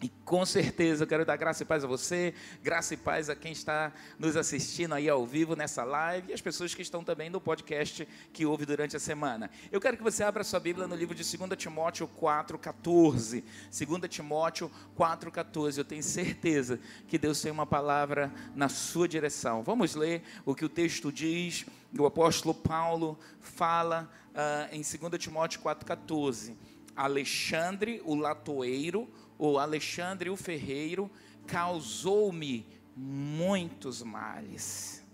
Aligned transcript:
E 0.00 0.08
com 0.24 0.46
certeza 0.46 1.02
eu 1.02 1.08
quero 1.08 1.24
dar 1.24 1.36
graça 1.36 1.64
e 1.64 1.66
paz 1.66 1.82
a 1.82 1.88
você, 1.88 2.32
graça 2.62 2.94
e 2.94 2.96
paz 2.96 3.28
a 3.28 3.34
quem 3.34 3.50
está 3.50 3.92
nos 4.16 4.36
assistindo 4.36 4.94
aí 4.94 5.08
ao 5.08 5.26
vivo 5.26 5.56
nessa 5.56 5.82
live 5.82 6.30
e 6.30 6.32
as 6.32 6.40
pessoas 6.40 6.72
que 6.72 6.82
estão 6.82 7.02
também 7.02 7.28
no 7.28 7.40
podcast 7.40 8.06
que 8.32 8.46
ouve 8.46 8.64
durante 8.64 8.96
a 8.96 9.00
semana. 9.00 9.50
Eu 9.72 9.80
quero 9.80 9.96
que 9.96 10.02
você 10.02 10.22
abra 10.22 10.44
sua 10.44 10.60
Bíblia 10.60 10.86
no 10.86 10.94
livro 10.94 11.16
de 11.16 11.24
2 11.36 11.50
Timóteo 11.58 12.08
4,14. 12.20 13.42
2 13.72 14.08
Timóteo 14.08 14.70
4,14. 14.96 15.78
Eu 15.78 15.84
tenho 15.84 16.02
certeza 16.02 16.78
que 17.08 17.18
Deus 17.18 17.42
tem 17.42 17.50
uma 17.50 17.66
palavra 17.66 18.32
na 18.54 18.68
sua 18.68 19.08
direção. 19.08 19.64
Vamos 19.64 19.96
ler 19.96 20.22
o 20.46 20.54
que 20.54 20.64
o 20.64 20.68
texto 20.68 21.10
diz. 21.10 21.66
O 21.98 22.06
apóstolo 22.06 22.54
Paulo 22.54 23.18
fala 23.40 24.08
uh, 24.28 24.72
em 24.72 24.82
2 24.82 25.20
Timóteo 25.20 25.60
4,14. 25.60 26.54
Alexandre, 26.94 28.02
o 28.04 28.14
latoeiro, 28.14 29.08
o 29.38 29.58
Alexandre 29.58 30.28
o 30.28 30.36
Ferreiro 30.36 31.10
causou-me 31.46 32.66
muitos 32.96 34.02
males. 34.02 35.04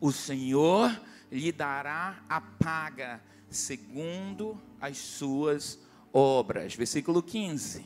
O 0.00 0.12
Senhor 0.12 1.00
lhe 1.30 1.50
dará 1.50 2.24
a 2.28 2.40
paga 2.40 3.22
segundo 3.50 4.60
as 4.80 4.96
suas 4.98 5.78
obras. 6.12 6.74
Versículo 6.74 7.22
15. 7.22 7.84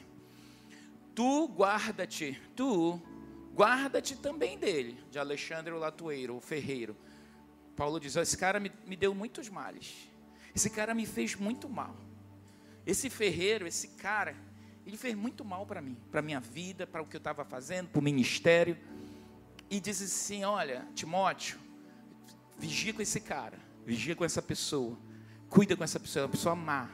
Tu 1.14 1.46
guarda-te, 1.48 2.40
tu 2.54 3.00
guarda-te 3.54 4.16
também 4.16 4.58
dele, 4.58 4.98
de 5.10 5.18
Alexandre 5.18 5.72
o 5.72 5.78
Latoeiro, 5.78 6.36
o 6.36 6.40
ferreiro. 6.40 6.94
Paulo 7.74 7.98
diz: 7.98 8.16
Esse 8.16 8.36
cara 8.36 8.60
me, 8.60 8.70
me 8.84 8.96
deu 8.96 9.14
muitos 9.14 9.48
males. 9.48 10.08
Esse 10.54 10.70
cara 10.70 10.94
me 10.94 11.06
fez 11.06 11.34
muito 11.34 11.68
mal. 11.68 11.96
Esse 12.86 13.10
ferreiro, 13.10 13.66
esse 13.66 13.88
cara, 13.88 14.36
ele 14.86 14.96
fez 14.96 15.16
muito 15.16 15.44
mal 15.44 15.66
para 15.66 15.82
mim, 15.82 15.96
para 16.12 16.22
minha 16.22 16.38
vida, 16.38 16.86
para 16.86 17.02
o 17.02 17.06
que 17.06 17.16
eu 17.16 17.18
estava 17.18 17.44
fazendo, 17.44 17.88
para 17.88 17.98
o 17.98 18.02
ministério. 18.02 18.78
E 19.68 19.80
diz 19.80 20.00
assim: 20.00 20.44
Olha, 20.44 20.86
Timóteo, 20.94 21.58
vigia 22.56 22.94
com 22.94 23.02
esse 23.02 23.20
cara, 23.20 23.58
vigia 23.84 24.14
com 24.14 24.24
essa 24.24 24.40
pessoa, 24.40 24.96
cuida 25.48 25.76
com 25.76 25.82
essa 25.82 25.98
pessoa. 25.98 26.22
É 26.22 26.26
uma 26.26 26.30
pessoa 26.30 26.54
má, 26.54 26.88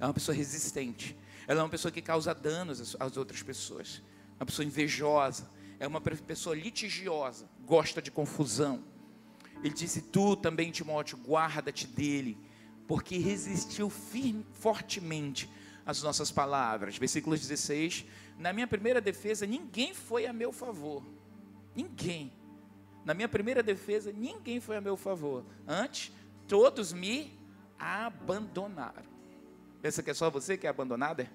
é 0.00 0.06
uma 0.06 0.14
pessoa 0.14 0.34
resistente, 0.34 1.14
ela 1.46 1.60
é 1.60 1.62
uma 1.62 1.68
pessoa 1.68 1.92
que 1.92 2.00
causa 2.00 2.34
danos 2.34 2.96
às 2.98 3.16
outras 3.18 3.42
pessoas, 3.42 4.02
é 4.38 4.42
uma 4.42 4.46
pessoa 4.46 4.64
invejosa, 4.64 5.50
é 5.78 5.86
uma 5.86 6.00
pessoa 6.00 6.56
litigiosa, 6.56 7.46
gosta 7.66 8.00
de 8.00 8.10
confusão. 8.10 8.82
Ele 9.62 9.74
disse: 9.74 10.00
Tu 10.00 10.36
também, 10.36 10.70
Timóteo, 10.70 11.18
guarda-te 11.18 11.86
dele, 11.86 12.38
porque 12.88 13.18
resistiu 13.18 13.90
firme, 13.90 14.46
fortemente 14.54 15.50
as 15.86 16.02
nossas 16.02 16.32
palavras. 16.32 16.98
Versículo 16.98 17.36
16: 17.36 18.04
Na 18.36 18.52
minha 18.52 18.66
primeira 18.66 19.00
defesa, 19.00 19.46
ninguém 19.46 19.94
foi 19.94 20.26
a 20.26 20.32
meu 20.32 20.52
favor. 20.52 21.02
Ninguém. 21.74 22.32
Na 23.04 23.14
minha 23.14 23.28
primeira 23.28 23.62
defesa, 23.62 24.12
ninguém 24.12 24.60
foi 24.60 24.76
a 24.76 24.80
meu 24.80 24.96
favor. 24.96 25.44
Antes, 25.66 26.12
todos 26.48 26.92
me 26.92 27.38
abandonaram. 27.78 29.04
Pensa 29.80 30.02
que 30.02 30.10
é 30.10 30.14
só 30.14 30.28
você 30.28 30.56
que 30.56 30.66
é 30.66 30.70
abandonada? 30.70 31.30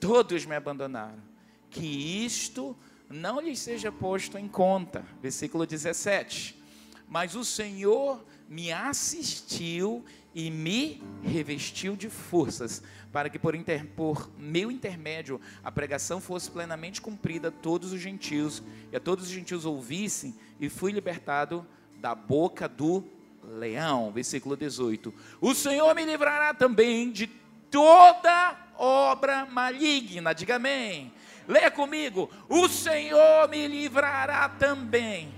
Todos 0.00 0.44
me 0.44 0.56
abandonaram. 0.56 1.22
Que 1.70 2.24
isto 2.24 2.76
não 3.08 3.40
lhes 3.40 3.60
seja 3.60 3.92
posto 3.92 4.36
em 4.36 4.48
conta. 4.48 5.04
Versículo 5.22 5.64
17. 5.64 6.60
Mas 7.08 7.36
o 7.36 7.44
Senhor 7.44 8.24
me 8.48 8.72
assistiu 8.72 10.04
e 10.36 10.50
me 10.50 11.02
revestiu 11.22 11.96
de 11.96 12.10
forças, 12.10 12.82
para 13.10 13.30
que 13.30 13.38
por, 13.38 13.54
inter, 13.54 13.86
por, 13.96 14.30
meu 14.36 14.70
intermédio 14.70 15.40
a 15.64 15.72
pregação 15.72 16.20
fosse 16.20 16.50
plenamente 16.50 17.00
cumprida 17.00 17.48
a 17.48 17.50
todos 17.50 17.90
os 17.90 17.98
gentios, 17.98 18.62
e 18.92 18.96
a 18.96 19.00
todos 19.00 19.24
os 19.24 19.30
gentios 19.30 19.64
ouvissem, 19.64 20.34
e 20.60 20.68
fui 20.68 20.92
libertado 20.92 21.66
da 21.96 22.14
boca 22.14 22.68
do 22.68 23.02
leão. 23.42 24.12
Versículo 24.12 24.58
18. 24.58 25.12
O 25.40 25.54
Senhor 25.54 25.94
me 25.94 26.04
livrará 26.04 26.52
também 26.52 27.10
de 27.10 27.28
toda 27.70 28.58
obra 28.76 29.46
maligna. 29.46 30.34
Diga 30.34 30.56
amém. 30.56 31.14
Leia 31.48 31.70
comigo. 31.70 32.28
O 32.46 32.68
Senhor 32.68 33.48
me 33.48 33.66
livrará 33.66 34.50
também 34.50 35.32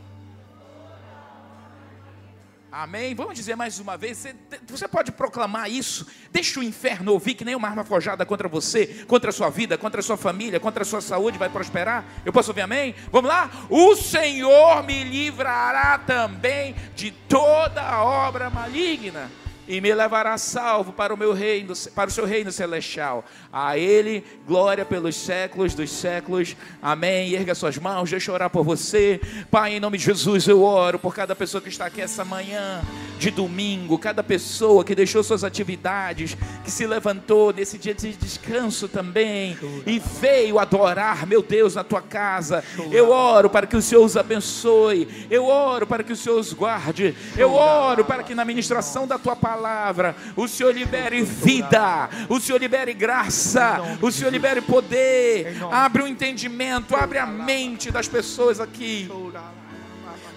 Amém? 2.70 3.14
Vamos 3.14 3.34
dizer 3.34 3.56
mais 3.56 3.78
uma 3.78 3.96
vez. 3.96 4.26
Você, 4.68 4.86
pode 4.86 5.10
proclamar 5.10 5.70
isso. 5.70 6.06
Deixa 6.30 6.60
o 6.60 6.62
inferno 6.62 7.12
ouvir 7.12 7.34
que 7.34 7.44
nem 7.44 7.54
uma 7.54 7.66
arma 7.66 7.82
forjada 7.82 8.26
contra 8.26 8.46
você, 8.46 9.04
contra 9.06 9.30
a 9.30 9.32
sua 9.32 9.48
vida, 9.48 9.78
contra 9.78 10.00
a 10.00 10.02
sua 10.02 10.18
família, 10.18 10.60
contra 10.60 10.82
a 10.82 10.86
sua 10.86 11.00
saúde 11.00 11.38
vai 11.38 11.48
prosperar. 11.48 12.04
Eu 12.26 12.32
posso 12.32 12.50
ouvir 12.50 12.60
amém? 12.60 12.94
Vamos 13.10 13.28
lá? 13.28 13.50
O 13.70 13.96
Senhor 13.96 14.82
me 14.82 15.02
livrará 15.02 15.98
também 15.98 16.74
de 16.94 17.10
toda 17.10 18.02
obra 18.02 18.50
maligna 18.50 19.30
e 19.68 19.82
me 19.82 19.94
levará 19.94 20.38
salvo 20.38 20.92
para 20.94 21.12
o 21.12 21.16
meu 21.16 21.34
reino, 21.34 21.74
para 21.94 22.08
o 22.08 22.12
seu 22.12 22.24
reino 22.24 22.50
celestial. 22.50 23.22
A 23.52 23.76
ele 23.76 24.24
glória 24.46 24.84
pelos 24.84 25.14
séculos 25.14 25.74
dos 25.74 25.92
séculos. 25.92 26.56
Amém. 26.80 27.34
Erga 27.34 27.54
suas 27.54 27.76
mãos, 27.76 28.10
deixa 28.10 28.30
eu 28.30 28.34
orar 28.34 28.48
por 28.48 28.64
você. 28.64 29.20
Pai, 29.50 29.74
em 29.74 29.80
nome 29.80 29.98
de 29.98 30.04
Jesus, 30.04 30.48
eu 30.48 30.62
oro 30.62 30.98
por 30.98 31.14
cada 31.14 31.36
pessoa 31.36 31.60
que 31.60 31.68
está 31.68 31.84
aqui 31.84 32.00
essa 32.00 32.24
manhã 32.24 32.80
de 33.18 33.30
domingo, 33.30 33.98
cada 33.98 34.22
pessoa 34.22 34.82
que 34.82 34.94
deixou 34.94 35.22
suas 35.22 35.44
atividades, 35.44 36.34
que 36.64 36.70
se 36.70 36.86
levantou 36.86 37.52
nesse 37.52 37.76
dia 37.76 37.94
de 37.94 38.12
descanso 38.14 38.88
também 38.88 39.58
e 39.86 39.98
veio 39.98 40.58
adorar, 40.58 41.26
meu 41.26 41.42
Deus, 41.42 41.74
na 41.74 41.84
tua 41.84 42.00
casa. 42.00 42.64
Eu 42.90 43.10
oro 43.10 43.50
para 43.50 43.66
que 43.66 43.76
o 43.76 43.82
Senhor 43.82 44.02
os 44.02 44.16
abençoe. 44.16 45.26
Eu 45.30 45.44
oro 45.44 45.86
para 45.86 46.02
que 46.02 46.12
o 46.12 46.16
Senhor 46.16 46.38
os 46.38 46.54
guarde. 46.54 47.14
Eu 47.36 47.52
oro 47.52 48.04
para 48.04 48.22
que 48.22 48.34
na 48.34 48.46
ministração 48.46 49.06
da 49.06 49.18
tua 49.18 49.36
palavra 49.36 49.57
palavra, 49.58 50.14
o 50.36 50.46
Senhor 50.46 50.72
libere 50.72 51.22
vida, 51.22 52.08
o 52.28 52.38
Senhor 52.38 52.60
libere 52.60 52.94
graça, 52.94 53.98
o 54.00 54.10
Senhor 54.10 54.30
libere 54.30 54.60
poder, 54.60 55.56
abre 55.70 56.02
o 56.02 56.06
entendimento, 56.06 56.94
abre 56.94 57.18
a 57.18 57.26
mente 57.26 57.90
das 57.90 58.06
pessoas 58.06 58.60
aqui. 58.60 59.10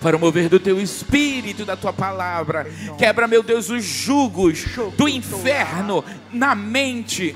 Para 0.02 0.18
o 0.18 0.20
mover 0.20 0.50
do 0.50 0.60
teu 0.60 0.82
espírito, 0.82 1.64
da 1.64 1.78
tua 1.78 1.94
palavra. 1.94 2.66
Quebra, 2.98 3.28
meu 3.28 3.44
Deus, 3.44 3.70
os 3.70 3.84
jugos 3.84 4.66
do 4.98 5.08
inferno 5.08 6.04
na 6.32 6.56
mente 6.56 7.36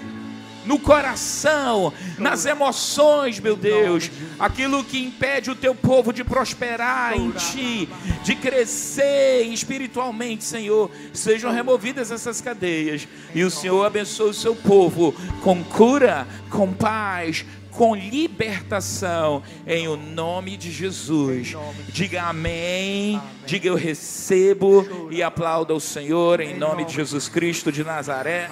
no 0.66 0.80
coração, 0.80 1.94
nas 2.18 2.46
emoções, 2.46 3.40
meu 3.40 3.56
Deus. 3.56 4.10
Aquilo 4.40 4.84
que 4.84 5.04
impede 5.04 5.52
o 5.52 5.56
teu 5.56 5.74
povo 5.74 6.12
de 6.12 6.24
prosperar 6.24 7.16
em 7.16 7.32
ti, 7.32 7.90
de 8.24 8.36
crescer 8.36 9.44
espiritualmente, 9.44 10.44
Senhor. 10.44 10.90
Sejam 11.14 11.52
removidas 11.52 12.12
essas 12.12 12.42
cadeias 12.42 13.08
e 13.34 13.44
o 13.44 13.52
Senhor 13.52 13.86
abençoe 13.86 14.30
o 14.30 14.34
seu 14.34 14.56
povo 14.56 15.14
com 15.42 15.64
cura, 15.64 16.28
com 16.50 16.74
paz, 16.74 17.46
com 17.76 17.96
libertação 17.96 19.44
em 19.68 19.88
o 19.88 19.96
nome 19.96 20.58
de 20.58 20.72
Jesus. 20.72 21.56
Diga 21.90 22.24
amém, 22.24 23.22
diga 23.46 23.68
eu 23.68 23.76
recebo 23.76 25.10
e 25.12 25.22
aplauda 25.22 25.74
o 25.74 25.80
Senhor 25.80 26.40
em 26.40 26.58
nome 26.58 26.86
de 26.86 26.94
Jesus 26.94 27.28
Cristo 27.28 27.72
de 27.72 27.84
Nazaré. 27.84 28.50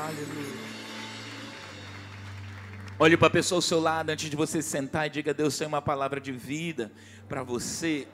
Olhe 3.04 3.18
para 3.18 3.28
a 3.28 3.32
pessoa 3.32 3.58
ao 3.58 3.62
seu 3.62 3.82
lado 3.82 4.12
antes 4.12 4.30
de 4.30 4.36
você 4.38 4.62
sentar 4.62 5.08
e 5.08 5.10
diga: 5.10 5.34
Deus 5.34 5.58
tem 5.58 5.68
uma 5.68 5.82
palavra 5.82 6.22
de 6.22 6.32
vida 6.32 6.90
para 7.28 7.44
você. 7.44 8.08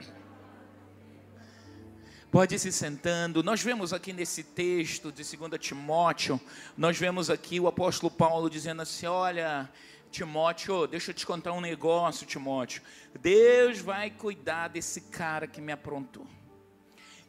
Pode 2.31 2.55
ir 2.55 2.57
se 2.57 2.71
sentando. 2.71 3.43
Nós 3.43 3.61
vemos 3.61 3.93
aqui 3.93 4.11
nesse 4.11 4.41
texto 4.41 5.11
de 5.11 5.21
2 5.37 5.51
Timóteo, 5.59 6.41
nós 6.75 6.97
vemos 6.97 7.29
aqui 7.29 7.59
o 7.59 7.67
apóstolo 7.67 8.09
Paulo 8.09 8.49
dizendo 8.49 8.81
assim: 8.81 9.05
Olha, 9.05 9.69
Timóteo, 10.09 10.87
deixa 10.87 11.11
eu 11.11 11.13
te 11.13 11.23
contar 11.23 11.53
um 11.53 11.61
negócio, 11.61 12.25
Timóteo. 12.25 12.81
Deus 13.21 13.77
vai 13.77 14.09
cuidar 14.09 14.69
desse 14.69 15.01
cara 15.01 15.45
que 15.45 15.61
me 15.61 15.71
aprontou. 15.71 16.25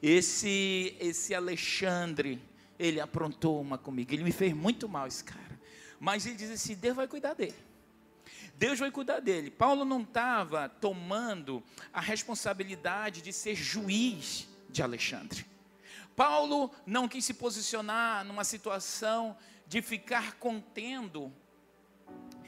Esse, 0.02 0.96
esse 0.98 1.34
Alexandre, 1.34 2.42
ele 2.78 3.02
aprontou 3.02 3.60
uma 3.60 3.76
comigo. 3.76 4.14
Ele 4.14 4.24
me 4.24 4.32
fez 4.32 4.54
muito 4.54 4.88
mal, 4.88 5.06
esse 5.06 5.22
cara. 5.22 5.49
Mas 6.00 6.24
ele 6.24 6.34
diz 6.34 6.50
assim: 6.50 6.74
Deus 6.74 6.96
vai 6.96 7.06
cuidar 7.06 7.34
dele. 7.34 7.54
Deus 8.54 8.78
vai 8.78 8.90
cuidar 8.90 9.20
dele. 9.20 9.50
Paulo 9.50 9.84
não 9.84 10.02
estava 10.02 10.68
tomando 10.68 11.62
a 11.92 12.00
responsabilidade 12.00 13.22
de 13.22 13.32
ser 13.32 13.54
juiz 13.54 14.48
de 14.70 14.82
Alexandre. 14.82 15.46
Paulo 16.16 16.70
não 16.84 17.08
quis 17.08 17.24
se 17.24 17.34
posicionar 17.34 18.24
numa 18.24 18.44
situação 18.44 19.36
de 19.66 19.80
ficar 19.80 20.34
contendo, 20.34 21.32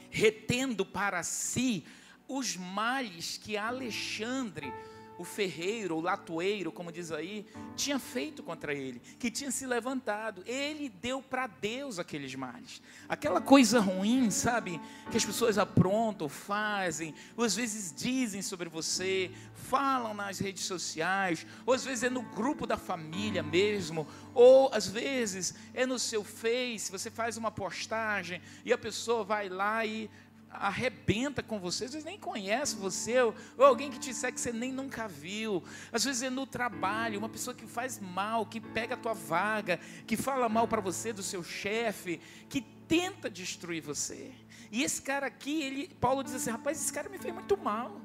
retendo 0.09 0.85
para 0.85 1.23
si 1.23 1.85
os 2.27 2.55
males 2.55 3.37
que 3.37 3.57
Alexandre 3.57 4.71
o 5.17 5.23
ferreiro, 5.23 5.95
o 5.95 6.01
latoeiro, 6.01 6.71
como 6.71 6.91
diz 6.91 7.11
aí, 7.11 7.45
tinha 7.75 7.99
feito 7.99 8.43
contra 8.43 8.73
ele, 8.73 9.01
que 9.19 9.31
tinha 9.31 9.51
se 9.51 9.65
levantado. 9.65 10.43
Ele 10.45 10.89
deu 10.89 11.21
para 11.21 11.47
Deus 11.47 11.99
aqueles 11.99 12.33
males. 12.35 12.81
Aquela 13.07 13.41
coisa 13.41 13.79
ruim, 13.79 14.29
sabe, 14.29 14.79
que 15.11 15.17
as 15.17 15.25
pessoas 15.25 15.57
aprontam, 15.57 16.27
fazem, 16.27 17.13
ou 17.37 17.43
às 17.43 17.55
vezes 17.55 17.93
dizem 17.95 18.41
sobre 18.41 18.69
você, 18.69 19.31
falam 19.53 20.13
nas 20.13 20.39
redes 20.39 20.65
sociais, 20.65 21.45
ou 21.65 21.73
às 21.73 21.85
vezes 21.85 22.03
é 22.03 22.09
no 22.09 22.21
grupo 22.21 22.65
da 22.65 22.77
família 22.77 23.43
mesmo, 23.43 24.07
ou 24.33 24.69
às 24.73 24.87
vezes 24.87 25.53
é 25.73 25.85
no 25.85 25.99
seu 25.99 26.23
Face, 26.23 26.91
você 26.91 27.11
faz 27.11 27.37
uma 27.37 27.51
postagem 27.51 28.41
e 28.65 28.73
a 28.73 28.77
pessoa 28.77 29.23
vai 29.23 29.49
lá 29.49 29.85
e 29.85 30.09
arrebenta 30.53 31.41
com 31.41 31.59
você, 31.59 31.85
às 31.85 31.93
vezes 31.93 32.05
nem 32.05 32.17
conhece 32.17 32.75
você, 32.75 33.21
ou, 33.21 33.33
alguém 33.57 33.91
que 33.91 33.99
te 33.99 34.13
segue 34.13 34.35
que 34.35 34.41
você 34.41 34.51
nem 34.51 34.71
nunca 34.71 35.07
viu, 35.07 35.63
às 35.91 36.03
vezes 36.03 36.23
é 36.23 36.29
no 36.29 36.45
trabalho, 36.45 37.19
uma 37.19 37.29
pessoa 37.29 37.55
que 37.55 37.65
faz 37.65 37.99
mal, 37.99 38.45
que 38.45 38.59
pega 38.59 38.93
a 38.95 38.97
tua 38.97 39.13
vaga, 39.13 39.79
que 40.05 40.15
fala 40.15 40.47
mal 40.47 40.67
para 40.67 40.81
você 40.81 41.11
do 41.11 41.23
seu 41.23 41.43
chefe, 41.43 42.19
que 42.49 42.61
tenta 42.61 43.29
destruir 43.29 43.81
você. 43.81 44.31
E 44.71 44.83
esse 44.83 45.01
cara 45.01 45.27
aqui, 45.27 45.61
ele, 45.61 45.87
Paulo 45.99 46.23
diz 46.23 46.33
assim, 46.33 46.49
rapaz, 46.49 46.81
esse 46.81 46.91
cara 46.91 47.07
me 47.09 47.19
fez 47.19 47.33
muito 47.33 47.55
mal. 47.57 48.01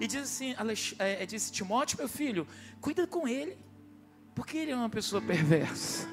E 0.00 0.06
diz 0.06 0.22
assim, 0.22 0.54
é, 0.98 1.22
é 1.22 1.26
diz, 1.26 1.50
Timóteo, 1.50 1.98
meu 1.98 2.08
filho, 2.08 2.46
cuida 2.80 3.06
com 3.06 3.26
ele, 3.26 3.58
porque 4.34 4.58
ele 4.58 4.70
é 4.70 4.76
uma 4.76 4.90
pessoa 4.90 5.20
perversa. 5.20 6.08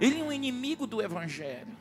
Ele 0.00 0.20
é 0.20 0.24
um 0.24 0.32
inimigo 0.32 0.86
do 0.86 1.02
evangelho. 1.02 1.79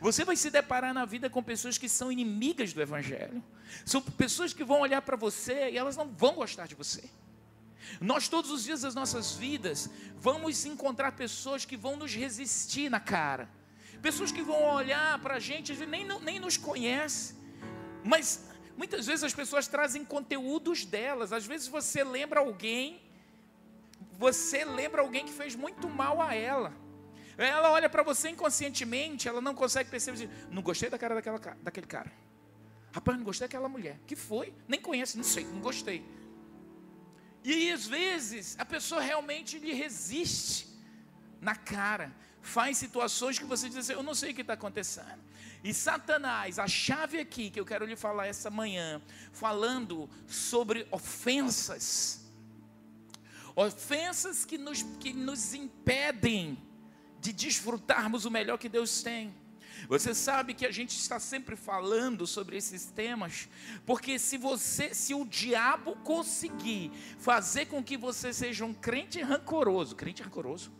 Você 0.00 0.24
vai 0.24 0.36
se 0.36 0.50
deparar 0.50 0.92
na 0.92 1.04
vida 1.04 1.30
com 1.30 1.42
pessoas 1.42 1.78
que 1.78 1.88
são 1.88 2.10
inimigas 2.10 2.72
do 2.72 2.80
Evangelho. 2.80 3.42
São 3.84 4.00
pessoas 4.00 4.52
que 4.52 4.64
vão 4.64 4.80
olhar 4.80 5.02
para 5.02 5.16
você 5.16 5.70
e 5.70 5.78
elas 5.78 5.96
não 5.96 6.08
vão 6.08 6.34
gostar 6.34 6.66
de 6.66 6.74
você. 6.74 7.08
Nós, 8.00 8.28
todos 8.28 8.50
os 8.50 8.64
dias 8.64 8.82
das 8.82 8.94
nossas 8.94 9.34
vidas, 9.34 9.88
vamos 10.16 10.64
encontrar 10.64 11.12
pessoas 11.12 11.64
que 11.64 11.76
vão 11.76 11.96
nos 11.96 12.14
resistir 12.14 12.90
na 12.90 13.00
cara. 13.00 13.48
Pessoas 14.02 14.30
que 14.30 14.42
vão 14.42 14.62
olhar 14.74 15.18
para 15.20 15.36
a 15.36 15.40
gente, 15.40 15.74
nem, 15.86 16.06
nem 16.20 16.38
nos 16.38 16.56
conhecem. 16.56 17.36
Mas 18.04 18.44
muitas 18.76 19.06
vezes 19.06 19.24
as 19.24 19.34
pessoas 19.34 19.66
trazem 19.66 20.04
conteúdos 20.04 20.84
delas. 20.84 21.32
Às 21.32 21.46
vezes 21.46 21.68
você 21.68 22.04
lembra 22.04 22.40
alguém, 22.40 23.00
você 24.12 24.64
lembra 24.64 25.02
alguém 25.02 25.24
que 25.24 25.32
fez 25.32 25.54
muito 25.54 25.88
mal 25.88 26.20
a 26.20 26.34
ela. 26.34 26.72
Ela 27.38 27.70
olha 27.70 27.88
para 27.88 28.02
você 28.02 28.30
inconscientemente, 28.30 29.28
ela 29.28 29.40
não 29.40 29.54
consegue 29.54 29.90
perceber. 29.90 30.30
Não 30.50 30.62
gostei 30.62 30.88
da 30.88 30.98
cara 30.98 31.14
daquela, 31.14 31.38
daquele 31.62 31.86
cara. 31.86 32.10
Rapaz, 32.92 33.18
não 33.18 33.24
gostei 33.24 33.46
daquela 33.46 33.68
mulher. 33.68 34.00
Que 34.06 34.16
foi? 34.16 34.54
Nem 34.66 34.80
conhece, 34.80 35.16
não 35.18 35.24
sei, 35.24 35.44
não 35.44 35.60
gostei. 35.60 36.02
E 37.44 37.70
às 37.70 37.86
vezes 37.86 38.56
a 38.58 38.64
pessoa 38.64 39.00
realmente 39.00 39.58
lhe 39.58 39.72
resiste 39.72 40.66
na 41.40 41.54
cara. 41.54 42.10
Faz 42.40 42.78
situações 42.78 43.38
que 43.38 43.44
você 43.44 43.68
diz 43.68 43.78
assim, 43.78 43.92
eu 43.92 44.02
não 44.02 44.14
sei 44.14 44.30
o 44.30 44.34
que 44.34 44.40
está 44.40 44.54
acontecendo. 44.54 45.20
E 45.62 45.74
Satanás, 45.74 46.58
a 46.58 46.66
chave 46.66 47.18
aqui 47.18 47.50
que 47.50 47.60
eu 47.60 47.66
quero 47.66 47.84
lhe 47.84 47.96
falar 47.96 48.26
essa 48.26 48.48
manhã, 48.50 49.02
falando 49.32 50.08
sobre 50.26 50.86
ofensas. 50.90 52.24
Ofensas 53.54 54.44
que 54.44 54.56
nos, 54.56 54.82
que 55.00 55.12
nos 55.12 55.54
impedem 55.54 56.58
de 57.26 57.32
desfrutarmos 57.32 58.24
o 58.24 58.30
melhor 58.30 58.56
que 58.56 58.68
Deus 58.68 59.02
tem. 59.02 59.34
Você 59.88 60.14
sabe 60.14 60.54
que 60.54 60.64
a 60.64 60.70
gente 60.70 60.96
está 60.96 61.18
sempre 61.18 61.56
falando 61.56 62.26
sobre 62.26 62.56
esses 62.56 62.86
temas, 62.86 63.48
porque 63.84 64.18
se 64.18 64.38
você, 64.38 64.94
se 64.94 65.12
o 65.12 65.24
diabo 65.24 65.96
conseguir 65.96 66.92
fazer 67.18 67.66
com 67.66 67.82
que 67.82 67.96
você 67.96 68.32
seja 68.32 68.64
um 68.64 68.72
crente 68.72 69.20
rancoroso, 69.20 69.96
crente 69.96 70.22
rancoroso, 70.22 70.72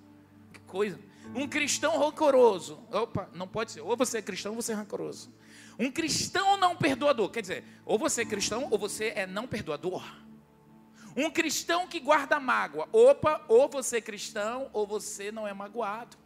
que 0.53 0.61
coisa, 0.61 0.99
um 1.35 1.49
cristão 1.49 1.99
rancoroso, 1.99 2.81
opa, 2.91 3.29
não 3.35 3.49
pode 3.49 3.73
ser, 3.73 3.81
ou 3.81 3.97
você 3.97 4.19
é 4.19 4.23
cristão 4.23 4.53
ou 4.53 4.63
você 4.63 4.73
é 4.73 4.77
rancoroso. 4.77 5.33
Um 5.79 5.91
cristão 5.91 6.57
não 6.57 6.75
perdoador, 6.75 7.29
quer 7.29 7.43
dizer, 7.43 7.65
ou 7.85 7.99
você 7.99 8.23
é 8.23 8.25
cristão 8.25 8.69
ou 8.71 8.79
você 8.79 9.13
é 9.17 9.27
não 9.27 9.47
perdoador. 9.49 10.03
Um 11.17 11.31
cristão 11.31 11.87
que 11.87 11.99
guarda 11.99 12.39
mágoa, 12.39 12.89
opa, 12.93 13.45
ou 13.49 13.69
você 13.69 13.99
é 13.99 14.01
cristão 14.01 14.71
ou 14.73 14.87
você 14.87 15.33
não 15.33 15.47
é 15.47 15.53
magoado. 15.53 16.17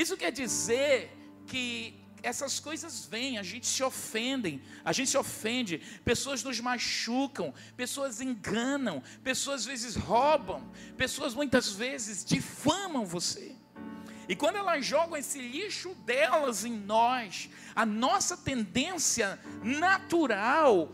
Isso 0.00 0.16
quer 0.16 0.32
dizer 0.32 1.14
que 1.46 2.00
essas 2.22 2.58
coisas 2.58 3.04
vêm, 3.04 3.36
a 3.36 3.42
gente 3.42 3.66
se 3.66 3.82
ofendem, 3.82 4.62
a 4.82 4.92
gente 4.92 5.10
se 5.10 5.18
ofende, 5.18 5.76
pessoas 6.02 6.42
nos 6.42 6.58
machucam, 6.58 7.52
pessoas 7.76 8.18
enganam, 8.22 9.02
pessoas 9.22 9.60
às 9.60 9.66
vezes 9.66 9.96
roubam, 9.96 10.66
pessoas 10.96 11.34
muitas 11.34 11.72
vezes 11.72 12.24
difamam 12.24 13.04
você. 13.04 13.54
E 14.26 14.34
quando 14.34 14.56
elas 14.56 14.86
jogam 14.86 15.18
esse 15.18 15.38
lixo 15.38 15.94
delas 16.06 16.64
em 16.64 16.72
nós, 16.72 17.50
a 17.74 17.84
nossa 17.84 18.38
tendência 18.38 19.38
natural 19.62 20.92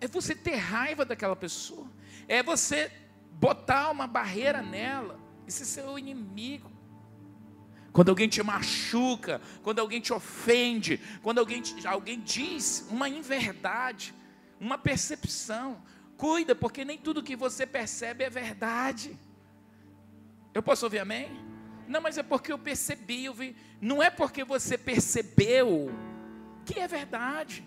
é 0.00 0.08
você 0.08 0.34
ter 0.34 0.56
raiva 0.56 1.04
daquela 1.04 1.36
pessoa, 1.36 1.86
é 2.26 2.42
você 2.42 2.90
botar 3.32 3.90
uma 3.90 4.08
barreira 4.08 4.60
nela, 4.60 5.20
esse 5.46 5.62
é 5.62 5.66
seu 5.66 5.96
inimigo 5.96 6.79
quando 7.92 8.10
alguém 8.10 8.28
te 8.28 8.42
machuca, 8.42 9.40
quando 9.62 9.80
alguém 9.80 10.00
te 10.00 10.12
ofende, 10.12 11.00
quando 11.22 11.38
alguém, 11.38 11.60
te, 11.60 11.86
alguém 11.86 12.20
diz 12.20 12.86
uma 12.90 13.08
inverdade, 13.08 14.14
uma 14.60 14.78
percepção, 14.78 15.82
cuida, 16.16 16.54
porque 16.54 16.84
nem 16.84 16.98
tudo 16.98 17.22
que 17.22 17.34
você 17.34 17.66
percebe 17.66 18.24
é 18.24 18.30
verdade. 18.30 19.18
Eu 20.54 20.62
posso 20.62 20.84
ouvir 20.86 21.00
amém? 21.00 21.28
Não, 21.88 22.00
mas 22.00 22.16
é 22.18 22.22
porque 22.22 22.52
eu 22.52 22.58
percebi, 22.58 23.24
eu 23.24 23.34
vi. 23.34 23.56
Não 23.80 24.02
é 24.02 24.10
porque 24.10 24.44
você 24.44 24.78
percebeu 24.78 25.90
que 26.64 26.78
é 26.78 26.86
verdade. 26.86 27.64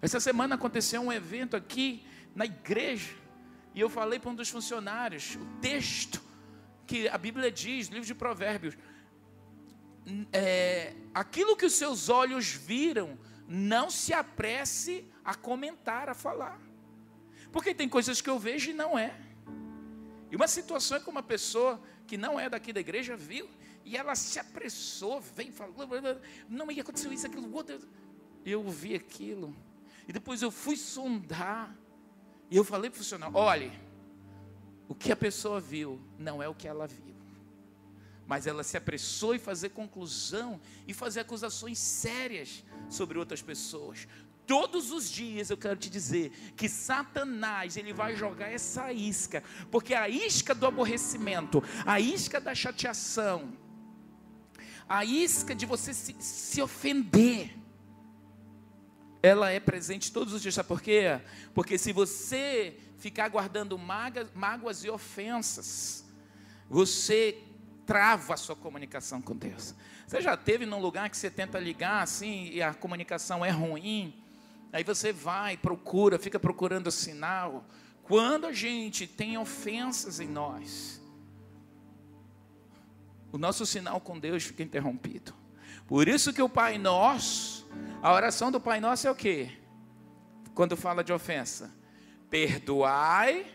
Essa 0.00 0.18
semana 0.18 0.54
aconteceu 0.54 1.02
um 1.02 1.12
evento 1.12 1.56
aqui 1.56 2.02
na 2.34 2.46
igreja, 2.46 3.14
e 3.74 3.80
eu 3.80 3.90
falei 3.90 4.18
para 4.18 4.30
um 4.30 4.34
dos 4.34 4.48
funcionários, 4.48 5.34
o 5.34 5.44
texto 5.60 6.29
que 6.90 7.08
a 7.08 7.16
Bíblia 7.16 7.52
diz, 7.52 7.86
livro 7.86 8.04
de 8.04 8.16
Provérbios, 8.16 8.76
é, 10.32 10.92
aquilo 11.14 11.56
que 11.56 11.64
os 11.64 11.74
seus 11.74 12.08
olhos 12.08 12.46
viram, 12.50 13.16
não 13.46 13.88
se 13.88 14.12
apresse 14.12 15.04
a 15.24 15.36
comentar, 15.36 16.08
a 16.08 16.14
falar. 16.14 16.60
Porque 17.52 17.72
tem 17.72 17.88
coisas 17.88 18.20
que 18.20 18.28
eu 18.28 18.40
vejo 18.40 18.70
e 18.70 18.74
não 18.74 18.98
é. 18.98 19.14
E 20.32 20.34
uma 20.34 20.48
situação 20.48 20.96
é 20.96 21.00
que 21.00 21.08
uma 21.08 21.22
pessoa 21.22 21.80
que 22.08 22.16
não 22.16 22.40
é 22.40 22.48
daqui 22.48 22.72
da 22.72 22.80
igreja 22.80 23.16
viu 23.16 23.48
e 23.84 23.96
ela 23.96 24.16
se 24.16 24.40
apressou, 24.40 25.20
vem 25.20 25.52
falou, 25.52 25.74
não 26.48 26.72
ia 26.72 26.82
acontecer 26.82 27.12
isso, 27.12 27.24
aquilo, 27.28 27.54
outro. 27.54 27.78
Eu 28.44 28.68
vi 28.68 28.96
aquilo. 28.96 29.54
E 30.08 30.12
depois 30.12 30.42
eu 30.42 30.50
fui 30.50 30.76
sondar. 30.76 31.72
E 32.50 32.56
eu 32.56 32.64
falei 32.64 32.90
para 32.90 32.96
o 32.96 32.98
funcionário: 32.98 33.36
olhe, 33.36 33.70
o 34.90 34.94
que 34.94 35.12
a 35.12 35.16
pessoa 35.16 35.60
viu 35.60 36.00
não 36.18 36.42
é 36.42 36.48
o 36.48 36.54
que 36.54 36.66
ela 36.66 36.84
viu. 36.84 37.14
Mas 38.26 38.48
ela 38.48 38.64
se 38.64 38.76
apressou 38.76 39.32
em 39.32 39.38
fazer 39.38 39.68
conclusão 39.68 40.60
e 40.84 40.92
fazer 40.92 41.20
acusações 41.20 41.78
sérias 41.78 42.64
sobre 42.88 43.16
outras 43.16 43.40
pessoas. 43.40 44.08
Todos 44.44 44.90
os 44.90 45.08
dias 45.08 45.48
eu 45.48 45.56
quero 45.56 45.76
te 45.76 45.88
dizer 45.88 46.32
que 46.56 46.68
Satanás 46.68 47.76
ele 47.76 47.92
vai 47.92 48.16
jogar 48.16 48.48
essa 48.48 48.92
isca, 48.92 49.44
porque 49.70 49.94
a 49.94 50.08
isca 50.08 50.56
do 50.56 50.66
aborrecimento, 50.66 51.62
a 51.86 52.00
isca 52.00 52.40
da 52.40 52.52
chateação, 52.52 53.56
a 54.88 55.04
isca 55.04 55.54
de 55.54 55.66
você 55.66 55.94
se, 55.94 56.16
se 56.18 56.60
ofender, 56.60 57.56
ela 59.22 59.50
é 59.50 59.60
presente 59.60 60.12
todos 60.12 60.32
os 60.32 60.42
dias. 60.42 60.54
Sabe 60.54 60.68
por 60.68 60.80
quê? 60.80 61.20
Porque 61.54 61.76
se 61.78 61.92
você 61.92 62.76
ficar 62.98 63.28
guardando 63.28 63.78
mágoas 63.78 64.84
e 64.84 64.90
ofensas, 64.90 66.04
você 66.68 67.38
trava 67.86 68.34
a 68.34 68.36
sua 68.36 68.54
comunicação 68.54 69.20
com 69.20 69.36
Deus. 69.36 69.74
Você 70.06 70.20
já 70.20 70.36
teve 70.36 70.66
num 70.66 70.80
lugar 70.80 71.08
que 71.10 71.16
você 71.16 71.30
tenta 71.30 71.58
ligar 71.58 72.02
assim 72.02 72.48
e 72.52 72.62
a 72.62 72.74
comunicação 72.74 73.44
é 73.44 73.50
ruim? 73.50 74.14
Aí 74.72 74.84
você 74.84 75.12
vai, 75.12 75.56
procura, 75.56 76.18
fica 76.18 76.38
procurando 76.38 76.90
sinal. 76.90 77.64
Quando 78.02 78.46
a 78.46 78.52
gente 78.52 79.06
tem 79.06 79.38
ofensas 79.38 80.20
em 80.20 80.28
nós, 80.28 81.00
o 83.32 83.38
nosso 83.38 83.64
sinal 83.64 84.00
com 84.00 84.18
Deus 84.18 84.44
fica 84.44 84.62
interrompido. 84.62 85.34
Por 85.86 86.08
isso 86.08 86.32
que 86.32 86.42
o 86.42 86.48
Pai 86.48 86.78
Nosso, 86.78 87.59
a 88.02 88.12
oração 88.12 88.50
do 88.50 88.60
Pai 88.60 88.80
Nosso 88.80 89.06
é 89.06 89.10
o 89.10 89.14
quê? 89.14 89.50
Quando 90.54 90.76
fala 90.76 91.04
de 91.04 91.12
ofensa, 91.12 91.70
perdoai 92.28 93.46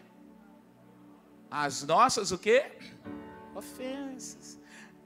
as 1.50 1.84
nossas 1.84 2.32
o 2.32 2.38
quê? 2.38 2.72
Ofensas. 3.54 4.60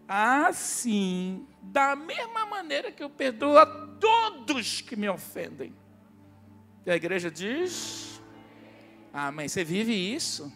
Assim, 0.08 1.48
da 1.62 1.96
mesma 1.96 2.46
maneira 2.48 2.91
que 2.91 3.03
eu 3.03 3.10
perdoo 3.10 3.58
a 3.58 3.65
todos 3.65 4.81
que 4.81 4.96
me 4.96 5.08
ofendem. 5.08 5.74
E 6.86 6.91
a 6.91 6.96
igreja 6.96 7.29
diz: 7.29 8.19
mãe, 9.34 9.48
você 9.48 9.63
vive 9.63 9.93
isso? 9.93 10.51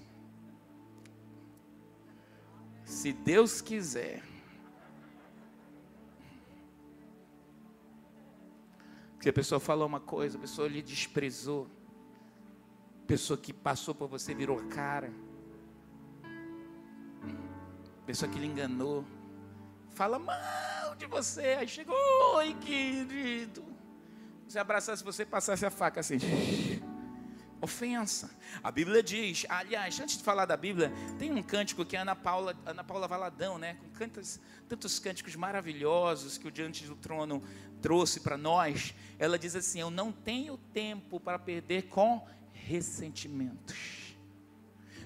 Se 2.84 3.14
Deus 3.14 3.62
quiser. 3.62 4.33
Porque 9.24 9.30
a 9.30 9.34
pessoa 9.34 9.58
falou 9.58 9.88
uma 9.88 10.02
coisa, 10.02 10.38
a 10.38 10.42
pessoa 10.42 10.68
lhe 10.68 10.82
desprezou. 10.82 11.66
A 13.04 13.08
pessoa 13.08 13.38
que 13.38 13.54
passou 13.54 13.96
por 13.96 14.10
você 14.10 14.34
virou 14.34 14.58
cara. 14.68 15.14
A 18.02 18.06
pessoa 18.06 18.30
que 18.30 18.38
lhe 18.38 18.48
enganou. 18.48 19.06
Fala 19.92 20.20
mal 20.20 20.94
de 20.98 21.06
você. 21.06 21.56
Aí 21.58 21.70
chegou, 21.70 21.96
oi 22.36 22.54
querido. 22.56 23.64
Se 24.46 24.60
abraçasse 24.60 25.02
você, 25.02 25.26
passasse 25.26 25.66
a 25.66 25.70
faca 25.70 26.02
assim 26.02 26.18
ofensa. 27.64 28.30
A 28.62 28.70
Bíblia 28.70 29.02
diz, 29.02 29.46
aliás, 29.48 29.98
antes 30.00 30.18
de 30.18 30.24
falar 30.24 30.46
da 30.46 30.58
Bíblia, 30.58 30.92
tem 31.18 31.32
um 31.32 31.42
cântico 31.42 31.86
que 31.86 31.96
a 31.96 32.02
Ana 32.02 32.16
Paula, 32.16 32.56
Ana 32.66 32.84
Paula 32.84 33.08
Valadão, 33.08 33.58
né, 33.58 33.76
com 33.76 33.90
cantos, 33.92 34.40
tantos 34.68 35.00
cânticos 35.00 35.36
maravilhosos 35.36 36.38
que 36.38 36.48
o 36.48 36.52
Diante 36.52 36.86
do 36.86 36.96
Trono 36.96 37.42
trouxe 37.82 38.20
para 38.20 38.38
nós. 38.38 38.94
Ela 39.18 39.40
diz 39.40 39.56
assim: 39.56 39.80
Eu 39.80 39.90
não 39.90 40.12
tenho 40.12 40.58
tempo 40.58 41.20
para 41.20 41.40
perder 41.40 41.84
com 41.84 42.28
ressentimentos. 42.52 44.14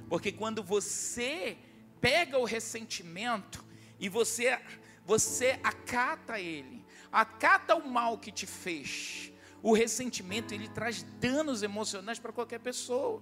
Porque 0.10 0.32
quando 0.32 0.64
você 0.64 1.58
pega 2.02 2.40
o 2.40 2.46
ressentimento 2.46 3.64
e 4.00 4.10
você 4.10 4.60
você 5.06 5.58
acata 5.64 6.38
ele, 6.38 6.86
acata 7.10 7.76
o 7.76 7.88
mal 7.88 8.18
que 8.18 8.30
te 8.30 8.46
fez, 8.46 9.32
o 9.62 9.74
ressentimento 9.74 10.54
ele 10.54 10.68
traz 10.68 11.04
danos 11.20 11.64
emocionais 11.64 12.20
para 12.20 12.32
qualquer 12.32 12.60
pessoa. 12.60 13.22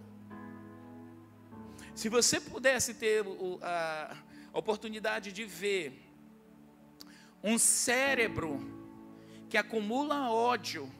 Se 1.94 2.10
você 2.10 2.40
pudesse 2.40 2.94
ter 2.94 3.24
a 3.62 4.18
oportunidade 4.54 5.32
de 5.32 5.46
ver 5.46 6.02
um 7.44 7.58
cérebro 7.58 8.60
que 9.48 9.58
acumula 9.58 10.30
ódio 10.30 10.92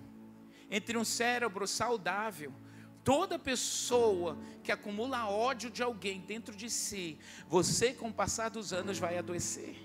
entre 0.72 0.98
um 0.98 1.04
cérebro 1.04 1.68
saudável, 1.68 2.54
toda 3.04 3.38
pessoa 3.38 4.38
que 4.64 4.72
acumula 4.72 5.28
ódio 5.28 5.70
de 5.70 5.84
alguém 5.84 6.22
dentro 6.22 6.56
de 6.56 6.70
si, 6.70 7.20
você 7.48 7.94
com 7.94 8.10
o 8.10 8.14
passar 8.14 8.50
dos 8.50 8.74
anos 8.74 8.98
vai 8.98 9.18
adoecer. 9.18 9.76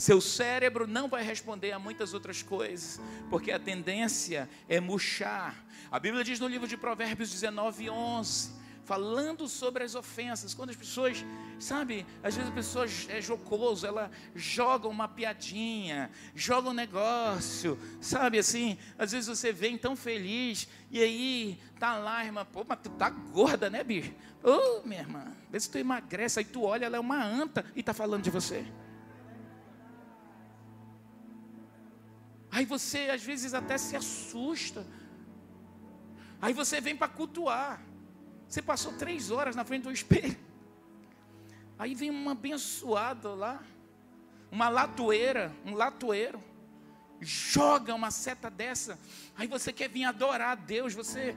Seu 0.00 0.18
cérebro 0.18 0.86
não 0.86 1.10
vai 1.10 1.22
responder 1.22 1.72
a 1.72 1.78
muitas 1.78 2.14
outras 2.14 2.42
coisas, 2.42 2.98
porque 3.28 3.52
a 3.52 3.58
tendência 3.58 4.48
é 4.66 4.80
murchar. 4.80 5.54
A 5.90 6.00
Bíblia 6.00 6.24
diz 6.24 6.40
no 6.40 6.48
livro 6.48 6.66
de 6.66 6.74
Provérbios 6.74 7.30
19, 7.30 7.90
11, 7.90 8.50
falando 8.82 9.46
sobre 9.46 9.84
as 9.84 9.94
ofensas, 9.94 10.54
quando 10.54 10.70
as 10.70 10.76
pessoas, 10.76 11.22
sabe, 11.58 12.06
às 12.22 12.34
vezes 12.34 12.50
a 12.50 12.54
pessoa 12.54 12.86
é 13.10 13.20
jocoso, 13.20 13.86
ela 13.86 14.10
joga 14.34 14.88
uma 14.88 15.06
piadinha, 15.06 16.10
joga 16.34 16.70
um 16.70 16.72
negócio, 16.72 17.78
sabe 18.00 18.38
assim, 18.38 18.78
às 18.98 19.12
vezes 19.12 19.28
você 19.28 19.52
vem 19.52 19.76
tão 19.76 19.94
feliz, 19.94 20.66
e 20.90 21.02
aí 21.02 21.58
tá 21.78 21.98
lá, 21.98 22.24
irmã, 22.24 22.46
pô, 22.50 22.64
mas 22.66 22.78
tu 22.82 22.88
tá 22.88 23.10
gorda, 23.10 23.68
né, 23.68 23.84
bicho? 23.84 24.14
Ô, 24.42 24.80
oh, 24.82 24.88
minha 24.88 25.02
irmã, 25.02 25.26
vê 25.50 25.60
se 25.60 25.70
tu 25.70 25.76
emagrece, 25.76 26.38
aí 26.38 26.44
tu 26.46 26.62
olha, 26.62 26.86
ela 26.86 26.96
é 26.96 27.00
uma 27.00 27.22
anta 27.22 27.66
e 27.76 27.82
tá 27.82 27.92
falando 27.92 28.22
de 28.22 28.30
você. 28.30 28.64
Aí 32.50 32.64
você 32.64 33.10
às 33.10 33.22
vezes 33.22 33.54
até 33.54 33.78
se 33.78 33.96
assusta. 33.96 34.86
Aí 36.40 36.52
você 36.52 36.80
vem 36.80 36.96
para 36.96 37.08
cultuar. 37.08 37.80
Você 38.48 38.60
passou 38.60 38.92
três 38.94 39.30
horas 39.30 39.54
na 39.54 39.64
frente 39.64 39.84
do 39.84 39.92
espelho. 39.92 40.36
Aí 41.78 41.94
vem 41.94 42.10
uma 42.10 42.32
abençoada 42.32 43.32
lá, 43.32 43.62
uma 44.50 44.68
latoeira, 44.68 45.50
um 45.64 45.74
latoeiro, 45.74 46.38
joga 47.20 47.94
uma 47.94 48.10
seta 48.10 48.50
dessa. 48.50 48.98
Aí 49.36 49.46
você 49.46 49.72
quer 49.72 49.88
vir 49.88 50.04
adorar 50.04 50.50
a 50.50 50.54
Deus, 50.56 50.92
você, 50.92 51.34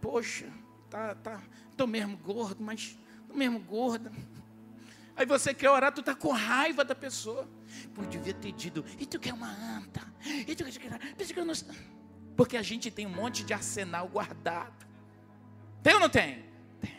poxa, 0.00 0.50
tá, 0.88 1.14
tá, 1.16 1.42
tô 1.76 1.86
mesmo 1.86 2.16
gordo, 2.16 2.62
mas 2.62 2.96
tô 3.28 3.34
mesmo 3.34 3.58
gorda. 3.58 4.10
Aí 5.16 5.26
você 5.26 5.52
quer 5.52 5.70
orar, 5.70 5.92
tu 5.92 6.02
tá 6.02 6.14
com 6.14 6.32
raiva 6.32 6.84
da 6.84 6.94
pessoa. 6.94 7.48
Pô, 7.94 8.02
devia 8.02 8.34
ter 8.34 8.52
dito, 8.52 8.84
e 8.98 9.06
tu 9.06 9.18
quer 9.18 9.34
uma 9.34 9.50
anta? 9.50 10.00
E 10.46 10.54
tu 10.54 10.64
quer. 10.64 10.98
Porque 12.36 12.56
a 12.56 12.62
gente 12.62 12.90
tem 12.90 13.06
um 13.06 13.14
monte 13.14 13.44
de 13.44 13.52
arsenal 13.52 14.08
guardado. 14.08 14.86
Tem 15.82 15.94
ou 15.94 16.00
não 16.00 16.08
tem? 16.08 16.44
Tem. 16.80 16.96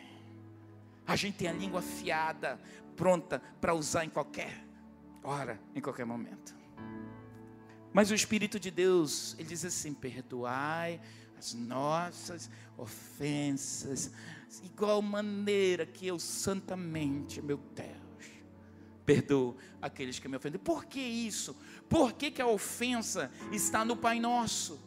A 1.08 1.16
gente 1.16 1.38
tem 1.38 1.48
a 1.48 1.54
língua 1.54 1.80
afiada, 1.80 2.60
pronta 2.96 3.42
para 3.60 3.74
usar 3.74 4.06
em 4.06 4.10
qualquer 4.10 4.64
hora, 5.24 5.60
em 5.74 5.82
qualquer 5.82 6.06
momento. 6.06 6.56
Mas 7.94 8.12
o 8.12 8.16
Espírito 8.16 8.60
de 8.60 8.72
Deus, 8.72 9.36
ele 9.38 9.50
diz 9.50 9.66
assim: 9.66 9.94
perdoai 9.94 11.02
as 11.38 11.54
nossas 11.54 12.50
ofensas, 12.78 14.12
igual 14.64 15.02
maneira 15.02 15.86
que 15.86 16.06
eu 16.06 16.20
santamente, 16.20 17.42
meu 17.42 17.58
Deus 17.58 18.01
perdoo 19.12 19.58
aqueles 19.82 20.20
que 20.20 20.28
me 20.30 20.38
ofendem. 20.38 20.60
Por 20.60 20.86
que 20.86 21.02
isso? 21.02 21.56
Por 21.90 22.14
que, 22.14 22.32
que 22.32 22.42
a 22.42 22.48
ofensa 22.48 23.30
está 23.52 23.84
no 23.84 23.98
Pai 23.98 24.20
Nosso? 24.20 24.80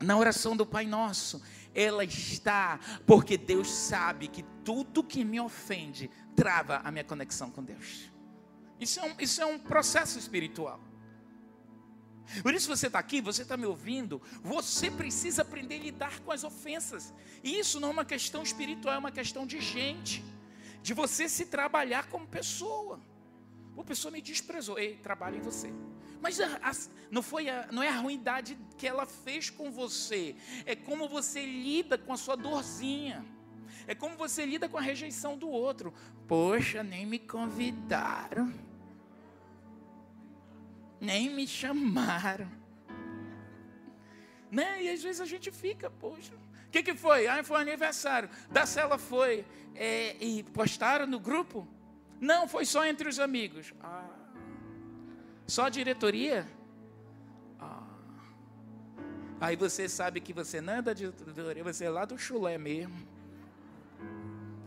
Na 0.00 0.16
oração 0.16 0.56
do 0.56 0.64
Pai 0.64 0.86
Nosso, 0.86 1.42
ela 1.74 2.04
está 2.04 2.78
porque 3.04 3.36
Deus 3.36 3.68
sabe 3.68 4.28
que 4.28 4.44
tudo 4.64 5.02
que 5.02 5.24
me 5.24 5.40
ofende 5.40 6.08
trava 6.36 6.76
a 6.84 6.92
minha 6.92 7.04
conexão 7.04 7.50
com 7.50 7.62
Deus. 7.64 8.10
Isso 8.78 9.00
é 9.00 9.04
um, 9.04 9.14
isso 9.18 9.42
é 9.42 9.46
um 9.46 9.58
processo 9.58 10.18
espiritual. 10.18 10.80
Por 12.40 12.54
isso 12.54 12.68
você 12.68 12.86
está 12.86 13.00
aqui, 13.00 13.20
você 13.20 13.42
está 13.42 13.56
me 13.56 13.66
ouvindo, 13.66 14.22
você 14.42 14.90
precisa 14.90 15.42
aprender 15.42 15.74
a 15.74 15.82
lidar 15.82 16.20
com 16.20 16.30
as 16.30 16.44
ofensas. 16.44 17.12
E 17.42 17.58
isso 17.58 17.80
não 17.80 17.88
é 17.88 17.92
uma 17.92 18.04
questão 18.04 18.42
espiritual, 18.42 18.94
é 18.94 18.98
uma 18.98 19.10
questão 19.10 19.44
de 19.44 19.60
gente 19.60 20.24
de 20.82 20.94
você 20.94 21.28
se 21.28 21.46
trabalhar 21.46 22.08
como 22.08 22.26
pessoa. 22.26 23.00
A 23.78 23.84
pessoa 23.84 24.12
me 24.12 24.20
desprezou, 24.20 24.78
ei, 24.78 24.96
trabalha 24.96 25.36
em 25.36 25.40
você. 25.40 25.72
Mas 26.20 26.40
a, 26.40 26.56
a, 26.62 26.72
não, 27.10 27.22
foi 27.22 27.48
a, 27.48 27.68
não 27.72 27.82
é 27.82 27.88
a 27.88 27.96
ruindade 27.96 28.56
que 28.76 28.86
ela 28.86 29.06
fez 29.06 29.50
com 29.50 29.70
você, 29.70 30.36
é 30.64 30.76
como 30.76 31.08
você 31.08 31.44
lida 31.44 31.98
com 31.98 32.12
a 32.12 32.16
sua 32.16 32.36
dorzinha. 32.36 33.24
É 33.86 33.94
como 33.94 34.16
você 34.16 34.46
lida 34.46 34.68
com 34.68 34.78
a 34.78 34.80
rejeição 34.80 35.36
do 35.36 35.48
outro. 35.48 35.92
Poxa, 36.28 36.82
nem 36.82 37.04
me 37.04 37.18
convidaram. 37.18 38.52
Nem 41.00 41.30
me 41.30 41.46
chamaram. 41.46 42.48
Né? 44.50 44.84
E 44.84 44.90
às 44.90 45.02
vezes 45.02 45.20
a 45.20 45.26
gente 45.26 45.50
fica, 45.50 45.90
poxa, 45.90 46.32
que, 46.72 46.82
que 46.82 46.94
foi? 46.94 47.26
Ah, 47.26 47.44
foi 47.44 47.60
aniversário. 47.60 48.30
Da 48.50 48.64
cela 48.64 48.96
foi. 48.96 49.44
É, 49.74 50.16
e 50.18 50.42
postaram 50.42 51.06
no 51.06 51.20
grupo? 51.20 51.68
Não, 52.18 52.48
foi 52.48 52.64
só 52.64 52.84
entre 52.84 53.08
os 53.08 53.18
amigos. 53.20 53.74
Ah. 53.82 54.08
Só 55.46 55.66
a 55.66 55.68
diretoria? 55.68 56.48
Ah. 57.60 57.86
Aí 59.40 59.54
você 59.54 59.88
sabe 59.88 60.20
que 60.20 60.32
você 60.32 60.60
não 60.60 60.74
é 60.74 60.82
da 60.82 60.94
diretoria, 60.94 61.62
você 61.62 61.84
é 61.84 61.90
lá 61.90 62.06
do 62.06 62.16
chulé 62.16 62.56
mesmo. 62.56 63.11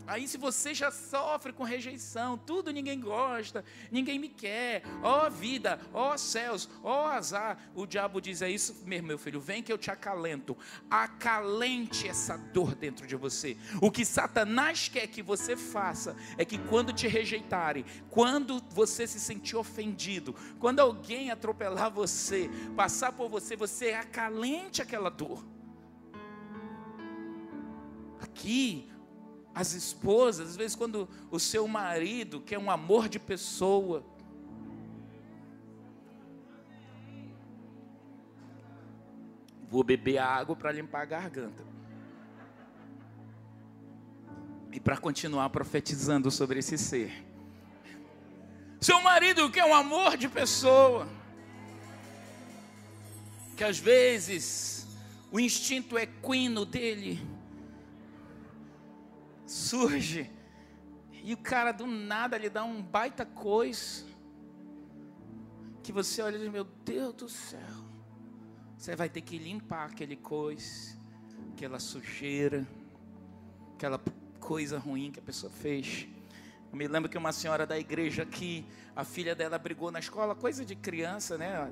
Aí, 0.06 0.28
se 0.28 0.38
você 0.38 0.72
já 0.72 0.90
sofre 0.90 1.52
com 1.52 1.64
rejeição, 1.64 2.38
tudo 2.38 2.72
ninguém 2.72 3.00
gosta, 3.00 3.64
ninguém 3.90 4.18
me 4.18 4.28
quer, 4.28 4.82
ó 5.02 5.26
oh, 5.26 5.30
vida, 5.30 5.80
ó 5.92 6.14
oh, 6.14 6.18
céus, 6.18 6.68
ó 6.82 7.04
oh, 7.04 7.06
azar, 7.08 7.58
o 7.74 7.86
diabo 7.86 8.20
diz: 8.20 8.40
É 8.40 8.48
isso 8.48 8.84
mesmo, 8.84 9.08
meu 9.08 9.18
filho, 9.18 9.40
vem 9.40 9.62
que 9.62 9.72
eu 9.72 9.78
te 9.78 9.90
acalento. 9.90 10.56
Acalente 10.88 12.06
essa 12.06 12.36
dor 12.36 12.74
dentro 12.74 13.06
de 13.06 13.16
você. 13.16 13.56
O 13.80 13.90
que 13.90 14.04
Satanás 14.04 14.88
quer 14.88 15.08
que 15.08 15.22
você 15.22 15.56
faça 15.56 16.16
é 16.38 16.44
que 16.44 16.58
quando 16.58 16.92
te 16.92 17.08
rejeitarem, 17.08 17.84
quando 18.08 18.62
você 18.70 19.06
se 19.06 19.18
sentir 19.18 19.56
ofendido, 19.56 20.34
quando 20.60 20.80
alguém 20.80 21.30
atropelar 21.30 21.90
você, 21.90 22.48
passar 22.76 23.12
por 23.12 23.28
você, 23.28 23.56
você 23.56 23.90
acalente 23.90 24.80
aquela 24.80 25.10
dor. 25.10 25.44
Aqui, 28.20 28.88
as 29.56 29.72
esposas, 29.72 30.50
às 30.50 30.56
vezes 30.56 30.76
quando 30.76 31.08
o 31.30 31.40
seu 31.40 31.66
marido 31.66 32.42
quer 32.42 32.58
um 32.58 32.70
amor 32.70 33.08
de 33.08 33.18
pessoa, 33.18 34.04
vou 39.66 39.82
beber 39.82 40.18
água 40.18 40.54
para 40.54 40.70
limpar 40.70 41.00
a 41.00 41.04
garganta. 41.06 41.64
E 44.70 44.78
para 44.78 44.98
continuar 44.98 45.48
profetizando 45.48 46.30
sobre 46.30 46.58
esse 46.58 46.76
ser. 46.76 47.24
Seu 48.78 49.00
marido 49.00 49.50
quer 49.50 49.64
um 49.64 49.72
amor 49.72 50.18
de 50.18 50.28
pessoa. 50.28 51.08
Que 53.56 53.64
às 53.64 53.78
vezes 53.78 54.86
o 55.32 55.40
instinto 55.40 55.96
equino 55.96 56.66
dele 56.66 57.35
surge 59.46 60.30
e 61.22 61.32
o 61.32 61.36
cara 61.36 61.72
do 61.72 61.86
nada 61.86 62.36
lhe 62.36 62.50
dá 62.50 62.64
um 62.64 62.82
baita 62.82 63.24
coisa 63.24 64.04
que 65.82 65.92
você 65.92 66.20
olha 66.20 66.36
e 66.36 66.40
diz: 66.40 66.50
Meu 66.50 66.64
Deus 66.64 67.14
do 67.14 67.28
céu, 67.28 67.60
você 68.76 68.94
vai 68.96 69.08
ter 69.08 69.20
que 69.20 69.38
limpar 69.38 69.86
aquele 69.86 70.16
coisa, 70.16 70.96
aquela 71.52 71.78
sujeira, 71.78 72.66
aquela 73.74 74.00
coisa 74.40 74.78
ruim 74.78 75.10
que 75.10 75.20
a 75.20 75.22
pessoa 75.22 75.50
fez. 75.50 76.08
Eu 76.70 76.76
me 76.76 76.86
lembro 76.88 77.08
que 77.08 77.16
uma 77.16 77.32
senhora 77.32 77.66
da 77.66 77.78
igreja 77.78 78.24
aqui, 78.24 78.66
a 78.94 79.04
filha 79.04 79.34
dela 79.34 79.58
brigou 79.58 79.90
na 79.90 79.98
escola, 79.98 80.34
coisa 80.34 80.64
de 80.64 80.74
criança, 80.74 81.38
né? 81.38 81.70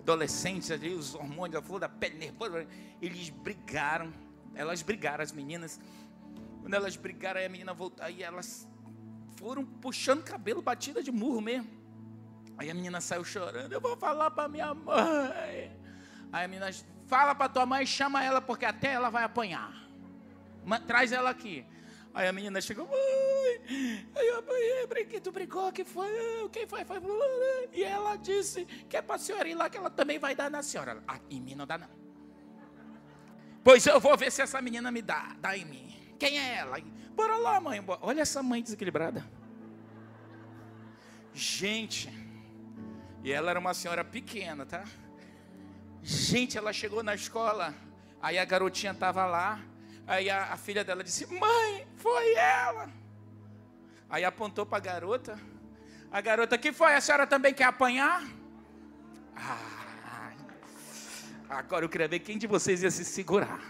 Adolescentes 0.00 0.70
ali, 0.70 0.92
os 0.92 1.14
hormônios, 1.14 1.56
a 1.56 1.62
flor 1.62 1.80
da 1.80 1.88
pele 1.88 2.18
nervosa, 2.18 2.66
eles 3.00 3.30
brigaram, 3.30 4.12
elas 4.54 4.82
brigaram, 4.82 5.22
as 5.22 5.32
meninas. 5.32 5.80
Quando 6.68 6.74
elas 6.74 6.96
brigaram, 6.96 7.40
aí 7.40 7.46
a 7.46 7.48
menina 7.48 7.72
voltou, 7.72 8.04
aí 8.04 8.22
elas 8.22 8.68
foram 9.38 9.64
puxando 9.64 10.22
cabelo, 10.22 10.60
batida 10.60 11.02
de 11.02 11.10
murro 11.10 11.40
mesmo. 11.40 11.66
Aí 12.58 12.70
a 12.70 12.74
menina 12.74 13.00
saiu 13.00 13.24
chorando, 13.24 13.72
eu 13.72 13.80
vou 13.80 13.96
falar 13.96 14.30
para 14.32 14.50
minha 14.50 14.74
mãe. 14.74 15.74
Aí 16.30 16.44
a 16.44 16.46
menina, 16.46 16.70
fala 17.06 17.34
para 17.34 17.48
tua 17.48 17.64
mãe, 17.64 17.86
chama 17.86 18.22
ela, 18.22 18.42
porque 18.42 18.66
até 18.66 18.92
ela 18.92 19.08
vai 19.08 19.24
apanhar. 19.24 19.72
Traz 20.86 21.10
ela 21.10 21.30
aqui. 21.30 21.64
Aí 22.12 22.28
a 22.28 22.32
menina 22.34 22.60
chegou, 22.60 22.86
mãe, 22.86 24.06
eu 24.16 24.38
apanhei, 24.40 24.86
brinquei, 24.86 25.20
tu 25.22 25.32
brigou, 25.32 25.72
que 25.72 25.84
foi? 25.84 26.10
Quem 26.52 26.66
foi? 26.66 26.84
Foi 26.84 27.00
E 27.72 27.82
ela 27.82 28.16
disse 28.16 28.66
que 28.90 28.94
é 28.98 29.00
para 29.00 29.14
a 29.14 29.18
senhora 29.18 29.48
ir 29.48 29.54
lá, 29.54 29.70
que 29.70 29.78
ela 29.78 29.88
também 29.88 30.18
vai 30.18 30.34
dar 30.34 30.50
na 30.50 30.62
senhora. 30.62 31.02
Ah, 31.08 31.18
em 31.30 31.40
mim 31.40 31.54
não 31.54 31.66
dá 31.66 31.78
não. 31.78 31.88
Pois 33.64 33.86
eu 33.86 33.98
vou 33.98 34.14
ver 34.18 34.30
se 34.30 34.42
essa 34.42 34.60
menina 34.60 34.90
me 34.90 35.00
dá, 35.00 35.34
dá 35.40 35.56
em 35.56 35.64
mim. 35.64 35.97
Quem 36.18 36.38
é 36.38 36.56
ela? 36.56 36.78
Bora 37.14 37.36
lá, 37.36 37.60
mãe. 37.60 37.82
Olha 38.00 38.22
essa 38.22 38.42
mãe 38.42 38.62
desequilibrada. 38.62 39.24
Gente, 41.32 42.12
e 43.22 43.30
ela 43.30 43.50
era 43.50 43.60
uma 43.60 43.72
senhora 43.72 44.04
pequena, 44.04 44.66
tá? 44.66 44.84
Gente, 46.02 46.56
ela 46.58 46.72
chegou 46.72 47.02
na 47.02 47.14
escola, 47.14 47.74
aí 48.20 48.38
a 48.38 48.44
garotinha 48.44 48.92
estava 48.92 49.24
lá, 49.26 49.60
aí 50.06 50.30
a, 50.30 50.52
a, 50.52 50.56
filha 50.56 50.82
dela 50.82 51.04
disse: 51.04 51.26
Mãe, 51.26 51.86
foi 51.96 52.34
ela. 52.34 52.88
Aí 54.10 54.24
apontou 54.24 54.64
para 54.64 54.78
a 54.78 54.80
garota. 54.80 55.38
A 56.10 56.20
garota, 56.20 56.56
que 56.56 56.72
foi? 56.72 56.94
A 56.94 57.00
senhora 57.00 57.26
também 57.26 57.52
quer 57.52 57.64
apanhar? 57.64 58.26
Ah, 59.36 60.32
agora 61.48 61.84
eu 61.84 61.88
queria 61.88 62.08
ver 62.08 62.20
quem 62.20 62.38
de 62.38 62.46
vocês 62.46 62.82
ia 62.82 62.90
se 62.90 63.04
segurar. 63.04 63.60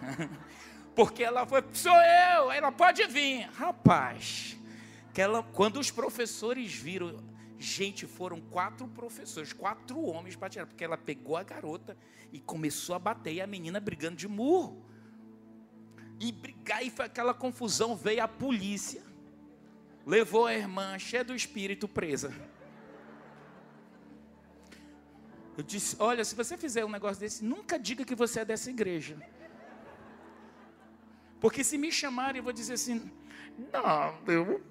Porque 0.94 1.24
ela 1.24 1.44
foi, 1.46 1.64
sou 1.72 1.92
eu, 1.92 2.52
ela 2.52 2.70
pode 2.70 3.04
vir. 3.06 3.48
Rapaz, 3.54 4.56
que 5.12 5.20
ela, 5.20 5.42
quando 5.42 5.78
os 5.80 5.90
professores 5.90 6.72
viram 6.72 7.22
Gente, 7.64 8.06
foram 8.06 8.42
quatro 8.42 8.86
professores, 8.88 9.52
quatro 9.52 9.98
homens 9.98 10.36
para 10.36 10.50
tirar, 10.50 10.66
porque 10.66 10.84
ela 10.84 10.98
pegou 10.98 11.34
a 11.34 11.42
garota 11.42 11.96
e 12.30 12.38
começou 12.38 12.94
a 12.94 12.98
bater, 12.98 13.32
e 13.32 13.40
a 13.40 13.46
menina 13.46 13.80
brigando 13.80 14.16
de 14.16 14.28
murro. 14.28 14.84
E 16.20 16.30
brigar, 16.30 16.84
e 16.84 16.90
foi 16.90 17.06
aquela 17.06 17.32
confusão. 17.32 17.96
Veio 17.96 18.22
a 18.22 18.28
polícia, 18.28 19.02
levou 20.06 20.46
a 20.46 20.54
irmã, 20.54 20.98
cheia 20.98 21.24
do 21.24 21.34
espírito, 21.34 21.88
presa. 21.88 22.34
Eu 25.56 25.64
disse: 25.64 25.96
Olha, 25.98 26.22
se 26.22 26.34
você 26.34 26.58
fizer 26.58 26.84
um 26.84 26.90
negócio 26.90 27.18
desse, 27.18 27.42
nunca 27.42 27.78
diga 27.78 28.04
que 28.04 28.14
você 28.14 28.40
é 28.40 28.44
dessa 28.44 28.68
igreja. 28.68 29.16
Porque 31.44 31.62
se 31.62 31.76
me 31.76 31.92
chamarem, 31.92 32.38
eu 32.38 32.42
vou 32.42 32.54
dizer 32.54 32.72
assim: 32.72 33.12
Não, 33.70 34.18
eu 34.26 34.64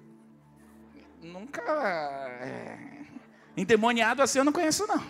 nunca. 1.22 1.62
É, 2.42 3.04
endemoniado 3.56 4.20
assim 4.20 4.38
eu 4.40 4.44
não 4.44 4.52
conheço, 4.52 4.84
não. 4.84 5.00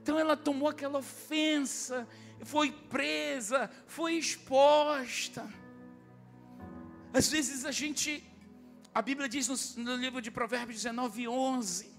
Então 0.00 0.18
ela 0.18 0.34
tomou 0.34 0.66
aquela 0.66 0.98
ofensa, 0.98 2.08
foi 2.42 2.72
presa, 2.72 3.70
foi 3.86 4.14
exposta. 4.14 5.46
Às 7.12 7.28
vezes 7.28 7.66
a 7.66 7.70
gente, 7.70 8.24
a 8.94 9.02
Bíblia 9.02 9.28
diz 9.28 9.76
no, 9.76 9.84
no 9.84 9.96
livro 9.96 10.22
de 10.22 10.30
Provérbios 10.30 10.78
19, 10.78 11.28
11. 11.28 11.90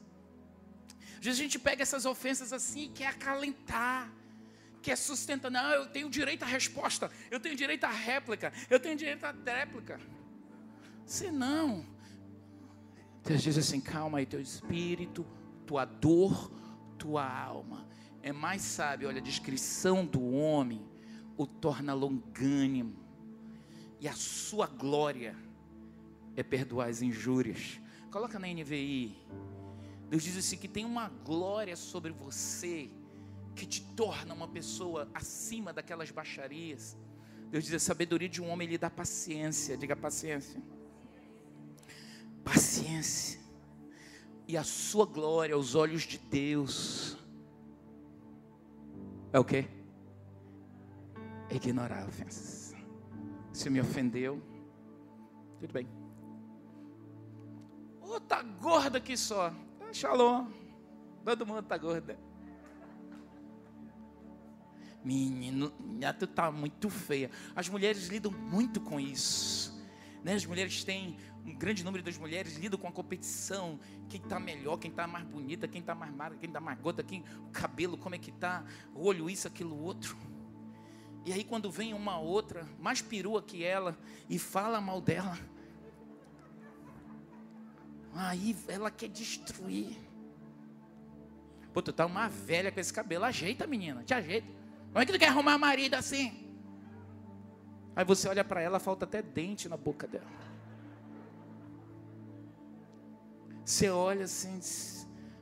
Às 1.20 1.24
vezes 1.24 1.40
a 1.40 1.44
gente 1.44 1.60
pega 1.60 1.84
essas 1.84 2.08
ofensas 2.08 2.52
assim 2.52 2.86
e 2.86 2.90
quer 2.90 3.10
acalentar 3.10 4.12
quer 4.86 4.96
sustentar. 4.96 5.50
Não, 5.50 5.72
eu 5.72 5.88
tenho 5.88 6.10
direito 6.10 6.44
à 6.44 6.46
resposta, 6.46 7.10
eu 7.32 7.40
tenho 7.40 7.56
direito 7.56 7.84
à 7.86 7.90
réplica, 7.90 8.54
eu 8.70 8.80
tenho 8.80 8.96
direito 8.96 9.24
à 9.24 9.34
tréplica. 9.34 10.00
Se 11.06 11.32
não, 11.32 11.84
Deus 13.24 13.42
diz 13.42 13.58
assim: 13.58 13.82
calma 13.82 14.20
aí, 14.20 14.28
teu 14.28 14.40
espírito, 14.40 15.26
tua 15.66 15.86
dor, 15.86 16.52
tua 17.00 17.28
alma. 17.28 17.88
É 18.22 18.32
mais 18.32 18.62
sábio, 18.62 19.08
olha, 19.08 19.20
a 19.20 19.24
descrição 19.24 20.06
do 20.06 20.24
homem 20.24 20.88
o 21.38 21.46
torna 21.46 21.94
longânimo, 21.94 22.96
e 24.00 24.08
a 24.08 24.14
sua 24.14 24.68
glória 24.68 25.36
é 26.36 26.44
perdoar 26.44 26.90
as 26.90 27.02
injúrias. 27.02 27.82
Coloca 28.12 28.40
na 28.40 28.48
NVI. 28.48 29.18
Deus 30.10 30.24
diz 30.24 30.38
assim: 30.38 30.58
que 30.58 30.68
tem 30.68 30.86
uma 30.86 31.10
glória 31.10 31.76
sobre 31.76 32.12
você 32.12 32.90
que 33.56 33.66
te 33.66 33.82
torna 33.96 34.34
uma 34.34 34.48
pessoa 34.48 35.10
acima 35.14 35.72
daquelas 35.72 36.12
baixarias. 36.12 36.98
Deus 37.50 37.64
diz: 37.64 37.74
a 37.74 37.80
sabedoria 37.80 38.30
de 38.30 38.42
um 38.42 38.50
homem 38.50 38.68
lhe 38.68 38.78
dá 38.78 38.90
paciência. 38.90 39.78
Diga 39.78 39.96
paciência 39.96 40.62
paciência 42.46 43.42
e 44.48 44.56
a 44.56 44.64
sua 44.64 45.08
glória 45.08 45.56
aos 45.56 45.74
olhos 45.74 46.04
de 46.04 46.20
Deus 46.20 47.18
é 49.34 49.40
o 49.40 49.44
que? 49.44 49.68
Ignorar 51.50 52.08
ofensas. 52.08 52.76
Se 53.52 53.70
me 53.70 53.82
ofendeu, 53.82 54.42
tudo 55.60 55.74
bem. 55.74 55.88
Ô, 58.02 58.16
oh, 58.16 58.20
tá 58.20 58.44
gorda 58.44 59.00
aqui 59.00 59.18
só. 59.18 59.52
Shalom. 59.92 60.48
Todo 61.24 61.46
mundo 61.46 61.64
tá 61.64 61.78
gorda. 61.78 62.18
Menino, 65.06 65.72
tu 66.18 66.26
tá 66.26 66.52
muito 66.52 66.90
feia. 66.90 67.30
As 67.56 67.70
mulheres 67.70 68.08
lidam 68.08 68.32
muito 68.32 68.82
com 68.82 69.00
isso. 69.00 69.80
Né? 70.24 70.34
As 70.34 70.46
mulheres 70.46 70.84
têm 70.84 71.16
um 71.46 71.54
grande 71.54 71.84
número 71.84 72.04
das 72.04 72.18
mulheres 72.18 72.58
lidam 72.58 72.80
com 72.80 72.88
a 72.88 72.92
competição, 72.92 73.80
quem 74.10 74.20
está 74.20 74.40
melhor, 74.40 74.78
quem 74.78 74.90
está 74.90 75.06
mais 75.06 75.24
bonita, 75.24 75.68
quem 75.68 75.80
está 75.80 75.94
mais 75.94 76.12
magra, 76.12 76.40
quem 76.40 76.50
está 76.50 76.60
mais 76.60 76.80
gorda, 76.80 77.04
quem 77.04 77.24
o 77.48 77.52
cabelo, 77.52 78.00
como 78.00 78.16
é 78.16 78.18
que 78.18 78.32
está, 78.32 78.66
o 78.96 79.06
olho 79.06 79.30
isso, 79.30 79.48
aquilo 79.48 79.80
outro. 79.80 80.18
E 81.24 81.32
aí 81.32 81.44
quando 81.44 81.70
vem 81.70 81.94
uma 81.94 82.18
outra, 82.18 82.68
mais 82.80 83.00
perua 83.00 83.44
que 83.44 83.64
ela, 83.64 83.96
e 84.28 84.40
fala 84.40 84.82
mal 84.82 85.00
dela, 85.00 85.38
aí 88.12 88.56
ela 88.68 88.90
quer 88.90 89.10
destruir. 89.10 89.96
Pô, 91.72 91.82
tu 91.82 91.94
tá 91.94 92.08
uma 92.08 92.28
velha 92.28 92.72
com 92.72 92.80
esse 92.80 92.92
cabelo, 92.92 93.26
ajeita 93.26 93.68
menina, 93.68 94.04
te 94.04 94.16
ajeita. 94.16 94.65
Como 94.96 95.04
é 95.04 95.06
que 95.06 95.12
tu 95.12 95.20
quer 95.20 95.28
arrumar 95.28 95.58
marido 95.58 95.96
assim? 95.96 96.32
Aí 97.94 98.06
você 98.06 98.30
olha 98.30 98.46
para 98.46 98.62
ela, 98.62 98.80
falta 98.80 99.04
até 99.04 99.22
dente 99.22 99.68
na 99.68 99.76
boca 99.76 100.08
dela. 100.08 100.32
Você 103.66 103.90
olha 103.90 104.24
assim, 104.24 104.58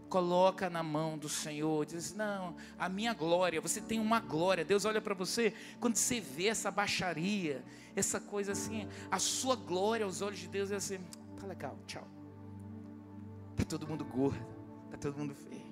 coloca 0.10 0.72
na 0.72 0.82
mão 0.82 1.20
do 1.20 1.30
Senhor, 1.30 1.86
diz: 1.86 2.16
Não, 2.16 2.56
a 2.80 2.89
minha 2.89 3.13
glória, 3.13 3.62
você 3.62 3.80
tem 3.80 4.00
uma 4.00 4.20
glória. 4.20 4.66
Deus 4.66 4.86
olha 4.86 5.00
para 5.00 5.13
você, 5.13 5.54
quando 5.80 5.98
você 5.98 6.20
vê 6.20 6.48
essa 6.48 6.72
baixaria, 6.72 7.63
essa 7.96 8.20
coisa 8.20 8.54
assim, 8.54 8.89
a 9.12 9.20
sua 9.20 9.56
glória 9.56 10.04
aos 10.04 10.24
olhos 10.24 10.39
de 10.39 10.48
Deus 10.48 10.72
é 10.72 10.78
assim: 10.78 10.98
Tá 11.39 11.46
legal, 11.46 11.78
tchau. 11.86 12.08
Tá 13.56 13.63
todo 13.66 13.88
mundo 13.88 14.04
gordo, 14.04 14.44
tá 14.89 14.98
todo 14.98 15.16
mundo 15.16 15.36
feio. 15.36 15.62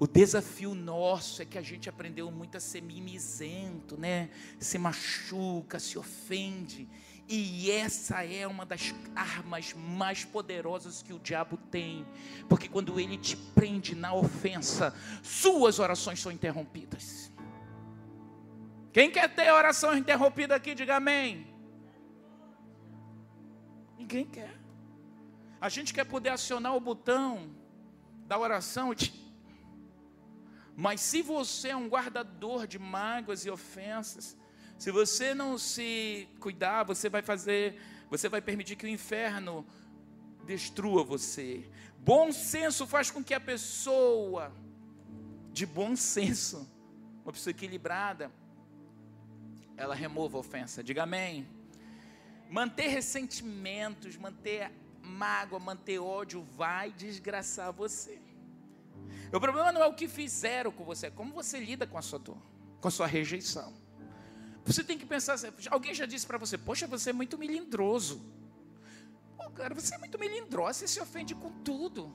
O 0.00 0.06
desafio 0.06 0.74
nosso 0.74 1.42
é 1.42 1.44
que 1.44 1.58
a 1.58 1.62
gente 1.62 1.88
aprendeu 1.88 2.30
muito 2.30 2.56
a 2.56 2.60
ser 2.60 2.80
mimizento, 2.80 3.96
né? 3.96 4.30
Se 4.58 4.78
machuca, 4.78 5.80
se 5.80 5.98
ofende. 5.98 6.88
E 7.28 7.70
essa 7.70 8.24
é 8.24 8.46
uma 8.46 8.64
das 8.64 8.94
armas 9.14 9.74
mais 9.74 10.24
poderosas 10.24 11.02
que 11.02 11.12
o 11.12 11.18
diabo 11.18 11.58
tem, 11.70 12.06
porque 12.48 12.68
quando 12.68 12.98
ele 12.98 13.18
te 13.18 13.36
prende 13.36 13.94
na 13.94 14.14
ofensa, 14.14 14.94
suas 15.22 15.78
orações 15.78 16.20
são 16.20 16.32
interrompidas. 16.32 17.30
Quem 18.92 19.10
quer 19.10 19.28
ter 19.34 19.52
oração 19.52 19.94
interrompida 19.94 20.54
aqui, 20.54 20.74
diga 20.74 20.96
amém. 20.96 21.46
Ninguém 23.98 24.24
quer. 24.24 24.58
A 25.60 25.68
gente 25.68 25.92
quer 25.92 26.04
poder 26.04 26.30
acionar 26.30 26.74
o 26.74 26.80
botão 26.80 27.50
da 28.26 28.38
oração, 28.38 28.94
mas 30.80 31.00
se 31.00 31.22
você 31.22 31.70
é 31.70 31.76
um 31.76 31.88
guardador 31.88 32.64
de 32.64 32.78
mágoas 32.78 33.44
e 33.44 33.50
ofensas, 33.50 34.36
Se 34.78 34.92
você 34.92 35.34
não 35.34 35.58
se 35.58 36.28
cuidar, 36.38 36.84
você 36.84 37.08
vai 37.08 37.20
fazer, 37.20 37.80
você 38.08 38.28
vai 38.28 38.40
permitir 38.40 38.76
que 38.76 38.86
o 38.86 38.88
inferno 38.88 39.66
destrua 40.46 41.02
você. 41.02 41.68
Bom 41.98 42.30
senso 42.30 42.86
faz 42.86 43.10
com 43.10 43.22
que 43.24 43.34
a 43.34 43.40
pessoa 43.40 44.52
de 45.52 45.66
bom 45.66 45.96
senso, 45.96 46.64
uma 47.24 47.32
pessoa 47.32 47.50
equilibrada, 47.50 48.30
ela 49.76 49.96
remova 49.96 50.36
a 50.36 50.40
ofensa. 50.40 50.80
Diga 50.80 51.02
amém. 51.02 51.44
Manter 52.48 52.86
ressentimentos, 52.86 54.16
manter 54.16 54.70
mágoa, 55.02 55.58
manter 55.58 55.98
ódio 55.98 56.40
vai 56.56 56.92
desgraçar 56.92 57.72
você. 57.72 58.27
O 59.32 59.40
problema 59.40 59.72
não 59.72 59.82
é 59.82 59.86
o 59.86 59.94
que 59.94 60.08
fizeram 60.08 60.72
com 60.72 60.84
você, 60.84 61.06
é 61.06 61.10
como 61.10 61.32
você 61.32 61.58
lida 61.60 61.86
com 61.86 61.98
a 61.98 62.02
sua 62.02 62.18
dor, 62.18 62.38
com 62.80 62.88
a 62.88 62.90
sua 62.90 63.06
rejeição. 63.06 63.74
Você 64.64 64.84
tem 64.84 64.98
que 64.98 65.06
pensar, 65.06 65.34
assim, 65.34 65.48
alguém 65.70 65.94
já 65.94 66.06
disse 66.06 66.26
para 66.26 66.38
você, 66.38 66.58
poxa, 66.58 66.86
você 66.86 67.10
é 67.10 67.12
muito 67.12 67.38
melindroso. 67.38 68.22
Pô, 69.36 69.50
cara, 69.50 69.74
você 69.74 69.94
é 69.94 69.98
muito 69.98 70.18
melindroso, 70.18 70.80
você 70.80 70.88
se 70.88 71.00
ofende 71.00 71.34
com 71.34 71.50
tudo. 71.62 72.12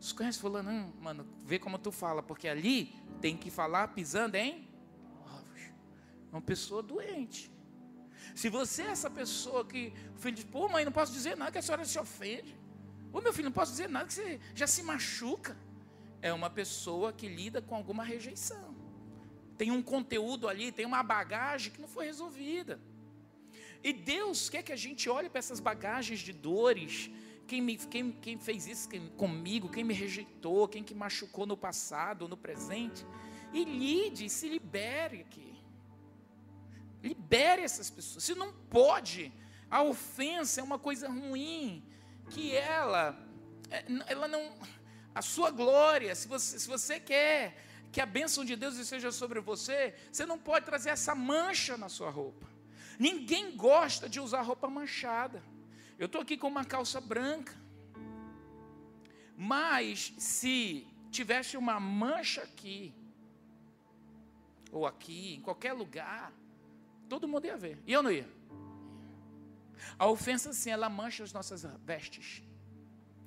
Você 0.00 0.14
conhece 0.14 0.38
fulano? 0.38 0.70
Hum, 0.70 0.92
mano, 1.00 1.26
vê 1.44 1.58
como 1.58 1.78
tu 1.78 1.92
fala, 1.92 2.22
porque 2.22 2.48
ali 2.48 2.92
tem 3.20 3.36
que 3.36 3.50
falar 3.50 3.88
pisando 3.88 4.36
ovos. 4.36 5.60
É 5.60 6.34
uma 6.34 6.40
pessoa 6.40 6.82
doente. 6.82 7.52
Se 8.34 8.48
você 8.48 8.82
é 8.82 8.86
essa 8.86 9.08
pessoa 9.08 9.64
que 9.64 9.92
filho 10.16 10.34
diz, 10.34 10.44
pô, 10.44 10.68
mãe, 10.68 10.84
não 10.84 10.92
posso 10.92 11.12
dizer 11.12 11.36
nada 11.36 11.52
que 11.52 11.58
a 11.58 11.62
senhora 11.62 11.84
se 11.84 11.98
ofende. 11.98 12.58
Ô 13.12 13.20
meu 13.20 13.32
filho, 13.32 13.46
não 13.46 13.52
posso 13.52 13.72
dizer 13.72 13.88
nada 13.88 14.06
que 14.06 14.14
você 14.14 14.40
já 14.54 14.66
se 14.66 14.82
machuca. 14.82 15.56
É 16.20 16.32
uma 16.32 16.48
pessoa 16.48 17.12
que 17.12 17.28
lida 17.28 17.60
com 17.60 17.74
alguma 17.74 18.04
rejeição. 18.04 18.74
Tem 19.58 19.70
um 19.70 19.82
conteúdo 19.82 20.48
ali, 20.48 20.72
tem 20.72 20.86
uma 20.86 21.02
bagagem 21.02 21.72
que 21.72 21.80
não 21.80 21.88
foi 21.88 22.06
resolvida. 22.06 22.80
E 23.82 23.92
Deus 23.92 24.48
quer 24.48 24.62
que 24.62 24.72
a 24.72 24.76
gente 24.76 25.08
olhe 25.10 25.28
para 25.28 25.40
essas 25.40 25.60
bagagens 25.60 26.20
de 26.20 26.32
dores. 26.32 27.10
Quem, 27.46 27.60
me, 27.60 27.76
quem, 27.76 28.12
quem 28.12 28.38
fez 28.38 28.66
isso 28.66 28.88
comigo, 29.16 29.68
quem 29.68 29.84
me 29.84 29.92
rejeitou, 29.92 30.68
quem 30.68 30.82
que 30.82 30.94
machucou 30.94 31.44
no 31.44 31.56
passado, 31.56 32.28
no 32.28 32.36
presente. 32.36 33.04
E 33.52 33.64
lide, 33.64 34.30
se 34.30 34.48
libere 34.48 35.20
aqui. 35.20 35.52
Libere 37.02 37.62
essas 37.62 37.90
pessoas. 37.90 38.24
Se 38.24 38.34
não 38.34 38.52
pode, 38.52 39.32
a 39.68 39.82
ofensa 39.82 40.60
é 40.60 40.64
uma 40.64 40.78
coisa 40.78 41.08
ruim, 41.08 41.84
que 42.32 42.54
ela, 42.56 43.04
é, 43.70 43.84
ela 44.06 44.26
não, 44.26 44.42
a 45.14 45.22
sua 45.22 45.50
glória, 45.50 46.14
se 46.14 46.26
você, 46.26 46.58
se 46.58 46.68
você 46.68 46.98
quer 46.98 47.56
que 47.92 48.00
a 48.00 48.06
bênção 48.06 48.44
de 48.44 48.56
Deus 48.56 48.76
esteja 48.76 49.12
sobre 49.12 49.40
você, 49.40 49.94
você 50.10 50.24
não 50.24 50.38
pode 50.38 50.64
trazer 50.64 50.90
essa 50.90 51.14
mancha 51.14 51.76
na 51.76 51.88
sua 51.88 52.10
roupa. 52.10 52.46
Ninguém 52.98 53.56
gosta 53.56 54.08
de 54.08 54.18
usar 54.18 54.42
roupa 54.42 54.68
manchada. 54.68 55.42
Eu 55.98 56.06
estou 56.06 56.22
aqui 56.22 56.36
com 56.36 56.48
uma 56.48 56.64
calça 56.64 57.00
branca, 57.00 57.54
mas 59.36 60.14
se 60.18 60.86
tivesse 61.10 61.56
uma 61.56 61.78
mancha 61.78 62.42
aqui, 62.42 62.94
ou 64.70 64.86
aqui, 64.86 65.34
em 65.34 65.40
qualquer 65.42 65.74
lugar, 65.74 66.32
Todo 67.12 67.28
mundo 67.28 67.44
ia 67.44 67.58
ver. 67.58 67.78
E 67.86 67.92
eu 67.92 68.02
não 68.02 68.10
ia. 68.10 68.26
A 69.98 70.06
ofensa, 70.06 70.52
sim, 70.52 70.70
ela 70.70 70.88
mancha 70.88 71.22
as 71.24 71.32
nossas 71.32 71.64
vestes. 71.84 72.42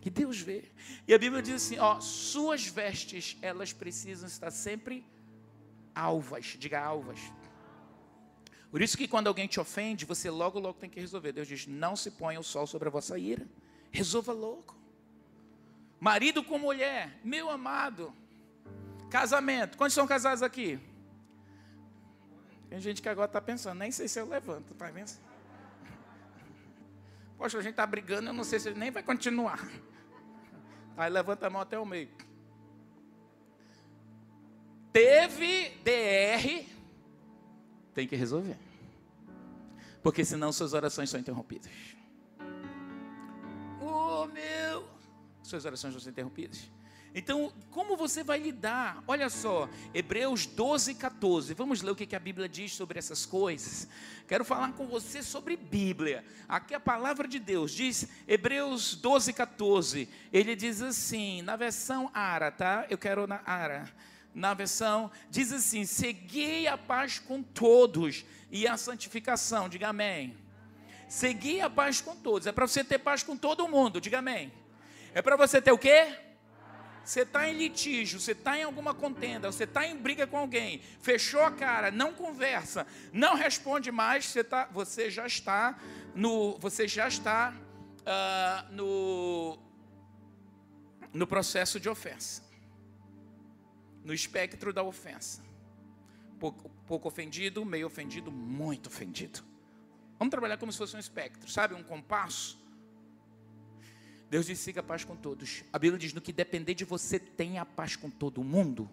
Que 0.02 0.10
Deus 0.10 0.40
vê. 0.40 0.72
E 1.08 1.14
a 1.14 1.18
Bíblia 1.18 1.42
diz 1.42 1.56
assim: 1.56 1.80
ó, 1.80 2.00
suas 2.00 2.68
vestes, 2.68 3.38
elas 3.42 3.74
precisam 3.74 4.28
estar 4.28 4.52
sempre 4.52 5.06
alvas. 5.94 6.56
Diga 6.60 6.80
alvas. 6.80 7.20
Por 8.70 8.82
isso 8.82 8.98
que 8.98 9.08
quando 9.08 9.28
alguém 9.28 9.48
te 9.48 9.60
ofende, 9.60 10.06
você 10.06 10.30
logo, 10.30 10.60
logo 10.60 10.78
tem 10.80 10.90
que 10.90 11.00
resolver. 11.00 11.32
Deus 11.32 11.48
diz: 11.48 11.66
não 11.66 11.96
se 11.96 12.12
ponha 12.12 12.40
o 12.40 12.44
sol 12.44 12.68
sobre 12.68 12.88
a 12.88 12.92
vossa 12.92 13.18
ira. 13.18 13.48
Resolva 13.92 14.34
logo. 14.34 14.76
Marido 16.00 16.44
com 16.44 16.60
mulher, 16.60 17.20
meu 17.24 17.50
amado. 17.50 18.14
Casamento. 19.10 19.78
Quantos 19.78 19.96
são 19.96 20.06
casados 20.06 20.44
aqui? 20.44 20.80
Tem 22.70 22.80
gente 22.80 23.02
que 23.02 23.10
agora 23.10 23.28
está 23.28 23.42
pensando, 23.42 23.80
nem 23.80 23.92
sei 23.92 24.08
se 24.08 24.20
eu 24.20 24.28
levanto, 24.28 24.74
está 24.74 24.92
vendo? 24.92 25.12
Poxa, 27.38 27.58
a 27.58 27.62
gente 27.62 27.72
está 27.72 27.86
brigando, 27.86 28.30
eu 28.30 28.34
não 28.34 28.44
sei 28.44 28.60
se 28.60 28.70
ele 28.70 28.80
nem 28.80 28.92
vai 28.92 29.04
continuar. 29.04 29.60
Aí 30.98 31.10
levanta 31.10 31.48
a 31.48 31.50
mão 31.50 31.62
até 31.62 31.78
o 31.78 31.86
meio. 31.86 32.10
Teve 34.94 35.72
DR, 35.84 36.66
tem 37.94 38.08
que 38.08 38.16
resolver. 38.16 38.58
Porque 40.02 40.24
senão 40.24 40.54
suas 40.54 40.74
orações 40.74 41.10
são 41.10 41.20
interrompidas. 41.20 41.72
Oh 43.82 44.26
meu! 44.28 44.88
Suas 45.44 45.66
orações 45.66 45.94
vão 45.94 46.02
ser 46.02 46.12
interrompidas. 46.12 46.72
Então, 47.18 47.54
como 47.72 47.96
você 47.96 48.26
vai 48.26 48.38
lidar? 48.38 49.02
Olha 49.08 49.30
só, 49.30 49.70
Hebreus 49.94 50.46
12, 50.46 50.96
14. 50.96 51.54
Vamos 51.54 51.82
ler 51.82 51.92
o 51.92 51.96
que 51.96 52.14
a 52.14 52.20
Bíblia 52.20 52.50
diz 52.50 52.74
sobre 52.74 53.00
essas 53.00 53.26
coisas. 53.26 53.88
Quero 54.28 54.44
falar 54.44 54.74
com 54.74 54.86
você 54.86 55.24
sobre 55.24 55.56
Bíblia. 55.56 56.26
Aqui 56.46 56.76
a 56.76 56.80
palavra 56.80 57.26
de 57.26 57.40
Deus 57.40 57.72
diz, 57.72 58.06
Hebreus 58.28 58.96
12, 58.96 59.32
14. 59.32 60.10
Ele 60.34 60.58
diz 60.58 60.82
assim, 60.82 61.42
na 61.42 61.56
versão 61.56 62.12
Ara, 62.14 62.52
tá? 62.52 62.86
Eu 62.90 62.98
quero 62.98 63.26
na 63.26 63.42
Ara. 63.46 63.90
Na 64.34 64.54
versão, 64.54 65.10
diz 65.30 65.54
assim: 65.54 65.86
Segui 65.86 66.68
a 66.68 66.78
paz 66.78 67.20
com 67.20 67.42
todos 67.42 68.26
e 68.52 68.68
a 68.68 68.76
santificação. 68.76 69.70
Diga 69.70 69.88
amém. 69.88 70.36
Segui 71.08 71.62
a 71.62 71.70
paz 71.70 72.02
com 72.02 72.14
todos. 72.14 72.46
É 72.46 72.52
para 72.52 72.68
você 72.68 72.84
ter 72.84 73.00
paz 73.00 73.24
com 73.24 73.38
todo 73.38 73.66
mundo. 73.70 74.02
Diga 74.02 74.20
amém. 74.20 74.52
É 75.14 75.22
para 75.22 75.38
você 75.38 75.62
ter 75.62 75.72
o 75.72 75.78
quê? 75.78 76.25
Você 77.06 77.22
está 77.22 77.48
em 77.48 77.54
litígio, 77.54 78.20
você 78.20 78.32
está 78.32 78.58
em 78.58 78.64
alguma 78.64 78.92
contenda, 78.92 79.52
você 79.52 79.66
está 79.66 79.86
em 79.86 79.96
briga 79.96 80.26
com 80.26 80.38
alguém, 80.38 80.82
fechou 81.00 81.42
a 81.44 81.52
cara, 81.52 81.92
não 81.92 82.12
conversa, 82.12 82.88
não 83.14 83.36
responde 83.36 83.92
mais, 83.92 84.26
você, 84.26 84.44
tá, 84.44 84.68
você 84.72 85.12
já 85.12 85.28
está 85.28 85.78
no, 86.16 86.58
você 86.58 86.88
já 86.88 87.08
está 87.08 87.54
uh, 88.02 88.74
no, 88.74 89.60
no 91.14 91.28
processo 91.28 91.80
de 91.80 91.88
ofensa, 91.88 92.44
no 94.04 94.14
espectro 94.14 94.74
da 94.74 94.82
ofensa. 94.82 95.46
Pouco, 96.40 96.70
pouco 96.88 97.08
ofendido, 97.08 97.64
meio 97.64 97.86
ofendido, 97.86 98.32
muito 98.32 98.88
ofendido. 98.88 99.44
Vamos 100.18 100.32
trabalhar 100.32 100.58
como 100.58 100.72
se 100.72 100.78
fosse 100.80 100.96
um 100.96 101.00
espectro, 101.00 101.50
sabe, 101.50 101.76
um 101.76 101.84
compasso. 101.84 102.65
Deus 104.30 104.46
diz: 104.46 104.60
siga 104.60 104.80
a 104.80 104.84
paz 104.84 105.04
com 105.04 105.16
todos. 105.16 105.64
A 105.72 105.80
Bíblia 105.80 106.00
diz: 106.00 106.14
no 106.14 106.22
que 106.22 106.34
depender 106.34 106.74
de 106.74 106.86
você, 106.86 107.20
tenha 107.20 107.62
a 107.62 107.66
paz 107.66 107.96
com 107.96 108.10
todo 108.10 108.44
mundo. 108.44 108.90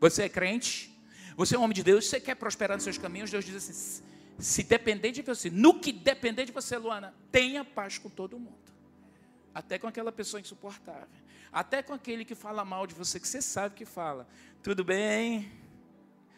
Você 0.00 0.24
é 0.24 0.28
crente? 0.28 0.90
Você 1.36 1.54
é 1.54 1.58
um 1.58 1.62
homem 1.62 1.74
de 1.74 1.82
Deus? 1.82 2.06
Você 2.06 2.20
quer 2.20 2.34
prosperar 2.34 2.76
nos 2.76 2.84
seus 2.84 2.98
caminhos? 2.98 3.30
Deus 3.30 3.44
diz 3.44 3.56
assim: 3.56 4.02
se 4.38 4.62
depender 4.62 5.12
de 5.12 5.22
você, 5.22 5.50
no 5.50 5.78
que 5.78 5.92
depender 5.92 6.44
de 6.44 6.52
você, 6.52 6.76
Luana, 6.76 7.14
tenha 7.30 7.64
paz 7.64 7.98
com 7.98 8.08
todo 8.08 8.38
mundo. 8.38 8.60
Até 9.54 9.78
com 9.78 9.86
aquela 9.86 10.10
pessoa 10.10 10.40
insuportável. 10.40 11.08
Até 11.52 11.82
com 11.82 11.92
aquele 11.92 12.24
que 12.24 12.34
fala 12.34 12.64
mal 12.64 12.86
de 12.86 12.94
você, 12.94 13.20
que 13.20 13.28
você 13.28 13.42
sabe 13.42 13.74
que 13.74 13.84
fala. 13.84 14.26
Tudo 14.62 14.82
bem? 14.82 15.52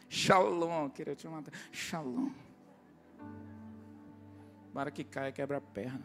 Shalom, 0.08 0.90
queria 0.90 1.14
te 1.14 1.26
matar. 1.28 1.52
Shalom. 1.72 2.30
Para 4.72 4.90
que 4.90 5.04
caia, 5.04 5.30
quebra 5.30 5.58
a 5.58 5.60
perna. 5.60 6.02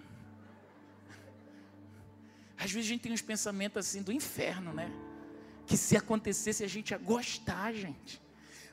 Às 2.59 2.71
vezes 2.71 2.87
a 2.87 2.93
gente 2.93 3.01
tem 3.01 3.13
uns 3.13 3.21
pensamentos 3.21 3.77
assim 3.77 4.03
do 4.03 4.11
inferno, 4.11 4.73
né? 4.73 4.91
Que 5.65 5.77
se 5.77 5.95
acontecesse 5.95 6.61
a 6.61 6.67
gente 6.67 6.91
ia 6.91 6.97
gostar, 6.97 7.73
gente. 7.73 8.21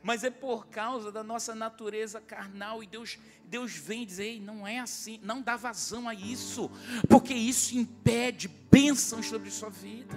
Mas 0.03 0.25
é 0.25 0.31
por 0.31 0.67
causa 0.67 1.13
da 1.13 1.23
nossa 1.23 1.55
natureza 1.55 2.21
carnal 2.21 2.83
e 2.83 2.87
Deus, 2.87 3.17
Deus 3.45 3.77
vem 3.77 4.05
dizer, 4.05 4.25
Ei, 4.25 4.41
não 4.41 4.67
é 4.67 4.81
assim, 4.81 5.21
não 5.23 5.41
dá 5.41 5.57
vazão 5.57 6.09
a 6.09 6.15
isso, 6.15 6.69
porque 7.09 7.33
isso 7.33 7.77
impede 7.77 8.49
bênçãos 8.49 9.27
sobre 9.27 9.51
sua 9.51 9.71
vida. 9.71 10.15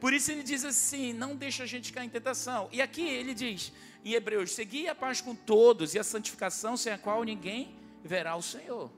Por 0.00 0.12
isso 0.12 0.32
ele 0.32 0.42
diz 0.42 0.64
assim: 0.64 1.12
não 1.12 1.36
deixa 1.36 1.62
a 1.62 1.66
gente 1.66 1.92
cair 1.92 2.06
em 2.06 2.10
tentação. 2.10 2.68
E 2.72 2.82
aqui 2.82 3.02
ele 3.02 3.34
diz, 3.34 3.72
em 4.04 4.14
Hebreus: 4.14 4.52
segui 4.52 4.88
a 4.88 4.94
paz 4.96 5.20
com 5.20 5.34
todos 5.34 5.94
e 5.94 5.98
a 5.98 6.04
santificação 6.04 6.76
sem 6.76 6.92
a 6.92 6.98
qual 6.98 7.22
ninguém 7.22 7.76
verá 8.02 8.34
o 8.34 8.42
Senhor 8.42 8.90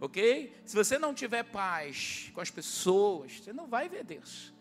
ok? 0.00 0.54
Se 0.64 0.74
você 0.74 0.98
não 0.98 1.14
tiver 1.14 1.42
paz 1.44 2.30
com 2.34 2.40
as 2.40 2.50
pessoas, 2.50 3.40
você 3.40 3.52
não 3.52 3.66
vai 3.66 3.88
ver 3.88 4.04
Deus. 4.04 4.52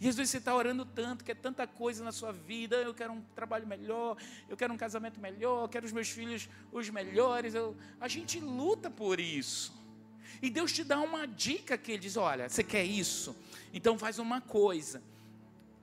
Vezes 0.00 0.30
você 0.30 0.38
está 0.38 0.54
orando 0.54 0.84
tanto, 0.84 1.24
quer 1.24 1.34
tanta 1.34 1.66
coisa 1.66 2.04
na 2.04 2.12
sua 2.12 2.32
vida. 2.32 2.76
Eu 2.76 2.94
quero 2.94 3.12
um 3.12 3.20
trabalho 3.34 3.66
melhor, 3.66 4.16
eu 4.48 4.56
quero 4.56 4.72
um 4.72 4.76
casamento 4.76 5.18
melhor, 5.20 5.64
eu 5.64 5.68
quero 5.68 5.86
os 5.86 5.92
meus 5.92 6.08
filhos 6.08 6.48
os 6.70 6.88
melhores. 6.88 7.54
Eu... 7.54 7.76
A 8.00 8.06
gente 8.06 8.38
luta 8.38 8.88
por 8.88 9.18
isso. 9.18 9.76
E 10.40 10.48
Deus 10.48 10.72
te 10.72 10.84
dá 10.84 11.00
uma 11.00 11.26
dica 11.26 11.76
que 11.76 11.92
Ele 11.92 11.98
diz: 11.98 12.16
olha, 12.16 12.48
você 12.48 12.62
quer 12.62 12.84
isso? 12.84 13.34
Então 13.72 13.98
faz 13.98 14.20
uma 14.20 14.40
coisa. 14.40 15.02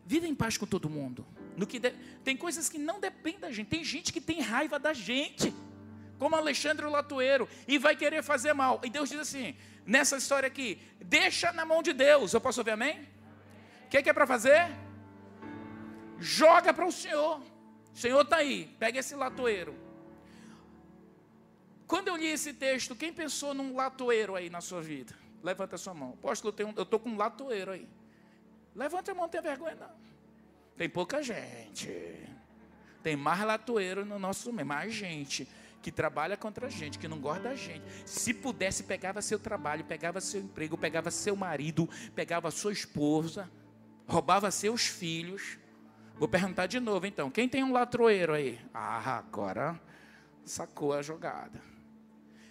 Viva 0.06 0.28
em 0.28 0.36
paz 0.36 0.58
com 0.58 0.66
todo 0.66 0.90
mundo. 0.90 1.26
No 1.58 1.68
que 1.68 1.80
de... 1.80 1.92
Tem 2.24 2.38
coisas 2.38 2.70
que 2.70 2.78
não 2.78 3.00
dependem 3.02 3.42
da 3.42 3.52
gente. 3.52 3.68
Tem 3.68 3.84
gente 3.84 4.14
que 4.14 4.22
tem 4.22 4.40
raiva 4.40 4.80
da 4.80 4.94
gente, 4.94 5.54
como 6.18 6.36
Alexandre 6.36 6.86
Latoeiro, 6.86 7.48
e 7.68 7.78
vai 7.78 7.96
querer 7.96 8.24
fazer 8.24 8.54
mal. 8.54 8.80
E 8.84 8.90
Deus 8.90 9.10
diz 9.10 9.20
assim: 9.20 9.56
nessa 9.86 10.18
história 10.18 10.48
aqui, 10.48 10.82
deixa 11.02 11.52
na 11.52 11.66
mão 11.66 11.82
de 11.84 11.94
Deus. 11.94 12.34
Eu 12.34 12.42
posso 12.42 12.62
ouvir 12.62 12.72
amém? 12.72 13.08
O 13.86 13.90
que, 13.90 14.02
que 14.02 14.10
é 14.10 14.14
para 14.14 14.26
fazer? 14.26 14.68
Joga 16.18 16.74
para 16.74 16.86
o 16.86 16.92
Senhor. 16.92 17.42
O 17.94 17.98
Senhor 17.98 18.22
está 18.22 18.38
aí, 18.38 18.76
pega 18.80 19.00
esse 19.00 19.16
latoeiro. 19.16 19.76
Quando 21.88 22.08
eu 22.08 22.16
li 22.16 22.28
esse 22.28 22.52
texto, 22.52 22.96
quem 22.96 23.14
pensou 23.14 23.54
num 23.54 23.76
latoeiro 23.76 24.36
aí 24.36 24.50
na 24.50 24.60
sua 24.60 24.82
vida? 24.82 25.14
Levanta 25.44 25.76
a 25.76 25.78
sua 25.78 25.94
mão. 25.94 26.14
Apóstolo, 26.14 26.54
eu 26.58 26.84
estou 26.84 27.00
com 27.00 27.10
um 27.10 27.18
latoeiro 27.18 27.72
aí. 27.72 27.88
Levanta 28.74 29.12
a 29.12 29.14
mão, 29.14 29.24
não 29.24 29.30
tem 29.30 29.42
vergonha 29.42 29.76
não. 29.76 29.92
Tem 30.76 30.90
pouca 30.90 31.22
gente. 31.22 31.90
Tem 33.04 33.16
mais 33.16 33.40
latoeiro 33.44 34.04
no 34.04 34.18
nosso 34.18 34.52
meio, 34.52 34.68
mais 34.68 34.92
gente 34.94 35.48
que 35.86 35.92
trabalha 35.92 36.36
contra 36.36 36.66
a 36.66 36.70
gente, 36.72 36.98
que 36.98 37.08
não 37.08 37.20
gosta 37.20 37.44
da 37.44 37.56
gente. 37.56 37.86
Se 38.08 38.34
pudesse, 38.34 38.82
pegava 38.86 39.22
seu 39.22 39.38
trabalho, 39.38 39.86
pegava 39.86 40.20
seu 40.20 40.42
emprego, 40.42 40.76
pegava 40.76 41.12
seu 41.12 41.36
marido, 41.36 41.88
pegava 42.16 42.50
sua 42.50 42.74
esposa, 42.74 43.48
roubava 44.08 44.50
seus 44.50 44.88
filhos. 44.88 45.60
Vou 46.16 46.28
perguntar 46.28 46.66
de 46.66 46.80
novo 46.80 47.06
então: 47.06 47.30
quem 47.30 47.48
tem 47.48 47.64
um 47.64 47.72
latroeiro 47.72 48.34
aí? 48.34 48.60
Ah, 48.74 49.20
agora 49.20 49.80
sacou 50.44 50.92
a 50.92 51.04
jogada. 51.04 51.62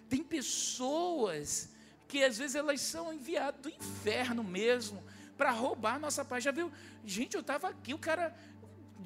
Tem 0.08 0.22
pessoas 0.22 1.74
que 2.06 2.22
às 2.22 2.38
vezes 2.38 2.54
elas 2.54 2.80
são 2.80 3.12
enviadas 3.12 3.60
do 3.60 3.68
inferno 3.68 4.44
mesmo 4.44 5.02
para 5.36 5.50
roubar 5.50 5.96
a 5.96 5.98
nossa 5.98 6.24
paz. 6.24 6.44
Já 6.44 6.52
viu? 6.52 6.70
Gente, 7.04 7.34
eu 7.34 7.40
estava 7.40 7.70
aqui, 7.70 7.92
o 7.94 7.98
cara, 7.98 8.32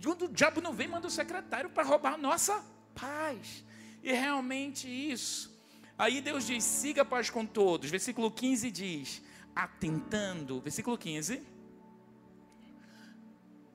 o 0.05 0.29
diabo 0.29 0.61
não 0.61 0.75
vem, 0.75 0.87
manda 0.87 1.07
o 1.07 1.11
secretário 1.11 1.71
para 1.71 1.83
roubar 1.83 2.13
a 2.13 2.19
nossa 2.19 2.63
paz. 2.95 3.67
E 4.09 4.13
realmente 4.13 4.89
isso. 4.89 5.55
Aí 5.99 6.23
Deus 6.23 6.47
diz: 6.47 6.65
siga 6.65 7.03
a 7.03 7.05
paz 7.05 7.29
com 7.29 7.45
todos. 7.45 7.91
Versículo 7.91 8.31
15 8.31 8.71
diz: 8.71 9.21
atentando. 9.55 10.63
Versículo 10.63 10.97
15. 10.97 11.43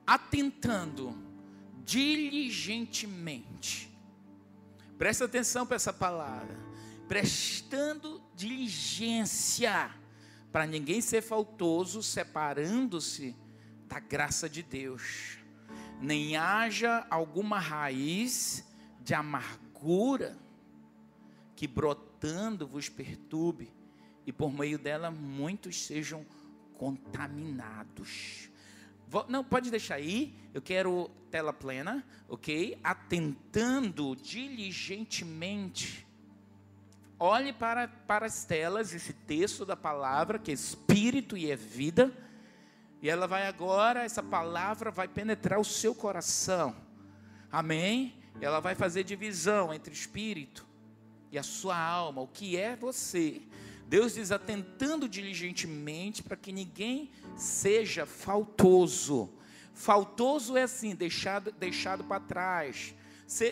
Atentando 0.04 1.16
diligentemente. 1.84 3.96
Presta 4.98 5.26
atenção 5.26 5.64
para 5.64 5.76
essa 5.76 5.92
palavra. 5.92 6.58
Prestando 7.06 8.20
diligência, 8.34 9.88
para 10.50 10.66
ninguém 10.66 11.00
ser 11.00 11.22
faltoso, 11.22 12.02
separando-se 12.02 13.36
da 13.86 14.00
graça 14.00 14.48
de 14.48 14.64
Deus. 14.64 15.38
Nem 16.00 16.36
haja 16.36 17.06
alguma 17.08 17.60
raiz 17.60 18.64
de 19.00 19.14
amargura 19.14 19.63
amargura 19.84 20.34
que 21.54 21.68
brotando 21.68 22.66
vos 22.66 22.88
perturbe, 22.88 23.70
e 24.26 24.32
por 24.32 24.50
meio 24.50 24.78
dela 24.78 25.10
muitos 25.10 25.84
sejam 25.84 26.24
contaminados. 26.78 28.48
Não, 29.28 29.44
pode 29.44 29.70
deixar 29.70 29.96
aí, 29.96 30.34
eu 30.52 30.60
quero 30.62 31.10
tela 31.30 31.52
plena, 31.52 32.04
ok? 32.28 32.78
Atentando 32.82 34.16
diligentemente. 34.16 36.04
Olhe 37.18 37.52
para, 37.52 37.86
para 37.86 38.26
as 38.26 38.44
telas, 38.44 38.92
esse 38.92 39.12
texto 39.12 39.64
da 39.64 39.76
palavra, 39.76 40.38
que 40.38 40.50
é 40.50 40.54
espírito 40.54 41.36
e 41.36 41.50
é 41.50 41.54
vida, 41.54 42.12
e 43.00 43.08
ela 43.08 43.28
vai 43.28 43.46
agora, 43.46 44.02
essa 44.02 44.22
palavra 44.22 44.90
vai 44.90 45.06
penetrar 45.06 45.60
o 45.60 45.64
seu 45.64 45.94
coração. 45.94 46.74
Amém? 47.52 48.23
Ela 48.40 48.60
vai 48.60 48.74
fazer 48.74 49.04
divisão 49.04 49.72
entre 49.72 49.92
o 49.92 49.94
espírito 49.94 50.66
e 51.30 51.38
a 51.38 51.42
sua 51.42 51.78
alma, 51.78 52.20
o 52.22 52.28
que 52.28 52.56
é 52.56 52.76
você. 52.76 53.42
Deus 53.86 54.14
diz 54.14 54.32
atentando 54.32 55.08
diligentemente 55.08 56.22
para 56.22 56.36
que 56.36 56.52
ninguém 56.52 57.10
seja 57.36 58.06
faltoso. 58.06 59.30
Faltoso 59.72 60.56
é 60.56 60.62
assim, 60.62 60.94
deixado, 60.94 61.52
deixado 61.52 62.04
para 62.04 62.20
trás. 62.20 62.94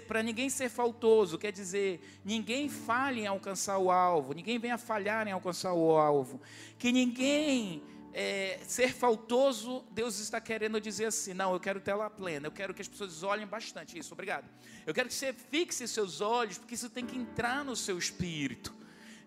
Para 0.07 0.23
ninguém 0.23 0.49
ser 0.51 0.69
faltoso, 0.69 1.39
quer 1.39 1.51
dizer, 1.51 2.21
ninguém 2.25 2.69
falhe 2.69 3.23
em 3.23 3.27
alcançar 3.27 3.79
o 3.79 3.91
alvo, 3.91 4.33
ninguém 4.33 4.59
venha 4.59 4.79
falhar 4.79 5.27
em 5.27 5.33
alcançar 5.33 5.73
o 5.73 5.97
alvo, 5.97 6.41
que 6.79 6.93
ninguém 6.93 7.83
é, 8.15 8.61
ser 8.67 8.93
faltoso, 8.93 9.85
Deus 9.91 10.19
está 10.19 10.41
querendo 10.41 10.81
dizer 10.81 11.07
assim: 11.07 11.33
não, 11.33 11.53
eu 11.53 11.61
quero 11.61 11.81
tela 11.81 12.11
plena, 12.11 12.47
eu 12.47 12.53
quero 12.53 12.75
que 12.75 12.83
as 12.83 12.89
pessoas 12.89 13.23
olhem 13.23 13.47
bastante. 13.47 13.99
Isso, 13.99 14.13
obrigado. 14.13 14.49
Eu 14.87 14.93
quero 14.93 15.09
que 15.09 15.15
você 15.15 15.33
fixe 15.33 15.89
seus 15.89 16.21
olhos, 16.21 16.59
porque 16.59 16.75
isso 16.75 16.91
tem 16.91 17.07
que 17.07 17.17
entrar 17.17 17.65
no 17.65 17.75
seu 17.75 17.99
espírito. 17.99 18.75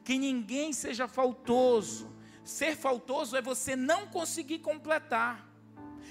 Que 0.04 0.18
ninguém 0.18 0.72
seja 0.72 1.08
faltoso. 1.08 2.14
Ser 2.44 2.76
faltoso 2.76 3.36
é 3.36 3.42
você 3.42 3.76
não 3.76 4.06
conseguir 4.06 4.60
completar, 4.60 5.50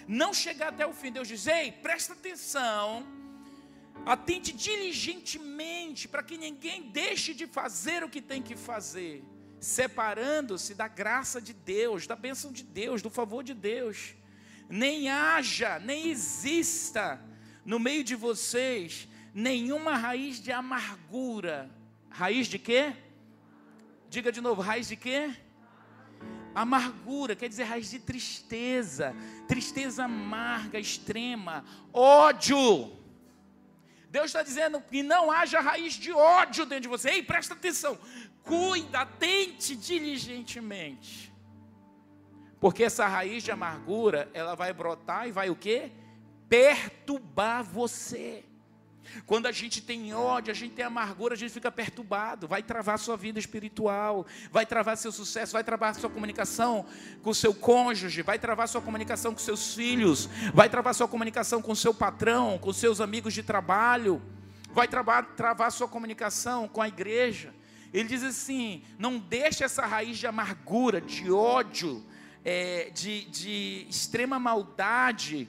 não 0.08 0.34
chegar 0.34 0.68
até 0.70 0.84
o 0.84 0.92
fim. 0.92 1.12
Deus 1.12 1.28
diz: 1.28 1.46
ei, 1.46 1.70
presta 1.70 2.12
atenção, 2.12 3.06
atente 4.04 4.52
diligentemente, 4.52 6.08
para 6.08 6.24
que 6.24 6.36
ninguém 6.36 6.90
deixe 6.90 7.32
de 7.32 7.46
fazer 7.46 8.02
o 8.02 8.08
que 8.08 8.20
tem 8.20 8.42
que 8.42 8.56
fazer 8.56 9.24
separando-se 9.60 10.74
da 10.74 10.88
graça 10.88 11.40
de 11.40 11.52
Deus, 11.52 12.06
da 12.06 12.16
bênção 12.16 12.52
de 12.52 12.62
Deus, 12.62 13.02
do 13.02 13.10
favor 13.10 13.42
de 13.42 13.54
Deus. 13.54 14.14
Nem 14.68 15.08
haja, 15.08 15.78
nem 15.78 16.08
exista 16.08 17.20
no 17.64 17.78
meio 17.78 18.04
de 18.04 18.14
vocês 18.14 19.08
nenhuma 19.32 19.96
raiz 19.96 20.40
de 20.40 20.52
amargura. 20.52 21.70
Raiz 22.08 22.46
de 22.46 22.58
quê? 22.58 22.94
Diga 24.08 24.30
de 24.30 24.40
novo, 24.40 24.62
raiz 24.62 24.86
de 24.86 24.96
quê? 24.96 25.34
Amargura 26.54 27.34
quer 27.34 27.48
dizer 27.48 27.64
raiz 27.64 27.90
de 27.90 27.98
tristeza, 27.98 29.14
tristeza 29.48 30.04
amarga, 30.04 30.78
extrema, 30.78 31.64
ódio. 31.92 32.96
Deus 34.08 34.26
está 34.26 34.44
dizendo 34.44 34.80
que 34.80 35.02
não 35.02 35.32
haja 35.32 35.58
raiz 35.58 35.94
de 35.94 36.12
ódio 36.12 36.64
dentro 36.64 36.82
de 36.82 36.88
você. 36.88 37.10
Ei, 37.10 37.22
presta 37.24 37.54
atenção 37.54 37.98
cuida, 38.44 39.00
atente 39.00 39.74
diligentemente. 39.74 41.32
Porque 42.60 42.84
essa 42.84 43.06
raiz 43.06 43.42
de 43.42 43.50
amargura, 43.50 44.30
ela 44.32 44.54
vai 44.54 44.72
brotar 44.72 45.28
e 45.28 45.32
vai 45.32 45.50
o 45.50 45.56
quê? 45.56 45.90
Perturbar 46.48 47.64
você. 47.64 48.44
Quando 49.26 49.46
a 49.46 49.52
gente 49.52 49.82
tem 49.82 50.14
ódio, 50.14 50.50
a 50.50 50.54
gente 50.54 50.74
tem 50.74 50.84
amargura, 50.84 51.34
a 51.34 51.36
gente 51.36 51.52
fica 51.52 51.70
perturbado, 51.70 52.48
vai 52.48 52.62
travar 52.62 52.98
sua 52.98 53.16
vida 53.16 53.38
espiritual, 53.38 54.26
vai 54.50 54.64
travar 54.64 54.96
seu 54.96 55.12
sucesso, 55.12 55.52
vai 55.52 55.62
travar 55.62 55.94
sua 55.94 56.10
comunicação 56.10 56.86
com 57.22 57.30
o 57.30 57.34
seu 57.34 57.54
cônjuge, 57.54 58.22
vai 58.22 58.38
travar 58.38 58.68
sua 58.68 58.80
comunicação 58.80 59.32
com 59.32 59.38
seus 59.38 59.74
filhos, 59.74 60.26
vai 60.52 60.68
travar 60.68 60.94
sua 60.94 61.08
comunicação 61.08 61.60
com 61.60 61.72
o 61.72 61.76
seu 61.76 61.92
patrão, 61.92 62.58
com 62.58 62.72
seus 62.72 63.00
amigos 63.00 63.34
de 63.34 63.42
trabalho, 63.42 64.22
vai 64.72 64.88
travar, 64.88 65.34
travar 65.36 65.70
sua 65.70 65.86
comunicação 65.86 66.66
com 66.66 66.80
a 66.80 66.88
igreja. 66.88 67.54
Ele 67.94 68.08
diz 68.08 68.24
assim: 68.24 68.82
não 68.98 69.18
deixe 69.20 69.62
essa 69.62 69.86
raiz 69.86 70.18
de 70.18 70.26
amargura, 70.26 71.00
de 71.00 71.30
ódio, 71.30 72.04
é, 72.44 72.90
de, 72.90 73.24
de 73.26 73.86
extrema 73.88 74.36
maldade 74.36 75.48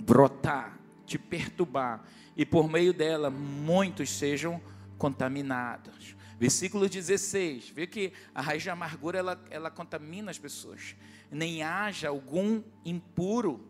brotar, 0.00 0.78
te 1.04 1.18
perturbar, 1.18 2.02
e 2.34 2.46
por 2.46 2.70
meio 2.70 2.94
dela 2.94 3.28
muitos 3.28 4.08
sejam 4.08 4.60
contaminados. 4.96 6.16
Versículo 6.38 6.88
16, 6.88 7.70
vê 7.70 7.86
que 7.86 8.12
a 8.34 8.40
raiz 8.40 8.62
de 8.62 8.70
amargura 8.70 9.18
ela, 9.18 9.44
ela 9.50 9.70
contamina 9.70 10.30
as 10.30 10.38
pessoas. 10.38 10.96
Nem 11.30 11.62
haja 11.62 12.08
algum 12.08 12.62
impuro, 12.84 13.68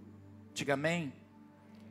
diga 0.55 0.75
amém, 0.75 1.13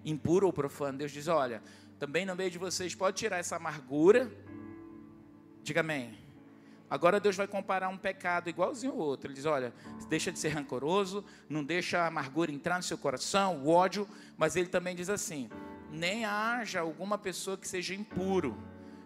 impuro 0.05 0.47
ou 0.47 0.53
profano. 0.53 0.97
Deus 0.97 1.11
diz: 1.11 1.27
olha, 1.27 1.61
também 1.99 2.25
no 2.25 2.35
meio 2.35 2.51
de 2.51 2.57
vocês 2.57 2.95
pode 2.95 3.17
tirar 3.17 3.37
essa 3.37 3.55
amargura, 3.55 4.31
Diga 5.65 5.79
amém. 5.79 6.15
Agora 6.87 7.19
Deus 7.19 7.35
vai 7.35 7.47
comparar 7.47 7.89
um 7.89 7.97
pecado 7.97 8.47
igualzinho 8.47 8.93
ao 8.93 8.99
outro. 8.99 9.25
Ele 9.25 9.33
diz: 9.33 9.45
olha, 9.45 9.73
deixa 10.07 10.31
de 10.31 10.37
ser 10.37 10.49
rancoroso, 10.49 11.25
não 11.49 11.63
deixa 11.63 12.01
a 12.01 12.05
amargura 12.05 12.51
entrar 12.51 12.77
no 12.77 12.83
seu 12.83 12.99
coração, 12.99 13.63
o 13.63 13.69
ódio, 13.69 14.07
mas 14.37 14.55
ele 14.55 14.69
também 14.69 14.95
diz 14.95 15.09
assim: 15.09 15.49
nem 15.89 16.23
haja 16.23 16.81
alguma 16.81 17.17
pessoa 17.17 17.57
que 17.57 17.67
seja 17.67 17.95
impuro. 17.95 18.55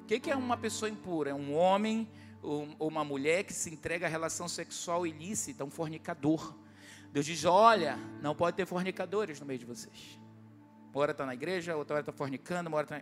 O 0.02 0.06
que 0.06 0.30
é 0.30 0.36
uma 0.36 0.58
pessoa 0.58 0.90
impura? 0.90 1.30
É 1.30 1.34
um 1.34 1.56
homem 1.56 2.10
ou 2.42 2.68
uma 2.82 3.06
mulher 3.06 3.46
que 3.46 3.54
se 3.54 3.74
entrega 3.74 4.06
à 4.06 4.10
relação 4.10 4.50
sexual 4.50 5.08
ilícita, 5.08 5.64
um 5.64 5.70
fornicador. 5.70 6.54
Deus 7.14 7.26
diz: 7.26 7.46
olha, 7.46 7.98
não 8.22 8.36
pode 8.36 8.58
ter 8.58 8.66
fornicadores 8.66 9.40
no 9.40 9.46
meio 9.46 9.60
de 9.60 9.66
vocês. 9.66 10.20
Uma 10.92 11.02
hora 11.02 11.12
está 11.12 11.26
na 11.26 11.34
igreja, 11.34 11.76
outra 11.76 11.96
hora 11.96 12.02
está 12.02 12.12
fornicando, 12.12 12.68
uma 12.68 12.78
hora 12.78 12.88
tá... 12.88 13.02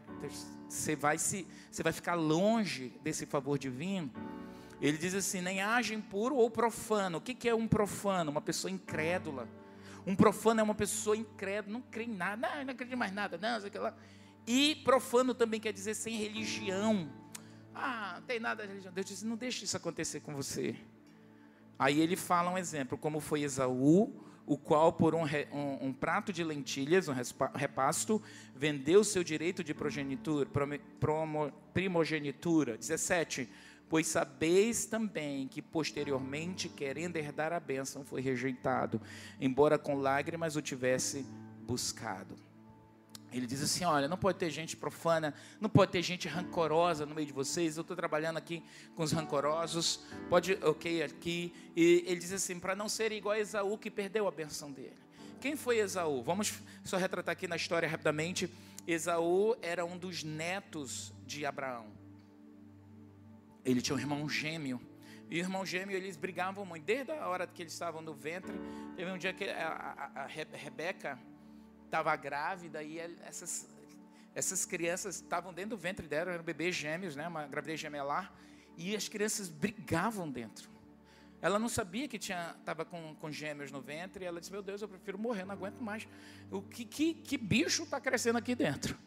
você 0.67 0.95
vai 0.95 1.17
se, 1.17 1.47
você 1.71 1.81
vai 1.81 1.93
ficar 1.93 2.15
longe 2.15 2.89
desse 3.01 3.25
favor 3.25 3.57
divino. 3.57 4.11
Ele 4.81 4.97
diz 4.97 5.13
assim: 5.13 5.41
nem 5.41 5.61
haja 5.61 5.93
impuro 5.93 6.35
ou 6.35 6.49
profano. 6.49 7.17
O 7.17 7.21
que, 7.21 7.33
que 7.33 7.47
é 7.47 7.55
um 7.55 7.67
profano? 7.67 8.29
Uma 8.29 8.41
pessoa 8.41 8.69
incrédula, 8.69 9.47
Um 10.05 10.15
profano 10.15 10.59
é 10.59 10.63
uma 10.63 10.75
pessoa 10.75 11.15
incrédula, 11.15 11.73
não 11.73 11.81
crê 11.81 12.03
em 12.03 12.13
nada, 12.13 12.47
não, 12.47 12.65
não 12.65 12.73
acredita 12.73 12.97
mais 12.97 13.11
nada, 13.11 13.37
não, 13.37 13.59
sei 13.59 13.71
lá. 13.79 13.93
E 14.45 14.75
profano 14.83 15.33
também 15.33 15.59
quer 15.59 15.73
dizer 15.73 15.93
sem 15.93 16.17
religião. 16.17 17.09
Ah, 17.73 18.15
não 18.15 18.21
tem 18.23 18.39
nada 18.39 18.63
de 18.63 18.69
religião. 18.69 18.93
Deus 18.93 19.05
disse: 19.05 19.25
não 19.25 19.37
deixe 19.37 19.63
isso 19.63 19.77
acontecer 19.77 20.19
com 20.19 20.35
você. 20.35 20.75
Aí 21.79 21.99
ele 21.99 22.15
fala 22.15 22.51
um 22.51 22.57
exemplo, 22.57 22.97
como 22.97 23.19
foi 23.19 23.41
Esaú, 23.43 24.26
o 24.47 24.57
qual, 24.57 24.93
por 24.93 25.13
um, 25.13 25.25
um, 25.51 25.87
um 25.87 25.93
prato 25.93 26.31
de 26.31 26.41
lentilhas, 26.41 27.09
um 27.09 27.13
repasto, 27.53 28.21
vendeu 28.55 29.03
seu 29.03 29.21
direito 29.21 29.61
de 29.61 29.73
progenitura, 29.73 30.49
primogenitura. 31.73 32.77
17. 32.77 33.49
Pois 33.89 34.07
sabeis 34.07 34.85
também 34.85 35.47
que 35.49 35.61
posteriormente, 35.61 36.69
querendo 36.69 37.17
herdar 37.17 37.51
a 37.51 37.59
bênção, 37.59 38.05
foi 38.05 38.21
rejeitado, 38.21 39.01
embora 39.39 39.77
com 39.77 39.95
lágrimas 39.95 40.55
o 40.55 40.61
tivesse 40.61 41.25
buscado. 41.65 42.46
Ele 43.37 43.47
diz 43.47 43.61
assim: 43.61 43.85
olha, 43.85 44.07
não 44.07 44.17
pode 44.17 44.37
ter 44.37 44.49
gente 44.49 44.75
profana, 44.75 45.33
não 45.61 45.69
pode 45.69 45.91
ter 45.91 46.01
gente 46.01 46.27
rancorosa 46.27 47.05
no 47.05 47.13
meio 47.13 47.27
de 47.27 47.33
vocês. 47.33 47.77
Eu 47.77 47.81
estou 47.81 47.95
trabalhando 47.95 48.37
aqui 48.37 48.63
com 48.95 49.03
os 49.03 49.11
rancorosos, 49.11 50.01
pode, 50.29 50.53
ok, 50.63 51.03
aqui. 51.03 51.53
E 51.75 52.03
ele 52.07 52.19
diz 52.19 52.31
assim: 52.31 52.59
para 52.59 52.75
não 52.75 52.89
ser 52.89 53.11
igual 53.11 53.35
a 53.35 53.39
Esaú 53.39 53.77
que 53.77 53.91
perdeu 53.91 54.27
a 54.27 54.31
benção 54.31 54.71
dele. 54.71 54.97
Quem 55.39 55.55
foi 55.55 55.77
Esaú? 55.77 56.23
Vamos 56.23 56.53
só 56.83 56.97
retratar 56.97 57.33
aqui 57.33 57.47
na 57.47 57.55
história 57.55 57.87
rapidamente. 57.87 58.51
Esaú 58.87 59.55
era 59.61 59.85
um 59.85 59.97
dos 59.97 60.23
netos 60.23 61.13
de 61.25 61.45
Abraão. 61.45 61.85
Ele 63.63 63.81
tinha 63.81 63.95
um 63.95 63.99
irmão 63.99 64.27
gêmeo. 64.27 64.81
E 65.29 65.35
o 65.35 65.39
irmão 65.39 65.65
gêmeo, 65.65 65.95
eles 65.95 66.15
brigavam 66.15 66.65
muito. 66.65 66.85
Desde 66.85 67.11
a 67.11 67.27
hora 67.27 67.45
que 67.45 67.61
eles 67.61 67.73
estavam 67.73 68.01
no 68.01 68.13
ventre, 68.13 68.53
teve 68.95 69.11
um 69.11 69.17
dia 69.17 69.33
que 69.33 69.43
a, 69.43 70.11
a, 70.15 70.23
a 70.23 70.25
Rebeca 70.25 71.19
estava 71.87 72.15
grávida 72.15 72.83
e 72.83 72.99
essas, 73.25 73.67
essas 74.35 74.65
crianças 74.65 75.15
estavam 75.15 75.53
dentro 75.53 75.71
do 75.71 75.77
ventre 75.77 76.07
dela, 76.07 76.31
eram 76.31 76.43
bebês 76.43 76.75
gêmeos, 76.75 77.15
né, 77.15 77.27
uma 77.27 77.47
gravidez 77.47 77.79
gemelar, 77.79 78.31
e 78.77 78.95
as 78.95 79.09
crianças 79.09 79.49
brigavam 79.49 80.29
dentro. 80.29 80.69
Ela 81.41 81.59
não 81.59 81.69
sabia 81.69 82.07
que 82.07 82.17
estava 82.17 82.83
com, 82.83 83.15
com 83.15 83.31
gêmeos 83.31 83.71
no 83.71 83.81
ventre, 83.81 84.23
e 84.23 84.27
ela 84.27 84.39
disse: 84.39 84.51
Meu 84.51 84.63
Deus, 84.63 84.81
eu 84.81 84.87
prefiro 84.87 85.19
morrer, 85.19 85.45
não 85.45 85.53
aguento 85.53 85.79
mais. 85.79 86.07
O 86.51 86.61
que, 86.61 86.83
que, 86.83 87.13
que 87.13 87.37
bicho 87.37 87.83
está 87.83 88.01
crescendo 88.01 88.37
aqui 88.37 88.55
dentro? 88.55 88.97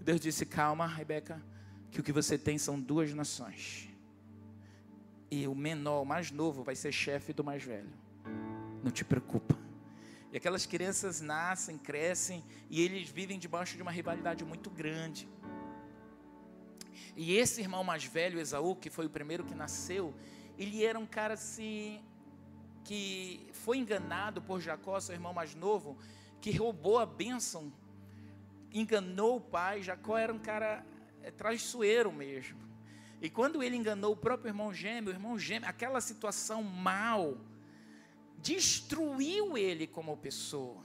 Deus 0.00 0.20
disse: 0.20 0.46
Calma, 0.46 0.86
Rebeca, 0.86 1.42
que 1.90 1.98
o 1.98 2.02
que 2.04 2.12
você 2.12 2.38
tem 2.38 2.56
são 2.56 2.80
duas 2.80 3.12
nações. 3.12 3.88
E 5.28 5.48
o 5.48 5.54
menor, 5.54 6.02
o 6.02 6.06
mais 6.06 6.30
novo, 6.30 6.62
vai 6.62 6.76
ser 6.76 6.92
chefe 6.92 7.32
do 7.32 7.42
mais 7.42 7.64
velho. 7.64 7.92
Não 8.84 8.92
te 8.92 9.04
preocupa. 9.04 9.65
Aquelas 10.36 10.66
crianças 10.66 11.20
nascem, 11.20 11.78
crescem 11.78 12.44
e 12.68 12.82
eles 12.82 13.08
vivem 13.08 13.38
debaixo 13.38 13.76
de 13.76 13.82
uma 13.82 13.90
rivalidade 13.90 14.44
muito 14.44 14.68
grande. 14.68 15.28
E 17.16 17.36
esse 17.36 17.62
irmão 17.62 17.82
mais 17.82 18.04
velho, 18.04 18.38
Esaú, 18.38 18.76
que 18.76 18.90
foi 18.90 19.06
o 19.06 19.10
primeiro 19.10 19.44
que 19.44 19.54
nasceu, 19.54 20.14
ele 20.58 20.84
era 20.84 20.98
um 20.98 21.06
cara 21.06 21.34
assim 21.34 22.02
que 22.84 23.48
foi 23.52 23.78
enganado 23.78 24.42
por 24.42 24.60
Jacó, 24.60 25.00
seu 25.00 25.14
irmão 25.14 25.32
mais 25.32 25.54
novo, 25.54 25.96
que 26.40 26.50
roubou 26.56 26.98
a 26.98 27.06
bênção, 27.06 27.72
enganou 28.72 29.38
o 29.38 29.40
pai. 29.40 29.82
Jacó 29.82 30.18
era 30.18 30.32
um 30.32 30.38
cara 30.38 30.84
é, 31.22 31.30
traiçoeiro 31.30 32.12
mesmo. 32.12 32.58
E 33.22 33.30
quando 33.30 33.62
ele 33.62 33.74
enganou 33.74 34.12
o 34.12 34.16
próprio 34.16 34.50
irmão 34.50 34.72
gêmeo, 34.72 35.10
o 35.10 35.16
irmão 35.16 35.38
gêmeo, 35.38 35.68
aquela 35.68 36.00
situação 36.00 36.62
mal, 36.62 37.38
destruiu 38.38 39.56
ele 39.56 39.86
como 39.86 40.16
pessoa. 40.16 40.84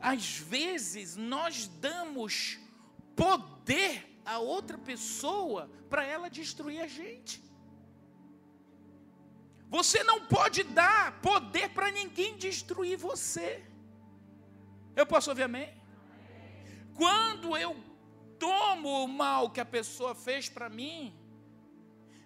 Às 0.00 0.36
vezes 0.36 1.16
nós 1.16 1.68
damos 1.68 2.58
poder 3.14 4.20
a 4.24 4.38
outra 4.38 4.78
pessoa 4.78 5.70
para 5.88 6.04
ela 6.04 6.28
destruir 6.28 6.80
a 6.80 6.86
gente. 6.86 7.42
Você 9.68 10.04
não 10.04 10.26
pode 10.26 10.62
dar 10.64 11.20
poder 11.20 11.70
para 11.70 11.90
ninguém 11.90 12.36
destruir 12.36 12.96
você. 12.96 13.64
Eu 14.94 15.06
posso 15.06 15.30
ouvir 15.30 15.44
amém? 15.44 15.72
Quando 16.94 17.56
eu 17.56 17.74
tomo 18.38 19.04
o 19.04 19.08
mal 19.08 19.50
que 19.50 19.60
a 19.60 19.64
pessoa 19.64 20.14
fez 20.14 20.48
para 20.48 20.68
mim, 20.68 21.14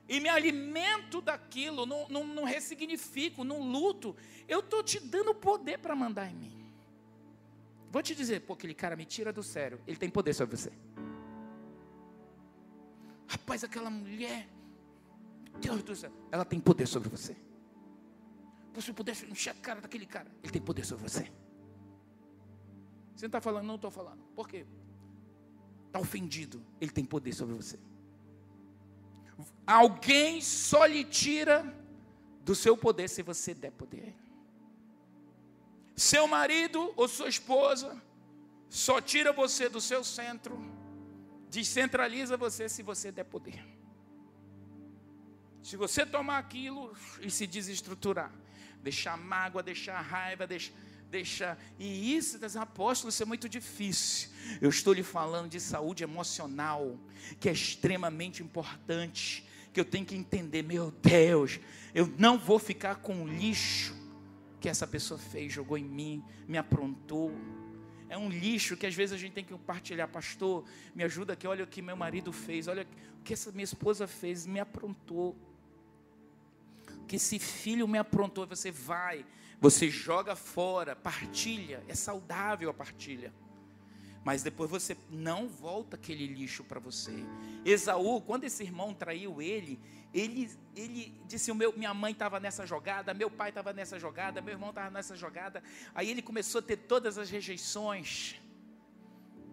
e 0.08 0.20
me 0.20 0.28
alimento 0.28 1.20
daquilo, 1.20 1.84
não, 1.84 2.08
não, 2.08 2.24
não 2.24 2.44
ressignifico, 2.44 3.42
não 3.42 3.60
luto, 3.60 4.14
eu 4.46 4.60
estou 4.60 4.82
te 4.82 5.00
dando 5.00 5.34
poder 5.34 5.78
para 5.78 5.96
mandar 5.96 6.30
em 6.30 6.34
mim. 6.34 6.66
Vou 7.90 8.02
te 8.02 8.14
dizer, 8.14 8.42
pô, 8.42 8.52
aquele 8.52 8.74
cara 8.74 8.94
me 8.94 9.04
tira 9.04 9.32
do 9.32 9.42
sério, 9.42 9.80
ele 9.86 9.96
tem 9.96 10.08
poder 10.08 10.34
sobre 10.34 10.56
você. 10.56 10.72
Rapaz, 13.26 13.64
aquela 13.64 13.90
mulher, 13.90 14.48
Deus 15.60 15.82
do 15.82 15.96
céu, 15.96 16.12
ela 16.30 16.44
tem 16.44 16.60
poder 16.60 16.86
sobre 16.86 17.08
você. 17.08 17.36
Se 18.78 18.90
eu 18.90 18.94
pudesse 18.94 19.24
encher 19.24 19.50
a 19.50 19.54
cara 19.54 19.80
daquele 19.80 20.04
cara, 20.06 20.30
ele 20.42 20.52
tem 20.52 20.60
poder 20.60 20.84
sobre 20.84 21.08
você. 21.08 21.32
Você 23.14 23.24
não 23.24 23.28
está 23.28 23.40
falando, 23.40 23.66
não 23.66 23.76
estou 23.76 23.90
falando. 23.90 24.22
Por 24.34 24.46
quê? 24.46 24.66
Está 25.86 25.98
ofendido, 25.98 26.62
ele 26.78 26.90
tem 26.90 27.04
poder 27.04 27.32
sobre 27.32 27.54
você. 27.54 27.78
Alguém 29.66 30.40
só 30.40 30.86
lhe 30.86 31.04
tira 31.04 31.74
do 32.42 32.54
seu 32.54 32.76
poder 32.76 33.08
se 33.08 33.22
você 33.22 33.52
der 33.54 33.72
poder. 33.72 34.14
Seu 35.96 36.28
marido 36.28 36.92
ou 36.96 37.08
sua 37.08 37.28
esposa 37.28 38.00
só 38.68 39.00
tira 39.00 39.32
você 39.32 39.68
do 39.68 39.80
seu 39.80 40.04
centro, 40.04 40.58
descentraliza 41.48 42.36
você 42.36 42.68
se 42.68 42.82
você 42.82 43.10
der 43.10 43.24
poder. 43.24 43.64
Se 45.62 45.76
você 45.76 46.06
tomar 46.06 46.38
aquilo 46.38 46.96
e 47.20 47.30
se 47.30 47.46
desestruturar, 47.46 48.32
deixar 48.82 49.16
mágoa, 49.16 49.62
deixar 49.62 50.00
raiva, 50.00 50.46
deixar 50.46 50.72
deixar. 51.10 51.58
E 51.78 52.16
isso, 52.16 52.38
das 52.38 52.56
apóstolos, 52.56 53.14
isso 53.14 53.22
é 53.22 53.26
muito 53.26 53.48
difícil. 53.48 54.30
Eu 54.60 54.70
estou 54.70 54.92
lhe 54.92 55.02
falando 55.02 55.50
de 55.50 55.60
saúde 55.60 56.04
emocional, 56.04 56.98
que 57.40 57.48
é 57.48 57.52
extremamente 57.52 58.42
importante. 58.42 59.46
Que 59.72 59.80
eu 59.80 59.84
tenho 59.84 60.06
que 60.06 60.14
entender, 60.14 60.62
meu 60.62 60.90
Deus, 60.90 61.60
eu 61.94 62.06
não 62.18 62.38
vou 62.38 62.58
ficar 62.58 62.96
com 62.96 63.22
o 63.22 63.28
lixo 63.28 63.94
que 64.60 64.68
essa 64.68 64.86
pessoa 64.86 65.18
fez, 65.18 65.52
jogou 65.52 65.76
em 65.76 65.84
mim, 65.84 66.24
me 66.48 66.56
aprontou. 66.56 67.32
É 68.08 68.16
um 68.16 68.28
lixo 68.28 68.76
que 68.76 68.86
às 68.86 68.94
vezes 68.94 69.12
a 69.12 69.18
gente 69.18 69.32
tem 69.32 69.44
que 69.44 69.52
compartilhar, 69.52 70.08
pastor. 70.08 70.64
Me 70.94 71.04
ajuda 71.04 71.34
aqui, 71.34 71.46
olha 71.46 71.64
o 71.64 71.66
que 71.66 71.82
meu 71.82 71.96
marido 71.96 72.32
fez, 72.32 72.68
olha 72.68 72.86
o 73.20 73.22
que 73.22 73.32
essa 73.32 73.50
minha 73.52 73.64
esposa 73.64 74.06
fez, 74.06 74.46
me 74.46 74.60
aprontou. 74.60 75.36
Que 77.06 77.16
esse 77.16 77.38
filho 77.38 77.86
me 77.86 77.98
aprontou, 77.98 78.46
você 78.46 78.70
vai, 78.70 79.24
você 79.60 79.88
joga 79.88 80.36
fora, 80.36 80.94
partilha, 80.94 81.82
é 81.88 81.94
saudável 81.94 82.70
a 82.70 82.74
partilha. 82.74 83.32
Mas 84.22 84.42
depois 84.42 84.68
você 84.68 84.96
não 85.08 85.48
volta 85.48 85.94
aquele 85.94 86.26
lixo 86.26 86.64
para 86.64 86.80
você. 86.80 87.14
Esaú, 87.64 88.20
quando 88.20 88.44
esse 88.44 88.62
irmão 88.64 88.92
traiu 88.92 89.40
ele, 89.40 89.78
ele, 90.12 90.50
ele 90.74 91.20
disse: 91.26 91.52
meu, 91.52 91.72
minha 91.76 91.94
mãe 91.94 92.12
estava 92.12 92.40
nessa 92.40 92.66
jogada, 92.66 93.14
meu 93.14 93.30
pai 93.30 93.50
estava 93.50 93.72
nessa 93.72 93.98
jogada, 94.00 94.40
meu 94.40 94.52
irmão 94.52 94.70
estava 94.70 94.90
nessa 94.90 95.14
jogada. 95.14 95.62
Aí 95.94 96.10
ele 96.10 96.22
começou 96.22 96.58
a 96.58 96.62
ter 96.62 96.76
todas 96.76 97.18
as 97.18 97.30
rejeições. 97.30 98.40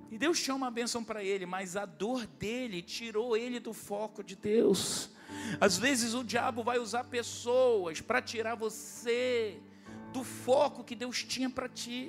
E 0.10 0.18
Deus 0.18 0.42
tinha 0.42 0.56
uma 0.56 0.72
bênção 0.72 1.04
para 1.04 1.24
ele, 1.24 1.46
mas 1.46 1.76
a 1.76 1.86
dor 1.86 2.26
dele 2.26 2.82
tirou 2.82 3.38
ele 3.38 3.60
do 3.60 3.74
foco 3.74 4.24
de 4.24 4.36
Deus. 4.36 5.12
Às 5.62 5.78
vezes 5.78 6.14
o 6.14 6.24
diabo 6.24 6.64
vai 6.64 6.80
usar 6.80 7.04
pessoas 7.06 8.02
para 8.02 8.22
tirar 8.22 8.56
você 8.56 9.60
do 10.14 10.24
foco 10.24 10.84
que 10.84 10.96
Deus 11.04 11.24
tinha 11.24 11.50
para 11.50 11.68
ti. 11.68 12.00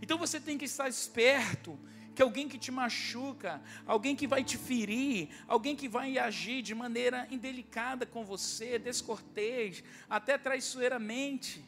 Então 0.00 0.16
você 0.24 0.38
tem 0.46 0.56
que 0.60 0.64
estar 0.72 0.88
esperto 0.88 1.78
que 2.14 2.22
alguém 2.22 2.48
que 2.48 2.58
te 2.58 2.72
machuca, 2.72 3.60
alguém 3.86 4.16
que 4.16 4.26
vai 4.26 4.42
te 4.42 4.56
ferir, 4.56 5.28
alguém 5.46 5.76
que 5.76 5.88
vai 5.96 6.16
agir 6.16 6.62
de 6.62 6.74
maneira 6.74 7.26
indelicada 7.30 8.06
com 8.06 8.24
você, 8.24 8.78
descortês, 8.78 9.84
até 10.08 10.38
traiçoeiramente, 10.38 11.62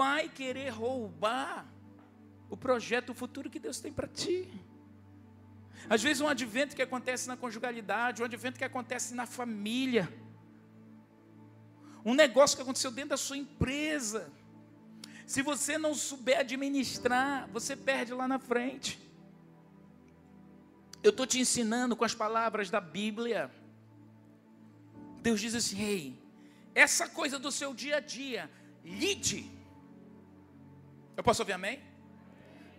vai 0.00 0.28
querer 0.28 0.70
roubar 0.70 1.66
o 2.50 2.56
projeto, 2.56 3.10
o 3.10 3.14
futuro 3.14 3.48
que 3.48 3.60
Deus 3.60 3.78
tem 3.78 3.92
para 3.92 4.08
ti. 4.08 4.48
Às 5.88 6.02
vezes 6.02 6.20
um 6.20 6.28
advento 6.28 6.74
que 6.74 6.82
acontece 6.82 7.28
na 7.28 7.36
conjugalidade, 7.36 8.22
um 8.22 8.24
advento 8.24 8.58
que 8.58 8.64
acontece 8.64 9.14
na 9.14 9.26
família, 9.26 10.12
um 12.04 12.14
negócio 12.14 12.56
que 12.56 12.62
aconteceu 12.62 12.90
dentro 12.90 13.10
da 13.10 13.16
sua 13.16 13.36
empresa. 13.36 14.30
Se 15.26 15.42
você 15.42 15.78
não 15.78 15.94
souber 15.94 16.40
administrar, 16.40 17.48
você 17.52 17.76
perde 17.76 18.12
lá 18.12 18.26
na 18.26 18.38
frente. 18.38 18.98
Eu 21.02 21.10
estou 21.10 21.26
te 21.26 21.38
ensinando 21.38 21.96
com 21.96 22.04
as 22.04 22.14
palavras 22.14 22.70
da 22.70 22.80
Bíblia. 22.80 23.50
Deus 25.20 25.40
diz 25.40 25.54
assim: 25.54 25.80
ei, 25.82 26.22
essa 26.74 27.08
coisa 27.08 27.38
do 27.38 27.50
seu 27.50 27.74
dia 27.74 27.96
a 27.96 28.00
dia, 28.00 28.50
lide, 28.84 29.50
Eu 31.16 31.22
posso 31.22 31.42
ouvir 31.42 31.52
amém? 31.52 31.80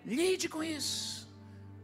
Lide 0.05 0.49
com 0.49 0.63
isso. 0.63 1.30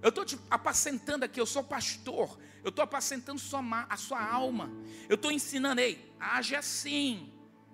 Eu 0.01 0.09
estou 0.09 0.25
te 0.25 0.37
apacentando 0.49 1.23
aqui, 1.23 1.39
eu 1.39 1.45
sou 1.45 1.63
pastor. 1.63 2.37
Eu 2.63 2.69
estou 2.69 2.83
apacentando 2.83 3.39
sua, 3.39 3.61
a 3.89 3.97
sua 3.97 4.21
alma. 4.21 4.69
Eu 5.07 5.15
estou 5.15 5.31
ensinando, 5.31 5.81
ei, 5.81 6.13
age 6.19 6.55
assim. 6.55 7.31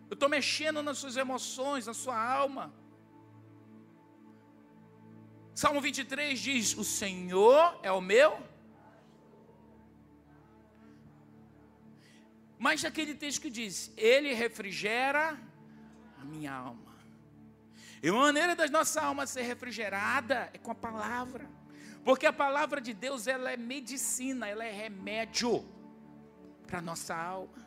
Eu 0.10 0.14
estou 0.14 0.30
mexendo 0.30 0.84
nas 0.84 0.98
suas 0.98 1.18
emoções, 1.18 1.88
na 1.88 1.94
sua 1.94 2.18
alma. 2.18 2.74
Salmo 5.54 5.82
23 5.82 6.40
diz: 6.40 6.78
O 6.78 6.84
Senhor 6.84 7.80
é 7.82 7.92
o 7.92 8.02
meu. 8.02 8.38
Mas 12.60 12.86
aquele 12.86 13.16
texto 13.16 13.42
que 13.42 13.50
diz: 13.50 13.92
Ele 13.98 14.34
refrigera 14.34 15.40
a 16.20 16.26
minha 16.26 16.54
alma. 16.54 16.94
E 18.04 18.10
uma 18.12 18.22
maneira 18.22 18.56
das 18.56 18.70
nossas 18.70 18.98
almas 18.98 19.30
ser 19.30 19.42
refrigerada 19.44 20.50
é 20.54 20.58
com 20.58 20.72
a 20.72 20.76
palavra. 20.76 21.50
Porque 22.06 22.28
a 22.28 22.32
palavra 22.32 22.80
de 22.80 22.94
Deus, 22.94 23.26
ela 23.26 23.52
é 23.52 23.58
medicina, 23.58 24.48
ela 24.48 24.64
é 24.64 24.72
remédio 24.72 25.66
para 26.68 26.80
nossa 26.80 27.16
alma. 27.16 27.66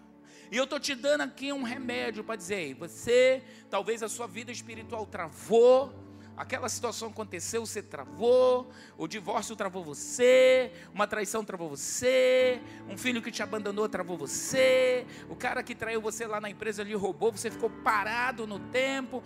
E 0.48 0.56
eu 0.56 0.62
estou 0.62 0.78
te 0.78 0.94
dando 0.94 1.22
aqui 1.22 1.52
um 1.52 1.64
remédio 1.64 2.22
para 2.22 2.36
dizer: 2.36 2.72
você, 2.74 3.42
talvez 3.68 4.00
a 4.00 4.08
sua 4.08 4.28
vida 4.28 4.52
espiritual 4.52 5.04
travou, 5.06 5.92
aquela 6.36 6.68
situação 6.68 7.08
aconteceu, 7.08 7.66
você 7.66 7.82
travou, 7.82 8.70
o 8.96 9.08
divórcio 9.08 9.56
travou 9.56 9.82
você, 9.82 10.72
uma 10.94 11.08
traição 11.08 11.44
travou 11.44 11.68
você, 11.68 12.60
um 12.88 12.96
filho 12.96 13.20
que 13.20 13.32
te 13.32 13.42
abandonou 13.42 13.88
travou 13.88 14.16
você, 14.16 15.04
o 15.28 15.34
cara 15.34 15.64
que 15.64 15.74
traiu 15.74 16.00
você 16.00 16.28
lá 16.28 16.40
na 16.40 16.48
empresa 16.48 16.84
lhe 16.84 16.94
roubou, 16.94 17.32
você 17.32 17.50
ficou 17.50 17.68
parado 17.68 18.46
no 18.46 18.60
tempo, 18.60 19.20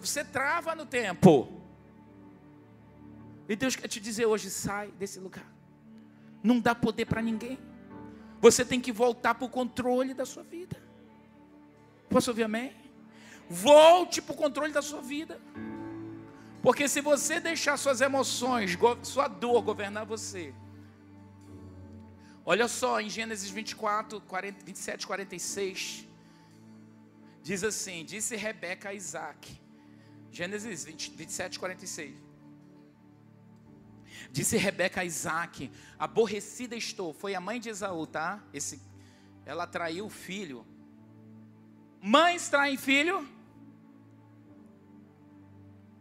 você 0.00 0.24
trava 0.24 0.74
no 0.74 0.86
tempo. 0.86 1.63
E 3.48 3.56
Deus 3.56 3.76
quer 3.76 3.88
te 3.88 4.00
dizer 4.00 4.26
hoje: 4.26 4.50
sai 4.50 4.90
desse 4.92 5.18
lugar. 5.20 5.50
Não 6.42 6.60
dá 6.60 6.74
poder 6.74 7.06
para 7.06 7.22
ninguém. 7.22 7.58
Você 8.40 8.64
tem 8.64 8.80
que 8.80 8.92
voltar 8.92 9.34
para 9.34 9.46
o 9.46 9.48
controle 9.48 10.12
da 10.12 10.26
sua 10.26 10.42
vida. 10.42 10.76
Posso 12.08 12.30
ouvir 12.30 12.44
amém? 12.44 12.74
Volte 13.48 14.20
para 14.20 14.34
o 14.34 14.36
controle 14.36 14.72
da 14.72 14.82
sua 14.82 15.00
vida. 15.00 15.40
Porque 16.62 16.88
se 16.88 17.00
você 17.00 17.40
deixar 17.40 17.76
suas 17.76 18.00
emoções, 18.00 18.76
sua 19.02 19.28
dor 19.28 19.62
governar 19.62 20.06
você. 20.06 20.54
Olha 22.46 22.68
só, 22.68 23.00
em 23.00 23.08
Gênesis 23.08 23.48
24, 23.48 24.20
40, 24.20 24.64
27, 24.64 25.06
46. 25.06 26.06
Diz 27.42 27.64
assim: 27.64 28.04
Disse 28.04 28.36
Rebeca 28.36 28.90
a 28.90 28.94
Isaac. 28.94 29.60
Gênesis 30.30 30.84
20, 30.84 31.10
27, 31.12 31.58
46. 31.58 32.14
Disse 34.34 34.56
Rebeca 34.56 35.02
a 35.02 35.04
Isaac: 35.04 35.70
Aborrecida 35.96 36.74
estou. 36.74 37.14
Foi 37.14 37.36
a 37.36 37.40
mãe 37.40 37.60
de 37.60 37.68
Esaú, 37.68 38.04
tá? 38.04 38.42
Esse, 38.52 38.82
ela 39.46 39.64
traiu 39.64 40.06
o 40.06 40.10
filho. 40.10 40.66
Mães 42.02 42.48
traem 42.48 42.76
filho? 42.76 43.28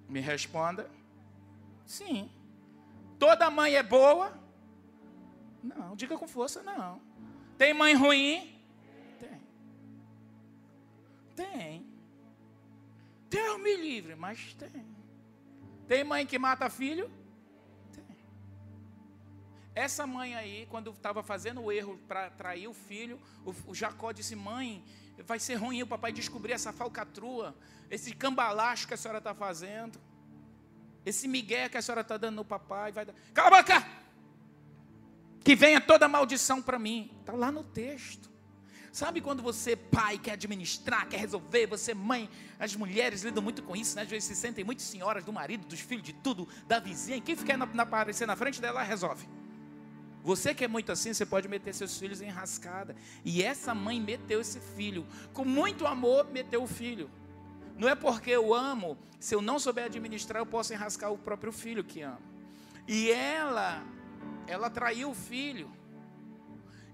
Me 0.10 0.20
responda. 0.20 0.90
Sim. 1.86 2.32
Toda 3.20 3.52
mãe 3.52 3.76
é 3.76 3.84
boa? 3.84 4.36
Não, 5.62 5.96
diga 5.96 6.18
com 6.18 6.28
força, 6.28 6.64
não. 6.64 7.00
Tem 7.56 7.72
mãe 7.72 7.94
ruim? 7.94 8.60
Tem. 9.20 9.42
Tem. 11.36 11.86
Deus 13.30 13.62
me 13.62 13.76
livre, 13.76 14.16
mas 14.16 14.56
tem. 14.56 14.88
Tem 15.88 16.04
mãe 16.04 16.26
que 16.26 16.40
mata 16.40 16.68
filho? 16.68 17.12
Essa 19.76 20.06
mãe 20.06 20.36
aí, 20.36 20.68
quando 20.70 20.92
estava 20.92 21.24
fazendo 21.24 21.62
o 21.62 21.72
erro 21.72 22.00
para 22.08 22.30
trair 22.30 22.68
o 22.68 22.74
filho, 22.74 23.20
o, 23.46 23.54
o 23.68 23.76
Jacó 23.76 24.12
disse: 24.12 24.36
Mãe, 24.36 24.84
vai 25.26 25.40
ser 25.40 25.56
ruim 25.56 25.82
o 25.82 25.88
papai 25.88 26.12
descobrir 26.12 26.54
essa 26.54 26.72
falcatrua, 26.72 27.56
esse 27.90 28.14
cambalacho 28.14 28.88
que 28.88 28.94
a 28.94 28.98
senhora 28.98 29.18
está 29.18 29.34
fazendo, 29.34 30.00
esse 31.06 31.28
migué 31.28 31.70
que 31.70 31.78
a 31.78 31.82
senhora 31.82 32.02
está 32.02 32.18
dando 32.18 32.36
no 32.36 32.46
papai. 32.46 32.92
Vai 32.92 33.06
dar... 33.06 33.14
Cala 33.34 33.58
a 33.58 33.62
boca! 33.62 33.88
Que 35.44 35.56
venha 35.56 35.82
toda 35.82 36.08
maldição 36.08 36.62
para 36.62 36.80
mim. 36.80 37.12
Está 37.20 37.34
lá 37.34 37.52
no 37.52 37.64
texto. 37.64 38.32
Sabe 38.94 39.22
quando 39.22 39.42
você, 39.42 39.76
pai, 39.76 40.20
quer 40.20 40.34
administrar, 40.34 41.10
quer 41.10 41.18
resolver, 41.18 41.66
você, 41.66 41.96
mãe, 41.96 42.30
as 42.60 42.76
mulheres 42.76 43.24
lidam 43.24 43.42
muito 43.42 43.64
com 43.64 43.76
isso, 43.76 43.96
né? 43.96 44.04
Às 44.04 44.08
vezes 44.08 44.26
se 44.26 44.36
sentem 44.36 44.64
muito 44.64 44.84
senhoras 44.84 45.26
do 45.26 45.34
marido, 45.34 45.66
dos 45.66 45.80
filhos, 45.80 46.04
de 46.04 46.14
tudo, 46.14 46.48
da 46.68 46.78
vizinha. 46.78 47.20
Quem 47.20 47.36
ficar 47.36 47.58
na, 47.58 47.66
na, 47.66 47.82
aparecer 47.82 48.28
na 48.28 48.36
frente 48.36 48.62
dela, 48.62 48.84
resolve. 48.84 49.28
Você 50.24 50.54
que 50.54 50.64
é 50.64 50.68
muito 50.70 50.90
assim, 50.90 51.14
você 51.14 51.26
pode 51.26 51.50
meter 51.50 51.76
seus 51.76 51.98
filhos 51.98 52.22
em 52.22 52.30
rascada. 52.30 52.96
E 53.26 53.44
essa 53.44 53.76
mãe 53.76 54.00
meteu 54.00 54.40
esse 54.40 54.60
filho. 54.60 55.06
Com 55.34 55.44
muito 55.44 55.86
amor, 55.86 56.32
meteu 56.32 56.64
o 56.64 56.68
filho. 56.68 57.12
Não 57.78 57.90
é 57.90 57.96
porque 57.96 58.32
eu 58.32 58.54
amo, 58.54 58.98
se 59.20 59.36
eu 59.36 59.42
não 59.42 59.60
souber 59.60 59.86
administrar, 59.86 60.42
eu 60.42 60.46
posso 60.46 60.74
enrascar 60.74 61.12
o 61.12 61.18
próprio 61.18 61.52
filho 61.52 61.84
que 61.84 62.02
amo. 62.02 62.22
E 62.88 63.12
ela, 63.12 63.84
ela 64.48 64.70
traiu 64.70 65.12
o 65.12 65.16
filho. 65.16 65.70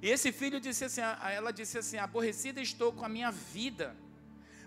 E 0.02 0.10
esse 0.10 0.32
filho 0.32 0.60
disse 0.60 0.86
assim, 0.86 1.02
ela 1.02 1.52
disse 1.52 1.78
assim: 1.78 1.98
aborrecida 1.98 2.60
estou 2.60 2.92
com 2.92 3.06
a 3.06 3.10
minha 3.10 3.32
vida. 3.32 3.96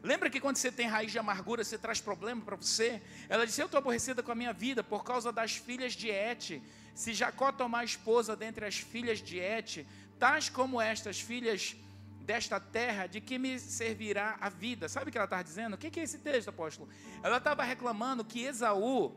Lembra 0.02 0.28
que 0.28 0.40
quando 0.40 0.56
você 0.56 0.70
tem 0.70 0.86
raiz 0.86 1.10
de 1.10 1.18
amargura, 1.18 1.64
você 1.64 1.78
traz 1.78 2.00
problema 2.00 2.42
para 2.42 2.56
você? 2.56 3.00
Ela 3.28 3.46
disse: 3.46 3.60
Eu 3.60 3.66
estou 3.66 3.78
aborrecida 3.78 4.22
com 4.22 4.30
a 4.32 4.34
minha 4.34 4.52
vida 4.52 4.84
por 4.84 5.02
causa 5.04 5.32
das 5.32 5.56
filhas 5.56 5.94
de 5.94 6.10
Et. 6.10 6.60
Se 6.94 7.14
Jacó 7.14 7.52
tomar 7.52 7.84
esposa 7.84 8.36
dentre 8.36 8.66
as 8.66 8.76
filhas 8.78 9.20
de 9.20 9.38
Et, 9.38 9.86
tais 10.18 10.48
como 10.48 10.80
estas 10.80 11.20
filhas 11.20 11.76
desta 12.20 12.60
terra, 12.60 13.06
de 13.06 13.20
que 13.20 13.38
me 13.38 13.58
servirá 13.58 14.36
a 14.40 14.48
vida? 14.48 14.88
Sabe 14.88 15.08
o 15.08 15.12
que 15.12 15.18
ela 15.18 15.24
estava 15.24 15.42
dizendo? 15.42 15.74
O 15.74 15.78
que 15.78 15.98
é 15.98 16.02
esse 16.02 16.18
texto, 16.18 16.48
apóstolo? 16.48 16.88
Ela 17.22 17.38
estava 17.38 17.62
reclamando 17.64 18.24
que 18.24 18.42
Esaú, 18.42 19.12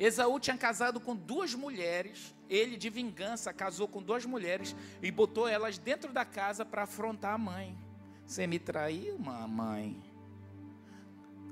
Esaú 0.00 0.40
tinha 0.40 0.56
casado 0.56 0.98
com 0.98 1.14
duas 1.14 1.54
mulheres, 1.54 2.34
ele 2.48 2.78
de 2.78 2.88
vingança 2.88 3.52
casou 3.52 3.86
com 3.86 4.02
duas 4.02 4.24
mulheres 4.24 4.74
e 5.02 5.10
botou 5.10 5.46
elas 5.46 5.76
dentro 5.76 6.10
da 6.10 6.24
casa 6.24 6.64
para 6.64 6.84
afrontar 6.84 7.34
a 7.34 7.38
mãe. 7.38 7.78
Você 8.26 8.46
me 8.46 8.58
traiu, 8.58 9.18
mamãe? 9.18 10.02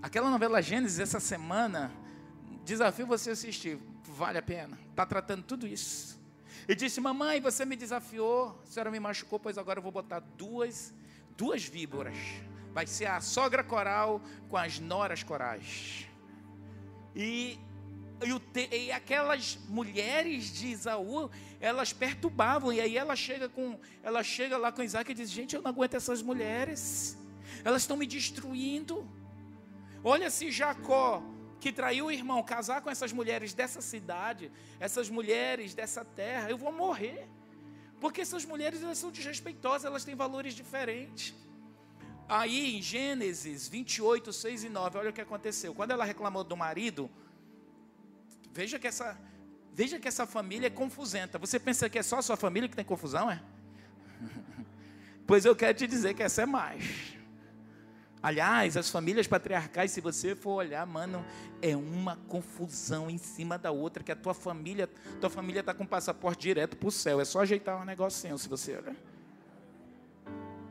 Aquela 0.01 0.30
novela 0.30 0.62
Gênesis 0.62 0.99
essa 0.99 1.20
semana, 1.20 1.93
desafio 2.69 3.07
você 3.07 3.31
assistir 3.31 3.79
vale 4.05 4.37
a 4.37 4.43
pena. 4.43 4.79
Está 4.91 5.07
tratando 5.07 5.43
tudo 5.43 5.66
isso. 5.66 6.19
E 6.69 6.75
disse: 6.75 7.01
Mamãe, 7.01 7.41
você 7.41 7.64
me 7.64 7.77
desafiou, 7.77 8.61
a 8.62 8.66
senhora 8.66 8.91
me 8.91 9.01
machucou, 9.01 9.41
pois 9.41 9.57
agora 9.57 9.79
eu 9.79 9.83
vou 9.83 9.91
botar 9.91 10.21
duas, 10.21 10.93
duas 11.37 11.64
víboras. 11.64 12.16
Vai 12.73 12.87
ser 12.87 13.07
a 13.07 13.21
sogra 13.21 13.64
coral 13.64 14.21
com 14.51 14.57
as 14.57 14.79
noras 14.79 15.23
corais. 15.23 16.07
E, 17.16 17.59
e, 18.23 18.77
e 18.77 18.93
aquelas 18.93 19.59
mulheres 19.69 20.53
de 20.53 20.69
Isaú, 20.69 21.31
elas 21.59 21.93
perturbavam. 21.93 22.71
E 22.71 22.81
aí 22.81 22.99
ela 22.99 23.16
chega 23.16 23.49
com, 23.49 23.81
ela 24.03 24.23
chega 24.23 24.59
lá 24.59 24.71
com 24.71 24.83
Isaac 24.83 25.11
e 25.11 25.14
diz: 25.14 25.31
Gente, 25.31 25.57
eu 25.57 25.62
não 25.62 25.71
aguento 25.71 25.95
essas 25.95 26.21
mulheres. 26.21 27.16
Elas 27.64 27.83
estão 27.83 27.97
me 27.97 28.07
destruindo. 28.07 29.09
Olha 30.05 30.31
se 30.31 30.51
Jacó 30.51 31.23
que 31.61 31.72
traiu 31.72 32.06
o 32.06 32.11
irmão, 32.11 32.42
casar 32.42 32.80
com 32.80 32.90
essas 32.90 33.12
mulheres 33.12 33.52
dessa 33.52 33.80
cidade, 33.80 34.50
essas 34.78 35.11
mulheres 35.11 35.74
dessa 35.74 36.04
terra, 36.04 36.50
eu 36.50 36.59
vou 36.59 36.72
morrer. 36.72 37.28
Porque 38.00 38.20
essas 38.20 38.44
mulheres 38.44 38.82
elas 38.82 38.98
são 38.98 39.11
desrespeitosas, 39.11 39.84
elas 39.84 40.04
têm 40.04 40.14
valores 40.14 40.54
diferentes. 40.54 41.34
Aí 42.28 42.76
em 42.76 42.82
Gênesis 42.82 43.66
28, 43.68 44.32
6 44.32 44.64
e 44.64 44.68
9, 44.68 44.98
olha 44.98 45.11
o 45.11 45.12
que 45.12 45.20
aconteceu. 45.20 45.74
Quando 45.74 45.90
ela 45.90 46.04
reclamou 46.04 46.44
do 46.44 46.56
marido, 46.56 47.11
veja 48.52 48.78
que 48.78 48.86
essa, 48.86 49.18
veja 49.72 49.98
que 49.98 50.06
essa 50.06 50.26
família 50.26 50.68
é 50.68 50.70
confusenta. 50.70 51.38
Você 51.38 51.59
pensa 51.59 51.88
que 51.88 51.98
é 51.98 52.02
só 52.02 52.18
a 52.18 52.22
sua 52.22 52.36
família 52.36 52.68
que 52.68 52.76
tem 52.76 52.84
confusão, 52.84 53.30
é? 53.30 53.42
Pois 55.26 55.44
eu 55.44 55.54
quero 55.54 55.76
te 55.76 55.86
dizer 55.86 56.14
que 56.14 56.22
essa 56.22 56.42
é 56.42 56.46
mais. 56.46 57.18
Aliás, 58.23 58.77
as 58.77 58.91
famílias 58.91 59.27
patriarcais, 59.27 59.93
se 59.93 60.01
você 60.01 60.35
for 60.35 60.55
olhar, 60.55 60.85
mano, 60.87 61.25
é 61.62 61.77
uma 61.77 62.16
confusão 62.29 63.09
em 63.09 63.19
cima 63.19 63.57
da 63.57 63.71
outra, 63.71 64.03
que 64.03 64.11
a 64.11 64.16
tua 64.16 64.35
família, 64.35 64.89
tua 65.21 65.31
família 65.31 65.61
está 65.61 65.73
com 65.73 65.87
passaporte 65.87 66.43
direto 66.43 66.77
para 66.77 66.89
o 66.89 66.93
céu. 66.93 67.21
É 67.21 67.25
só 67.25 67.41
ajeitar 67.41 67.81
um 67.81 67.85
negocinho, 67.85 68.37
se 68.37 68.49
você 68.49 68.77
olhar. 68.77 68.97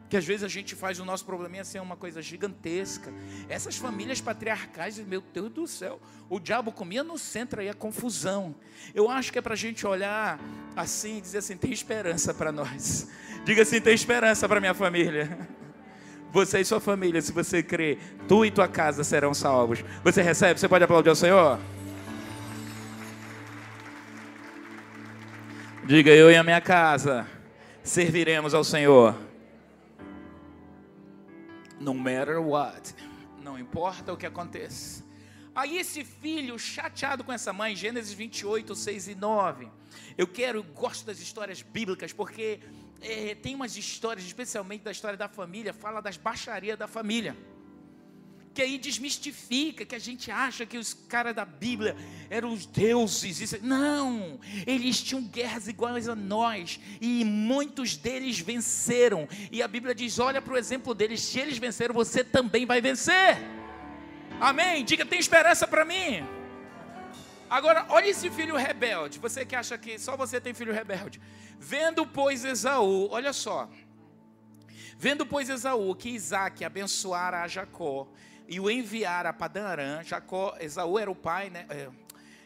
Que 0.09 0.15
às 0.15 0.25
vezes 0.25 0.43
a 0.43 0.47
gente 0.47 0.73
faz 0.73 0.99
o 0.99 1.05
nosso 1.05 1.25
probleminha 1.25 1.65
ser 1.65 1.81
uma 1.81 1.97
coisa 1.97 2.21
gigantesca. 2.21 3.13
Essas 3.49 3.75
famílias 3.75 4.21
patriarcais, 4.21 4.97
meu 4.99 5.21
Deus 5.21 5.51
do 5.51 5.67
céu, 5.67 5.99
o 6.29 6.39
diabo 6.39 6.71
comia 6.71 7.03
no 7.03 7.17
centro 7.17 7.59
aí 7.59 7.67
a 7.67 7.73
confusão. 7.73 8.55
Eu 8.95 9.09
acho 9.09 9.31
que 9.33 9.39
é 9.39 9.41
para 9.41 9.53
a 9.53 9.57
gente 9.57 9.85
olhar 9.85 10.39
assim 10.75 11.17
e 11.17 11.21
dizer 11.21 11.39
assim: 11.39 11.57
tem 11.57 11.71
esperança 11.71 12.33
para 12.33 12.51
nós. 12.53 13.09
Diga 13.43 13.63
assim: 13.63 13.81
tem 13.81 13.93
esperança 13.93 14.47
para 14.47 14.61
minha 14.61 14.73
família. 14.73 15.47
Você 16.37 16.59
e 16.59 16.65
sua 16.65 16.79
família, 16.79 17.19
se 17.19 17.31
você 17.31 17.63
crê, 17.63 17.97
tu 18.27 18.45
e 18.45 18.51
tua 18.51 18.67
casa 18.67 19.03
serão 19.03 19.33
salvos. 19.33 19.83
Você 20.03 20.21
recebe? 20.21 20.59
Você 20.59 20.67
pode 20.69 20.83
aplaudir 20.83 21.09
ao 21.09 21.15
Senhor? 21.15 21.59
Diga 25.83 26.11
eu 26.11 26.29
e 26.29 26.35
a 26.35 26.43
minha 26.43 26.61
casa 26.61 27.27
serviremos 27.83 28.53
ao 28.53 28.63
Senhor. 28.63 29.15
No 31.79 31.95
matter 31.95 32.39
what. 32.39 32.93
Não 33.41 33.57
importa 33.57 34.13
o 34.13 34.17
que 34.17 34.27
aconteça. 34.27 35.03
Aí 35.55 35.79
esse 35.79 36.05
filho, 36.05 36.59
chateado 36.59 37.23
com 37.23 37.33
essa 37.33 37.51
mãe, 37.51 37.75
Gênesis 37.75 38.13
28, 38.13 38.75
6 38.75 39.07
e 39.07 39.15
9. 39.15 39.71
Eu 40.15 40.27
quero, 40.27 40.61
gosto 40.61 41.03
das 41.03 41.19
histórias 41.19 41.63
bíblicas, 41.63 42.13
porque 42.13 42.59
é, 43.01 43.35
tem 43.35 43.55
umas 43.55 43.77
histórias, 43.77 44.25
especialmente 44.25 44.83
da 44.83 44.91
história 44.91 45.17
da 45.17 45.27
família, 45.27 45.73
fala 45.73 46.01
das 46.01 46.17
baixarias 46.17 46.77
da 46.77 46.87
família 46.87 47.35
que 48.57 48.61
aí 48.63 48.79
desmistifica, 48.79 49.85
que 49.85 49.93
a 49.93 49.99
gente 49.99 50.31
acha 50.31 50.65
que 50.65 50.79
os 50.79 50.91
caras 50.91 51.35
da 51.35 51.45
Bíblia 51.45 51.95
eram 52.27 52.51
os 52.51 52.65
deuses. 52.65 53.39
Isso, 53.39 53.59
não, 53.61 54.39
eles 54.65 54.99
tinham 54.99 55.21
guerras 55.21 55.67
iguais 55.67 56.09
a 56.09 56.15
nós, 56.15 56.79
e 56.99 57.23
muitos 57.23 57.95
deles 57.95 58.39
venceram. 58.39 59.29
E 59.51 59.61
a 59.61 59.67
Bíblia 59.67 59.93
diz: 59.93 60.17
olha 60.17 60.41
para 60.41 60.55
o 60.55 60.57
exemplo 60.57 60.95
deles, 60.95 61.21
se 61.21 61.39
eles 61.39 61.59
venceram, 61.59 61.93
você 61.93 62.23
também 62.23 62.65
vai 62.65 62.81
vencer. 62.81 63.37
Amém? 64.41 64.83
Diga, 64.83 65.05
tem 65.05 65.19
esperança 65.19 65.67
para 65.67 65.85
mim. 65.85 66.25
Agora, 67.49 67.85
olha 67.89 68.07
esse 68.07 68.29
filho 68.29 68.55
rebelde. 68.55 69.19
Você 69.19 69.45
que 69.45 69.55
acha 69.55 69.77
que 69.77 69.97
só 69.97 70.17
você 70.17 70.39
tem 70.39 70.53
filho 70.53 70.73
rebelde. 70.73 71.21
Vendo, 71.57 72.05
pois, 72.05 72.43
Esaú, 72.43 73.07
olha 73.09 73.31
só. 73.31 73.69
Vendo, 74.97 75.25
pois, 75.25 75.49
Esaú 75.49 75.95
que 75.95 76.09
Isaac 76.09 76.63
abençoara 76.65 77.41
a 77.41 77.47
Jacó 77.47 78.07
e 78.47 78.59
o 78.59 78.69
enviara 78.69 79.31
para 79.31 79.65
Arã. 79.65 80.03
Jacó, 80.03 80.57
Esaú 80.59 80.99
era 80.99 81.09
o 81.09 81.15
pai, 81.15 81.49
né? 81.49 81.65
É, 81.69 81.89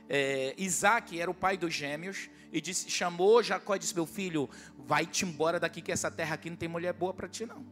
é, 0.10 0.56
Isaac 0.58 1.20
era 1.20 1.32
o 1.32 1.34
pai 1.34 1.58
dos 1.58 1.74
gêmeos. 1.74 2.30
E 2.52 2.60
disse, 2.60 2.90
chamou 2.90 3.42
Jacó 3.42 3.76
e 3.76 3.80
disse: 3.80 3.96
Meu 3.96 4.06
filho, 4.06 4.50
vai-te 4.78 5.26
embora 5.26 5.60
daqui, 5.60 5.82
que 5.82 5.92
essa 5.92 6.12
terra 6.12 6.36
aqui 6.36 6.50
não 6.50 6.58
tem 6.58 6.68
mulher 6.68 6.94
boa 6.94 7.14
para 7.14 7.28
ti, 7.28 7.46
não. 7.46 7.66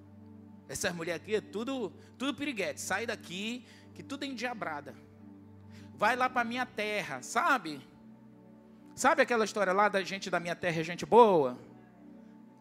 Essas 0.67 0.93
mulheres 0.93 1.21
aqui 1.21 1.35
é 1.35 1.41
tudo, 1.41 1.91
tudo 2.17 2.33
piriguete. 2.33 2.79
Sai 2.79 3.05
daqui, 3.05 3.65
que 3.93 4.01
tudo 4.01 4.23
é 4.23 4.27
endiabrada. 4.27 4.95
Vai 5.99 6.15
lá 6.15 6.29
para 6.29 6.45
minha 6.45 6.65
terra, 6.65 7.21
sabe? 7.21 7.81
Sabe 8.95 9.21
aquela 9.21 9.43
história 9.43 9.73
lá 9.73 9.89
da 9.89 10.01
gente 10.01 10.29
da 10.29 10.39
minha 10.39 10.55
terra 10.55 10.79
é 10.79 10.83
gente 10.83 11.05
boa? 11.05 11.59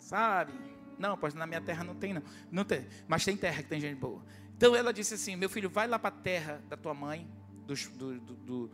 Sabe? 0.01 0.53
Não, 0.99 1.17
pois 1.17 1.35
na 1.35 1.47
minha 1.47 1.61
terra 1.61 1.85
não 1.85 1.95
tem, 1.95 2.13
não. 2.13 2.23
não 2.51 2.65
tem, 2.65 2.85
mas 3.07 3.25
tem 3.25 3.37
terra 3.37 3.63
que 3.63 3.69
tem 3.69 3.81
gente 3.81 3.95
boa. 3.95 4.21
Então 4.57 4.75
ela 4.75 4.93
disse 4.93 5.15
assim: 5.15 5.37
Meu 5.37 5.49
filho, 5.49 5.71
vai 5.71 5.87
lá 5.87 6.01
para 6.01 6.09
a 6.17 6.19
terra 6.19 6.61
da 6.69 6.77
tua 6.77 6.93
mãe, 6.93 7.31
do, 7.65 7.77
do, 7.77 8.19
do, 8.19 8.71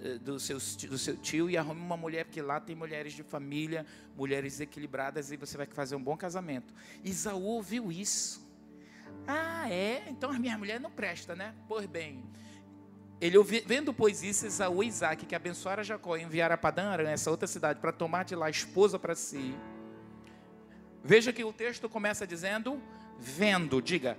eh, 0.00 0.16
do, 0.16 0.40
seu, 0.40 0.56
do 0.56 0.96
seu 0.96 1.18
tio, 1.18 1.50
e 1.50 1.58
arrume 1.58 1.82
uma 1.82 1.96
mulher, 1.98 2.24
porque 2.24 2.40
lá 2.40 2.58
tem 2.58 2.74
mulheres 2.74 3.12
de 3.12 3.22
família, 3.22 3.84
mulheres 4.16 4.60
equilibradas, 4.60 5.30
e 5.30 5.36
você 5.36 5.58
vai 5.58 5.66
fazer 5.66 5.94
um 5.94 6.02
bom 6.02 6.16
casamento. 6.16 6.72
Isaú 7.04 7.42
ouviu 7.42 7.92
isso. 7.92 8.50
Ah, 9.26 9.70
é? 9.70 10.04
Então 10.08 10.30
a 10.30 10.38
minha 10.38 10.56
mulher 10.56 10.80
não 10.80 10.90
presta, 10.90 11.36
né? 11.36 11.54
Pois 11.68 11.84
bem. 11.84 12.24
Ele 13.20 13.36
vendo, 13.42 13.92
pois, 13.92 14.22
isso, 14.22 14.46
Esaú 14.46 14.82
e 14.82 14.86
Isaac, 14.86 15.26
que 15.26 15.34
abençoara 15.34 15.84
Jacó 15.84 16.16
e 16.16 16.22
enviara 16.22 16.54
a 16.54 16.58
Padã 16.58 16.84
Aram, 16.84 17.06
essa 17.06 17.30
outra 17.30 17.46
cidade, 17.46 17.78
para 17.78 17.92
tomar 17.92 18.24
de 18.24 18.34
lá 18.34 18.48
esposa 18.48 18.98
para 18.98 19.14
si. 19.14 19.54
Veja 21.04 21.30
que 21.32 21.44
o 21.44 21.52
texto 21.52 21.86
começa 21.86 22.26
dizendo, 22.26 22.80
vendo, 23.18 23.82
diga, 23.82 24.16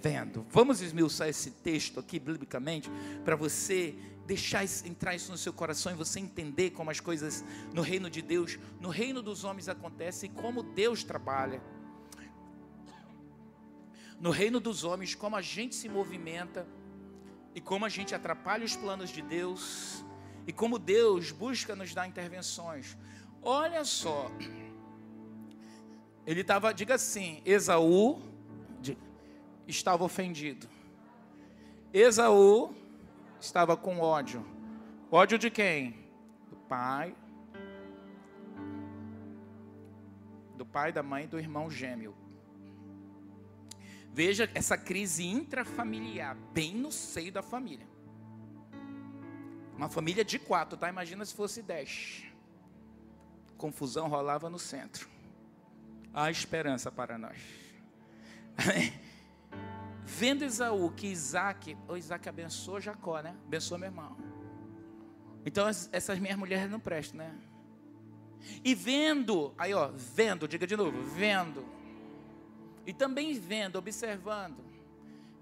vendo. 0.00 0.46
Vamos 0.48 0.80
esmiuçar 0.80 1.28
esse 1.28 1.50
texto 1.50 2.00
aqui 2.00 2.18
biblicamente 2.18 2.90
para 3.24 3.36
você 3.36 3.94
deixar 4.26 4.64
entrar 4.86 5.14
isso 5.14 5.30
no 5.30 5.36
seu 5.36 5.52
coração 5.52 5.92
e 5.92 5.96
você 5.96 6.18
entender 6.18 6.70
como 6.70 6.90
as 6.90 7.00
coisas 7.00 7.44
no 7.74 7.82
reino 7.82 8.08
de 8.08 8.22
Deus, 8.22 8.58
no 8.80 8.88
reino 8.88 9.20
dos 9.20 9.44
homens 9.44 9.68
acontecem 9.68 10.30
e 10.30 10.32
como 10.32 10.62
Deus 10.62 11.04
trabalha. 11.04 11.60
No 14.18 14.30
reino 14.30 14.60
dos 14.60 14.84
homens, 14.84 15.14
como 15.14 15.36
a 15.36 15.42
gente 15.42 15.74
se 15.74 15.88
movimenta 15.88 16.66
e 17.54 17.60
como 17.60 17.84
a 17.84 17.88
gente 17.88 18.14
atrapalha 18.14 18.64
os 18.64 18.76
planos 18.76 19.10
de 19.10 19.22
Deus 19.22 20.04
e 20.46 20.52
como 20.52 20.78
Deus 20.78 21.30
busca 21.30 21.74
nos 21.74 21.94
dar 21.94 22.06
intervenções. 22.06 22.96
Olha 23.42 23.84
só, 23.84 24.30
ele 26.26 26.42
estava, 26.42 26.72
diga 26.72 26.94
assim, 26.94 27.42
Esaú, 27.44 28.22
estava 29.66 30.04
ofendido. 30.04 30.68
Esaú 31.92 32.74
estava 33.40 33.76
com 33.76 34.00
ódio. 34.00 34.44
Ódio 35.10 35.38
de 35.38 35.50
quem? 35.50 36.08
Do 36.48 36.56
pai. 36.56 37.14
Do 40.56 40.66
pai, 40.66 40.92
da 40.92 41.02
mãe, 41.02 41.26
do 41.26 41.38
irmão 41.38 41.70
gêmeo. 41.70 42.14
Veja 44.12 44.50
essa 44.54 44.76
crise 44.76 45.24
intrafamiliar, 45.24 46.36
bem 46.52 46.74
no 46.74 46.90
seio 46.90 47.32
da 47.32 47.42
família. 47.42 47.86
Uma 49.76 49.88
família 49.88 50.24
de 50.24 50.38
quatro, 50.38 50.76
tá? 50.76 50.88
Imagina 50.88 51.24
se 51.24 51.34
fosse 51.34 51.62
dez. 51.62 52.24
Confusão 53.56 54.08
rolava 54.08 54.50
no 54.50 54.58
centro. 54.58 55.08
Há 56.12 56.30
esperança 56.30 56.90
para 56.90 57.16
nós. 57.16 57.38
Vendo 60.04 60.44
Esaú 60.44 60.90
que 60.90 61.06
Isaac, 61.06 61.78
o 61.88 61.96
Isaac 61.96 62.28
abençoou 62.28 62.80
Jacó, 62.80 63.20
né? 63.20 63.36
Abençoou 63.46 63.78
meu 63.78 63.88
irmão. 63.88 64.16
Então 65.46 65.68
essas 65.68 66.18
minhas 66.18 66.36
mulheres 66.36 66.70
não 66.70 66.80
prestam, 66.80 67.18
né? 67.18 67.34
E 68.64 68.74
vendo, 68.74 69.54
aí 69.56 69.72
ó, 69.72 69.88
vendo, 69.94 70.48
diga 70.48 70.66
de 70.66 70.76
novo, 70.76 71.02
vendo. 71.02 71.64
E 72.90 72.92
também 72.92 73.32
vendo, 73.38 73.76
observando, 73.76 74.64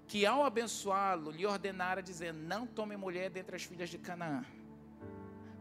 que 0.07 0.23
ao 0.23 0.43
abençoá-lo, 0.43 1.31
lhe 1.31 1.47
ordenara 1.47 1.99
dizendo: 1.99 2.37
Não 2.37 2.67
tome 2.67 2.95
mulher 2.95 3.31
dentre 3.31 3.55
as 3.55 3.63
filhas 3.63 3.89
de 3.89 3.97
Canaã. 3.97 4.45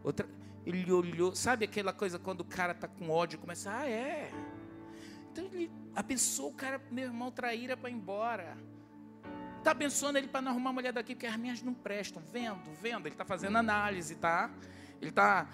Outra, 0.05 0.29
ele 0.67 0.93
olhou, 0.93 1.35
sabe 1.35 1.65
aquela 1.65 1.95
coisa 1.95 2.19
quando 2.19 2.43
o 2.43 2.45
cara 2.45 2.73
está 2.73 2.87
com 2.87 3.09
ódio, 3.09 3.39
começa, 3.39 3.75
ah, 3.75 3.89
é. 3.89 4.31
Então 5.33 5.47
ele 5.47 5.71
abençoou 5.97 6.51
o 6.51 6.53
cara, 6.53 6.79
meu 6.91 7.05
irmão, 7.05 7.31
traíra 7.31 7.75
para 7.75 7.89
ir 7.89 7.95
embora. 7.95 8.55
Está 9.57 9.71
abençoando 9.71 10.19
ele 10.19 10.29
para 10.29 10.43
não 10.43 10.51
arrumar 10.51 10.75
mulher 10.75 10.93
daqui, 10.93 11.15
porque 11.15 11.27
as 11.27 11.39
minhas 11.39 11.63
não 11.63 11.73
prestam. 11.73 12.23
Vendo, 12.31 12.71
vendo. 12.83 13.07
Ele 13.07 13.15
está 13.15 13.25
fazendo 13.25 13.57
análise, 13.57 14.15
tá? 14.15 14.51
Ele 15.01 15.09
está 15.09 15.49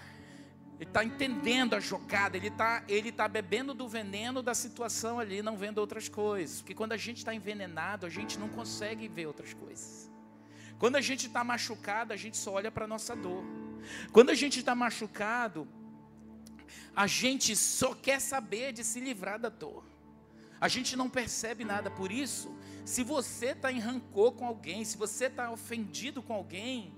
ele 0.79 0.89
tá 0.89 1.03
entendendo 1.03 1.73
a 1.73 1.79
jogada, 1.79 2.35
ele 2.35 2.47
está 2.47 2.83
ele 2.87 3.11
tá 3.11 3.27
bebendo 3.27 3.73
do 3.73 3.87
veneno 3.87 4.41
da 4.41 4.53
situação 4.53 5.19
ali, 5.19 5.41
não 5.41 5.57
vendo 5.57 5.77
outras 5.77 6.09
coisas. 6.09 6.61
Porque 6.61 6.73
quando 6.73 6.91
a 6.91 6.97
gente 6.97 7.17
está 7.17 7.33
envenenado, 7.33 8.05
a 8.05 8.09
gente 8.09 8.37
não 8.37 8.49
consegue 8.49 9.07
ver 9.07 9.27
outras 9.27 9.53
coisas. 9.53 10.11
Quando 10.77 10.97
a 10.97 11.01
gente 11.01 11.27
está 11.27 11.43
machucado, 11.43 12.11
a 12.11 12.17
gente 12.17 12.35
só 12.35 12.53
olha 12.53 12.69
para 12.69 12.85
a 12.85 12.87
nossa 12.87 13.15
dor. 13.15 13.43
Quando 14.11 14.31
a 14.31 14.35
gente 14.35 14.59
está 14.59 14.75
machucado, 14.75 15.67
a 16.93 17.07
gente 17.07 17.55
só 17.55 17.93
quer 17.95 18.19
saber 18.19 18.73
de 18.73 18.83
se 18.83 18.99
livrar 18.99 19.39
da 19.39 19.49
dor. 19.49 19.85
A 20.59 20.67
gente 20.67 20.95
não 20.95 21.09
percebe 21.09 21.63
nada, 21.63 21.89
por 21.89 22.11
isso 22.11 22.53
se 22.85 23.03
você 23.03 23.47
está 23.47 23.71
em 23.71 23.79
rancor 23.79 24.33
com 24.33 24.45
alguém, 24.45 24.85
se 24.85 24.95
você 24.95 25.25
está 25.25 25.49
ofendido 25.49 26.21
com 26.21 26.33
alguém, 26.33 26.93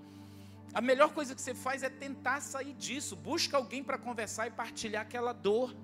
a 0.74 0.82
melhor 0.82 1.13
coisa 1.13 1.34
que 1.34 1.41
você 1.41 1.53
faz 1.53 1.84
é 1.84 1.89
tentar 1.89 2.41
sair 2.41 2.74
disso. 2.74 3.15
Busca 3.15 3.57
alguém 3.57 3.84
para 3.84 3.97
conversar 3.97 4.47
e 4.47 4.51
partilhar 4.51 5.01
aquela 5.01 5.34
dor. 5.34 5.76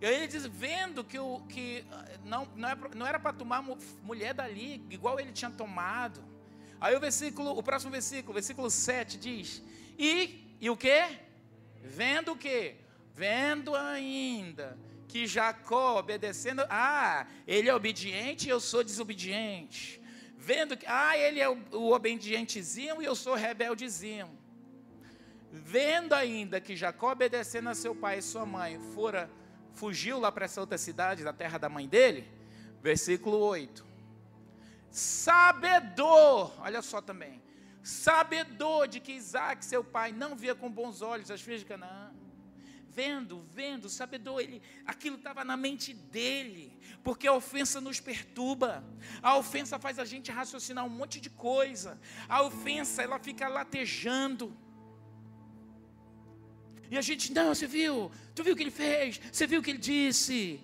E 0.00 0.06
aí 0.06 0.14
ele 0.14 0.28
diz, 0.28 0.46
vendo 0.46 1.04
que, 1.04 1.18
o, 1.18 1.40
que 1.40 1.84
não, 2.24 2.48
não, 2.56 3.06
é, 3.06 3.08
era 3.08 3.20
para 3.20 3.34
tomar 3.34 3.62
mulher 4.02 4.32
dali, 4.32 4.84
igual 4.88 5.20
ele 5.20 5.30
tinha 5.30 5.50
tomado. 5.50 6.24
Aí 6.80 6.96
o 6.96 7.00
versículo, 7.00 7.50
o 7.50 7.62
próximo 7.62 7.92
versículo, 7.92 8.32
versículo 8.32 8.70
7 8.70 9.18
diz: 9.18 9.62
E, 9.98 10.56
e 10.58 10.70
o 10.70 10.76
que? 10.76 11.18
Vendo 11.82 12.32
o 12.32 12.36
que? 12.36 12.76
Vendo 13.14 13.76
ainda 13.76 14.78
que 15.06 15.26
Jacó 15.26 15.98
obedecendo, 15.98 16.64
ah, 16.70 17.26
ele 17.46 17.68
é 17.68 17.74
obediente 17.74 18.46
e 18.46 18.50
eu 18.50 18.60
sou 18.60 18.82
desobediente. 18.82 19.99
Vendo 20.42 20.74
que, 20.74 20.86
ah, 20.88 21.16
ele 21.18 21.38
é 21.38 21.48
o, 21.48 21.58
o 21.72 21.92
obedientezinho 21.92 23.02
e 23.02 23.04
eu 23.04 23.14
sou 23.14 23.34
rebeldezinho. 23.34 24.30
Vendo 25.52 26.14
ainda 26.14 26.60
que 26.62 26.74
Jacó 26.74 27.12
obedecendo 27.12 27.68
a 27.68 27.74
seu 27.74 27.94
pai 27.94 28.18
e 28.18 28.22
sua 28.22 28.46
mãe, 28.46 28.80
fora, 28.94 29.30
fugiu 29.74 30.18
lá 30.18 30.32
para 30.32 30.46
essa 30.46 30.58
outra 30.58 30.78
cidade, 30.78 31.22
da 31.22 31.32
terra 31.32 31.58
da 31.58 31.68
mãe 31.68 31.86
dele, 31.86 32.26
versículo 32.82 33.36
8. 33.36 33.84
Sabedor, 34.90 36.52
olha 36.62 36.80
só 36.80 37.02
também, 37.02 37.42
sabedor 37.82 38.88
de 38.88 38.98
que 38.98 39.12
Isaac, 39.12 39.62
seu 39.62 39.84
pai, 39.84 40.10
não 40.10 40.34
via 40.34 40.54
com 40.54 40.70
bons 40.70 41.02
olhos 41.02 41.30
as 41.30 41.42
filhas 41.42 41.60
de 41.60 41.66
Canaã 41.66 42.10
vendo, 42.94 43.44
vendo, 43.52 43.88
sabedor, 43.88 44.40
ele, 44.40 44.60
aquilo 44.84 45.16
estava 45.16 45.44
na 45.44 45.56
mente 45.56 45.94
dele, 45.94 46.76
porque 47.02 47.26
a 47.26 47.32
ofensa 47.32 47.80
nos 47.80 48.00
perturba, 48.00 48.84
a 49.22 49.36
ofensa 49.36 49.78
faz 49.78 49.98
a 49.98 50.04
gente 50.04 50.30
raciocinar 50.30 50.84
um 50.84 50.88
monte 50.88 51.20
de 51.20 51.30
coisa, 51.30 51.98
a 52.28 52.42
ofensa 52.42 53.02
ela 53.02 53.18
fica 53.18 53.48
latejando. 53.48 54.56
E 56.90 56.98
a 56.98 57.00
gente, 57.00 57.32
não, 57.32 57.54
você 57.54 57.66
viu, 57.66 58.10
tu 58.34 58.42
viu 58.42 58.54
o 58.54 58.56
que 58.56 58.64
ele 58.64 58.70
fez, 58.70 59.20
você 59.32 59.46
viu 59.46 59.60
o 59.60 59.62
que 59.62 59.70
ele 59.70 59.78
disse, 59.78 60.60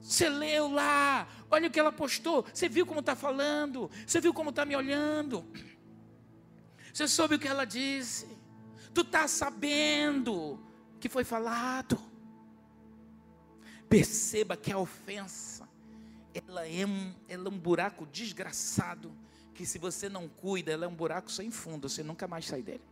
você 0.00 0.28
leu 0.28 0.70
lá, 0.70 1.26
olha 1.50 1.68
o 1.68 1.70
que 1.70 1.80
ela 1.80 1.90
postou, 1.90 2.44
você 2.52 2.68
viu 2.68 2.84
como 2.84 3.00
está 3.00 3.16
falando, 3.16 3.90
você 4.06 4.20
viu 4.20 4.34
como 4.34 4.50
está 4.50 4.66
me 4.66 4.76
olhando, 4.76 5.44
você 6.92 7.08
soube 7.08 7.36
o 7.36 7.38
que 7.38 7.48
ela 7.48 7.64
disse, 7.64 8.28
tu 8.92 9.00
está 9.00 9.26
sabendo, 9.26 10.62
que 10.98 11.08
foi 11.08 11.24
falado. 11.24 11.98
Perceba 13.88 14.56
que 14.56 14.72
a 14.72 14.78
ofensa, 14.78 15.68
ela 16.34 16.66
é, 16.66 16.84
um, 16.84 17.14
ela 17.28 17.46
é 17.46 17.48
um 17.48 17.58
buraco 17.58 18.06
desgraçado, 18.06 19.12
que 19.54 19.64
se 19.64 19.78
você 19.78 20.08
não 20.08 20.28
cuida, 20.28 20.70
ela 20.70 20.84
é 20.84 20.88
um 20.88 20.94
buraco 20.94 21.30
sem 21.30 21.50
fundo, 21.50 21.88
você 21.88 22.02
nunca 22.02 22.28
mais 22.28 22.46
sai 22.46 22.62
dele. 22.62 22.84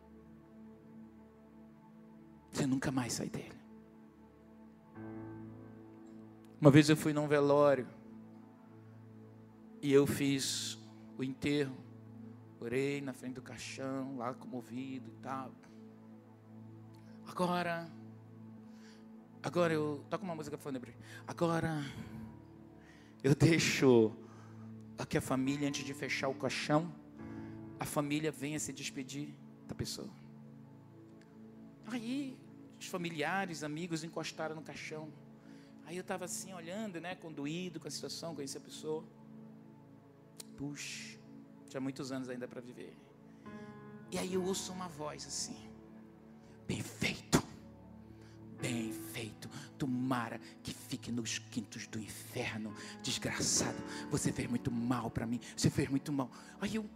Você 2.51 2.67
nunca 2.67 2.91
mais 2.91 3.13
sai 3.13 3.29
dele. 3.29 3.57
Uma 6.61 6.71
vez 6.71 6.89
eu 6.89 6.97
fui 6.97 7.13
num 7.13 7.29
velório, 7.29 7.87
e 9.83 9.93
eu 9.93 10.07
fiz 10.07 10.79
o 11.19 11.23
enterro, 11.23 11.77
orei 12.59 13.01
na 13.01 13.13
frente 13.13 13.35
do 13.35 13.43
caixão, 13.43 14.17
lá 14.17 14.35
comovido 14.35 15.09
e 15.11 15.23
tal. 15.23 15.53
Agora, 17.27 17.91
agora 19.43 19.73
eu 19.73 20.05
toco 20.09 20.25
uma 20.25 20.35
música 20.35 20.57
fúnebre. 20.57 20.95
Agora 21.27 21.85
eu 23.23 23.35
deixo 23.35 24.13
aqui 24.99 25.19
a 25.19 25.21
família 25.21 25.69
antes 25.69 25.85
de 25.85 25.93
fechar 25.93 26.29
o 26.29 26.35
caixão, 26.35 26.93
a 27.79 27.85
família 27.85 28.33
venha 28.33 28.59
se 28.59 28.73
despedir 28.73 29.35
da 29.67 29.75
pessoa. 29.75 30.11
Aí 31.87 32.39
os 32.79 32.87
familiares, 32.87 33.63
amigos 33.63 34.05
encostaram 34.05 34.55
no 34.55 34.63
caixão. 34.63 35.13
Aí 35.85 35.97
eu 35.97 36.01
estava 36.01 36.25
assim 36.25 36.53
olhando, 36.53 37.01
né, 37.01 37.15
conduído 37.15 37.79
com 37.79 37.89
a 37.89 37.91
situação, 37.91 38.35
conheci 38.35 38.57
a 38.57 38.61
pessoa. 38.61 39.05
Puxa, 40.57 41.19
tinha 41.69 41.81
muitos 41.81 42.11
anos 42.11 42.29
ainda 42.29 42.49
para 42.49 42.61
viver. 42.61 42.97
E 44.11 44.19
aí 44.19 44.35
eu 44.35 44.43
ouço 44.43 44.73
uma 44.73 44.89
voz 44.89 45.27
assim. 45.27 45.66
Bem 46.67 46.83
feito, 46.83 47.43
bem 48.61 48.93
feito. 49.13 49.49
Tomara 49.79 50.41
que 50.63 50.73
fique 50.73 51.13
nos 51.13 51.39
quintos 51.39 51.87
do 51.87 51.99
inferno, 51.99 52.75
desgraçado. 53.03 53.77
Você 54.11 54.33
fez 54.33 54.49
muito 54.49 54.71
mal 54.71 55.11
para 55.11 55.27
mim. 55.27 55.41
Você 55.57 55.71
fez 55.71 55.89
muito 55.89 56.13
mal. 56.13 56.31
Aí 56.61 56.75
eu, 56.75 56.89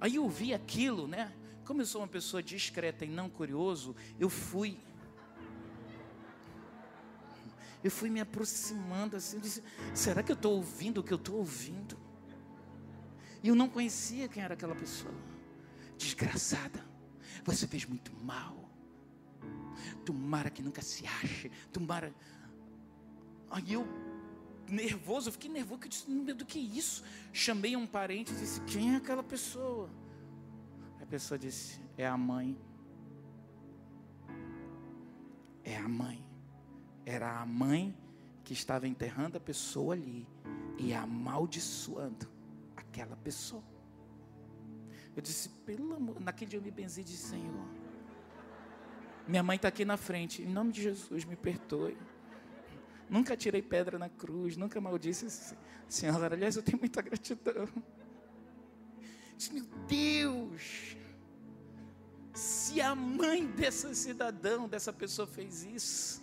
aí 0.00 0.16
eu 0.16 0.28
vi 0.28 0.52
aquilo, 0.52 1.06
né? 1.06 1.32
Como 1.64 1.82
eu 1.82 1.86
sou 1.86 2.00
uma 2.00 2.08
pessoa 2.08 2.42
discreta 2.42 3.04
e 3.04 3.08
não 3.08 3.28
curioso, 3.28 3.94
eu 4.18 4.30
fui 4.30 4.78
eu 7.82 7.90
fui 7.90 8.10
me 8.10 8.20
aproximando 8.20 9.16
assim, 9.16 9.38
disse, 9.38 9.62
será 9.94 10.22
que 10.22 10.32
eu 10.32 10.34
estou 10.34 10.56
ouvindo 10.56 10.98
o 10.98 11.04
que 11.04 11.12
eu 11.12 11.16
estou 11.16 11.36
ouvindo? 11.36 11.96
E 13.42 13.48
eu 13.48 13.54
não 13.54 13.68
conhecia 13.68 14.28
quem 14.28 14.42
era 14.42 14.54
aquela 14.54 14.74
pessoa. 14.74 15.14
Desgraçada, 15.96 16.84
você 17.44 17.66
fez 17.66 17.84
muito 17.84 18.12
mal. 18.24 18.68
Tomara 20.04 20.50
que 20.50 20.62
nunca 20.62 20.82
se 20.82 21.06
ache. 21.06 21.50
Tomara. 21.72 22.14
Aí 23.50 23.72
eu, 23.72 23.86
nervoso, 24.68 25.28
eu 25.28 25.32
fiquei 25.32 25.50
nervoso, 25.50 25.80
que 25.80 25.86
eu 25.86 25.90
disse, 25.90 26.10
meu, 26.10 26.34
do 26.34 26.44
que 26.44 26.58
isso? 26.58 27.02
Chamei 27.32 27.76
um 27.76 27.86
parente 27.86 28.32
e 28.32 28.36
disse, 28.36 28.60
quem 28.62 28.94
é 28.94 28.96
aquela 28.96 29.22
pessoa? 29.22 29.90
A 31.00 31.06
pessoa 31.06 31.38
disse, 31.38 31.80
é 31.96 32.06
a 32.06 32.16
mãe. 32.16 32.58
É 35.64 35.76
a 35.76 35.88
mãe. 35.88 36.24
Era 37.04 37.40
a 37.40 37.46
mãe 37.46 37.96
que 38.44 38.52
estava 38.52 38.86
enterrando 38.86 39.36
a 39.36 39.40
pessoa 39.40 39.94
ali 39.94 40.26
e 40.78 40.92
amaldiçoando 40.92 42.28
aquela 42.76 43.16
pessoa. 43.16 43.77
Eu 45.18 45.22
disse, 45.22 45.48
pelo 45.66 45.96
amor, 45.96 46.20
naquele 46.20 46.48
dia 46.48 46.60
eu 46.60 46.62
me 46.62 46.70
benzi 46.70 47.00
e 47.00 47.04
disse, 47.04 47.30
Senhor, 47.30 47.66
minha 49.26 49.42
mãe 49.42 49.56
está 49.56 49.66
aqui 49.66 49.84
na 49.84 49.96
frente, 49.96 50.42
em 50.42 50.46
nome 50.46 50.70
de 50.70 50.80
Jesus, 50.80 51.24
me 51.24 51.34
perdoe. 51.34 51.98
Nunca 53.10 53.36
tirei 53.36 53.60
pedra 53.60 53.98
na 53.98 54.08
cruz, 54.08 54.56
nunca 54.56 54.80
maldisse 54.80 55.26
a 55.26 55.90
senhora. 55.90 56.36
Aliás, 56.36 56.54
eu 56.54 56.62
tenho 56.62 56.78
muita 56.78 57.02
gratidão. 57.02 57.68
Disse, 59.36 59.52
meu 59.52 59.64
Deus, 59.88 60.96
se 62.32 62.80
a 62.80 62.94
mãe 62.94 63.44
dessa 63.44 63.92
cidadão, 63.94 64.68
dessa 64.68 64.92
pessoa 64.92 65.26
fez 65.26 65.64
isso. 65.64 66.22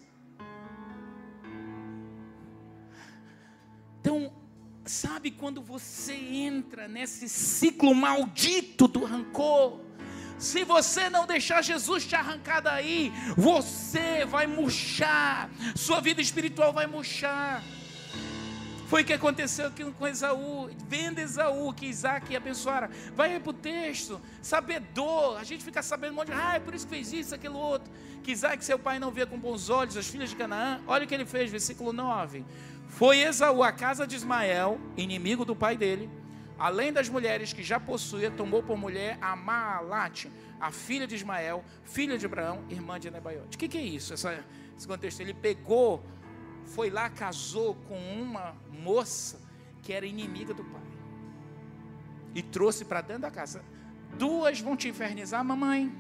Sabe 4.85 5.31
quando 5.31 5.63
você 5.63 6.13
entra 6.13 6.87
nesse 6.87 7.27
ciclo 7.27 7.95
maldito 7.95 8.87
do 8.87 9.03
rancor? 9.03 9.79
Se 10.37 10.63
você 10.63 11.09
não 11.09 11.25
deixar 11.25 11.63
Jesus 11.63 12.05
te 12.05 12.15
arrancar 12.15 12.59
daí, 12.59 13.11
você 13.35 14.25
vai 14.25 14.45
murchar, 14.45 15.49
sua 15.75 15.99
vida 16.01 16.21
espiritual 16.21 16.71
vai 16.71 16.85
murchar. 16.85 17.63
Foi 18.87 19.01
o 19.01 19.05
que 19.05 19.13
aconteceu 19.13 19.67
aqui 19.67 19.83
com 19.83 20.07
Esaú. 20.07 20.69
Vendo 20.87 21.17
Esaú 21.17 21.73
que 21.73 21.87
Isaac 21.87 22.31
ia 22.31 22.37
abençoar. 22.37 22.89
Vai 23.15 23.39
para 23.39 23.49
o 23.49 23.53
texto. 23.53 24.21
Sabedor. 24.43 25.39
A 25.39 25.43
gente 25.43 25.63
fica 25.63 25.81
sabendo 25.81 26.13
um 26.13 26.15
monte 26.17 26.27
de. 26.27 26.33
Ah, 26.33 26.53
é 26.55 26.59
por 26.59 26.75
isso 26.75 26.85
que 26.85 26.93
fez 26.93 27.11
isso, 27.11 27.33
aquilo 27.33 27.57
outro. 27.57 27.91
Que 28.23 28.31
Isaac, 28.31 28.63
seu 28.63 28.77
pai, 28.77 28.99
não 28.99 29.09
via 29.09 29.25
com 29.25 29.39
bons 29.39 29.71
olhos 29.71 29.97
as 29.97 30.05
filhas 30.05 30.29
de 30.29 30.35
Canaã. 30.35 30.79
Olha 30.85 31.05
o 31.05 31.07
que 31.07 31.15
ele 31.15 31.25
fez, 31.25 31.49
versículo 31.49 31.91
9. 31.91 32.45
Foi 32.87 33.19
Esaú 33.19 33.61
à 33.63 33.71
casa 33.71 34.07
de 34.07 34.15
Ismael, 34.15 34.79
inimigo 34.95 35.43
do 35.43 35.55
pai 35.55 35.75
dele, 35.75 36.09
além 36.57 36.93
das 36.93 37.09
mulheres 37.09 37.51
que 37.51 37.63
já 37.63 37.79
possuía, 37.79 38.31
tomou 38.31 38.63
por 38.63 38.77
mulher 38.77 39.17
a 39.21 39.35
Maalate, 39.35 40.31
a 40.59 40.71
filha 40.71 41.05
de 41.05 41.15
Ismael, 41.15 41.63
filha 41.83 42.17
de 42.17 42.25
Abraão, 42.25 42.63
irmã 42.69 42.99
de 42.99 43.11
Nebaiote. 43.11 43.55
O 43.55 43.59
que, 43.59 43.67
que 43.67 43.77
é 43.77 43.83
isso? 43.83 44.13
Essa, 44.13 44.43
esse 44.77 44.87
contexto. 44.87 45.19
Ele 45.19 45.33
pegou, 45.33 46.03
foi 46.65 46.89
lá, 46.89 47.09
casou 47.09 47.75
com 47.87 47.97
uma 47.97 48.55
moça 48.69 49.39
que 49.81 49.91
era 49.91 50.05
inimiga 50.05 50.53
do 50.53 50.63
pai. 50.63 50.81
E 52.33 52.41
trouxe 52.41 52.85
para 52.85 53.01
dentro 53.01 53.23
da 53.23 53.31
casa. 53.31 53.63
Duas 54.17 54.59
vão 54.59 54.75
te 54.75 54.87
infernizar, 54.87 55.43
mamãe. 55.43 55.93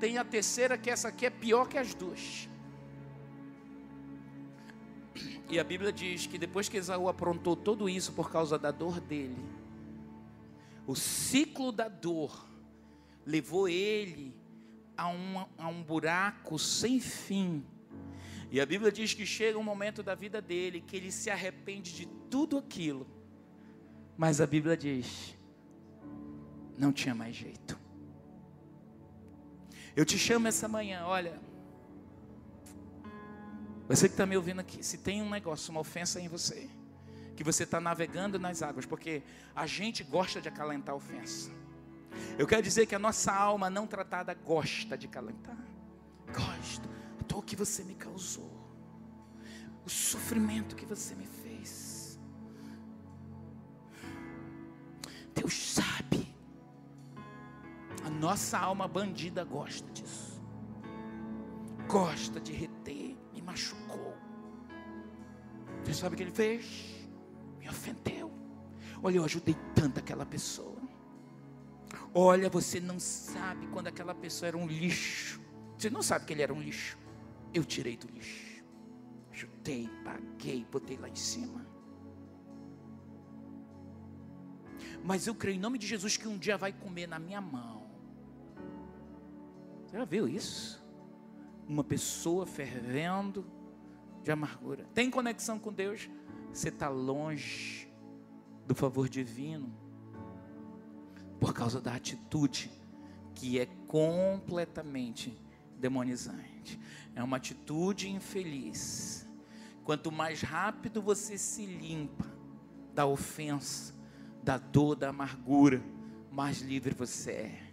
Tem 0.00 0.18
a 0.18 0.24
terceira, 0.24 0.76
que 0.76 0.90
essa 0.90 1.08
aqui 1.08 1.26
é 1.26 1.30
pior 1.30 1.68
que 1.68 1.78
as 1.78 1.94
duas. 1.94 2.49
E 5.50 5.58
a 5.58 5.64
Bíblia 5.64 5.92
diz 5.92 6.26
que 6.26 6.38
depois 6.38 6.68
que 6.68 6.76
Esaú 6.76 7.08
aprontou 7.08 7.56
tudo 7.56 7.88
isso 7.88 8.12
por 8.12 8.30
causa 8.30 8.56
da 8.56 8.70
dor 8.70 9.00
dele, 9.00 9.36
o 10.86 10.94
ciclo 10.94 11.72
da 11.72 11.88
dor 11.88 12.48
levou 13.26 13.68
ele 13.68 14.32
a 14.96 15.08
um, 15.08 15.44
a 15.58 15.66
um 15.66 15.82
buraco 15.82 16.56
sem 16.56 17.00
fim. 17.00 17.64
E 18.48 18.60
a 18.60 18.66
Bíblia 18.66 18.92
diz 18.92 19.12
que 19.12 19.26
chega 19.26 19.58
um 19.58 19.62
momento 19.64 20.04
da 20.04 20.14
vida 20.14 20.40
dele 20.40 20.80
que 20.80 20.96
ele 20.96 21.10
se 21.10 21.30
arrepende 21.30 21.92
de 21.94 22.06
tudo 22.30 22.56
aquilo. 22.58 23.04
Mas 24.16 24.40
a 24.40 24.46
Bíblia 24.46 24.76
diz: 24.76 25.36
não 26.78 26.92
tinha 26.92 27.14
mais 27.14 27.34
jeito. 27.34 27.76
Eu 29.96 30.04
te 30.04 30.16
chamo 30.16 30.46
essa 30.46 30.68
manhã, 30.68 31.04
olha, 31.06 31.40
você 33.90 34.08
que 34.08 34.14
está 34.14 34.24
me 34.24 34.36
ouvindo 34.36 34.60
aqui, 34.60 34.84
se 34.84 34.98
tem 34.98 35.20
um 35.20 35.28
negócio, 35.28 35.72
uma 35.72 35.80
ofensa 35.80 36.20
em 36.20 36.28
você, 36.28 36.70
que 37.34 37.42
você 37.42 37.64
está 37.64 37.80
navegando 37.80 38.38
nas 38.38 38.62
águas, 38.62 38.86
porque 38.86 39.20
a 39.52 39.66
gente 39.66 40.04
gosta 40.04 40.40
de 40.40 40.48
acalentar 40.48 40.94
a 40.94 40.96
ofensa. 40.96 41.50
Eu 42.38 42.46
quero 42.46 42.62
dizer 42.62 42.86
que 42.86 42.94
a 42.94 43.00
nossa 43.00 43.32
alma 43.32 43.68
não 43.68 43.88
tratada 43.88 44.32
gosta 44.32 44.96
de 44.96 45.08
acalentar. 45.08 45.58
Gosto. 46.28 46.88
A 47.18 47.24
dor 47.24 47.44
que 47.44 47.56
você 47.56 47.82
me 47.82 47.96
causou. 47.96 48.48
O 49.84 49.90
sofrimento 49.90 50.76
que 50.76 50.86
você 50.86 51.16
me 51.16 51.26
fez. 51.26 52.16
Deus 55.34 55.74
sabe. 55.74 56.32
A 58.04 58.10
nossa 58.10 58.56
alma 58.56 58.86
bandida 58.86 59.42
gosta 59.42 59.90
disso. 59.90 60.40
Gosta 61.88 62.38
de 62.38 62.52
reter 62.52 62.99
machucou. 63.50 64.16
Você 65.82 65.94
sabe 65.94 66.14
o 66.14 66.16
que 66.16 66.22
ele 66.22 66.30
fez? 66.30 67.08
Me 67.58 67.68
ofendeu. 67.68 68.30
Olha, 69.02 69.16
eu 69.16 69.24
ajudei 69.24 69.56
tanto 69.74 69.98
aquela 69.98 70.24
pessoa. 70.24 70.80
Olha, 72.14 72.48
você 72.48 72.78
não 72.80 73.00
sabe 73.00 73.66
quando 73.68 73.88
aquela 73.88 74.14
pessoa 74.14 74.48
era 74.48 74.56
um 74.56 74.66
lixo. 74.66 75.40
Você 75.76 75.90
não 75.90 76.02
sabe 76.02 76.26
que 76.26 76.32
ele 76.32 76.42
era 76.42 76.54
um 76.54 76.60
lixo. 76.60 76.96
eu 77.52 77.64
tirei 77.64 77.96
do 77.96 78.06
lixo. 78.08 78.62
Chutei, 79.32 79.88
paguei, 80.04 80.64
botei 80.70 80.96
lá 80.96 81.08
em 81.08 81.16
cima. 81.16 81.66
Mas 85.02 85.26
eu 85.26 85.34
creio 85.34 85.56
em 85.56 85.60
nome 85.60 85.78
de 85.78 85.86
Jesus 85.86 86.16
que 86.16 86.28
um 86.28 86.38
dia 86.38 86.56
vai 86.56 86.72
comer 86.72 87.08
na 87.08 87.18
minha 87.18 87.40
mão. 87.40 87.90
Você 89.86 89.96
já 89.96 90.04
viu 90.04 90.28
isso? 90.28 90.79
Uma 91.70 91.84
pessoa 91.84 92.44
fervendo 92.44 93.46
de 94.24 94.32
amargura. 94.32 94.84
Tem 94.92 95.08
conexão 95.08 95.56
com 95.56 95.72
Deus? 95.72 96.10
Você 96.52 96.68
está 96.68 96.88
longe 96.88 97.88
do 98.66 98.74
favor 98.74 99.08
divino 99.08 99.72
por 101.38 101.54
causa 101.54 101.80
da 101.80 101.94
atitude 101.94 102.72
que 103.36 103.60
é 103.60 103.66
completamente 103.86 105.40
demonizante. 105.78 106.76
É 107.14 107.22
uma 107.22 107.36
atitude 107.36 108.10
infeliz. 108.10 109.24
Quanto 109.84 110.10
mais 110.10 110.42
rápido 110.42 111.00
você 111.00 111.38
se 111.38 111.64
limpa 111.66 112.26
da 112.92 113.06
ofensa, 113.06 113.94
da 114.42 114.58
dor, 114.58 114.96
da 114.96 115.10
amargura, 115.10 115.80
mais 116.32 116.62
livre 116.62 116.92
você 116.96 117.30
é. 117.30 117.69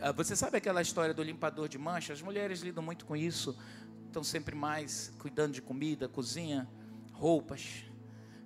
Ah, 0.00 0.12
você 0.12 0.34
sabe 0.34 0.56
aquela 0.56 0.80
história 0.80 1.12
do 1.12 1.22
limpador 1.22 1.68
de 1.68 1.78
manchas? 1.78 2.18
As 2.18 2.22
mulheres 2.22 2.60
lidam 2.60 2.82
muito 2.82 3.04
com 3.04 3.14
isso, 3.14 3.56
estão 4.06 4.24
sempre 4.24 4.54
mais 4.54 5.12
cuidando 5.18 5.52
de 5.52 5.62
comida, 5.62 6.08
cozinha, 6.08 6.68
roupas. 7.12 7.84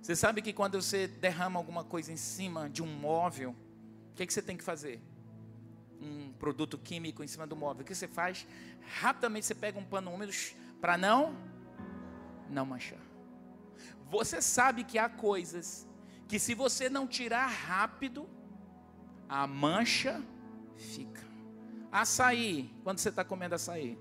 Você 0.01 0.15
sabe 0.15 0.41
que 0.41 0.51
quando 0.51 0.81
você 0.81 1.07
derrama 1.07 1.59
alguma 1.59 1.83
coisa 1.83 2.11
em 2.11 2.17
cima 2.17 2.69
de 2.69 2.81
um 2.81 2.87
móvel, 2.87 3.55
o 4.11 4.15
que, 4.15 4.23
é 4.23 4.25
que 4.25 4.33
você 4.33 4.41
tem 4.41 4.57
que 4.57 4.63
fazer? 4.63 5.01
Um 6.01 6.31
produto 6.33 6.77
químico 6.77 7.23
em 7.23 7.27
cima 7.27 7.45
do 7.45 7.55
móvel. 7.55 7.83
O 7.83 7.85
que 7.85 7.95
você 7.95 8.07
faz? 8.07 8.47
Rapidamente 8.99 9.45
você 9.45 9.55
pega 9.55 9.77
um 9.77 9.85
pano 9.85 10.11
úmido 10.11 10.31
para 10.81 10.97
não 10.97 11.35
não 12.49 12.65
manchar. 12.65 12.99
Você 14.09 14.41
sabe 14.41 14.83
que 14.83 14.97
há 14.97 15.07
coisas 15.07 15.87
que 16.27 16.39
se 16.39 16.55
você 16.55 16.89
não 16.89 17.07
tirar 17.07 17.47
rápido, 17.47 18.27
a 19.27 19.45
mancha 19.45 20.21
fica. 20.75 21.28
Açaí, 21.91 22.71
quando 22.83 22.99
você 22.99 23.09
está 23.09 23.23
comendo 23.23 23.55
açaí, 23.55 23.97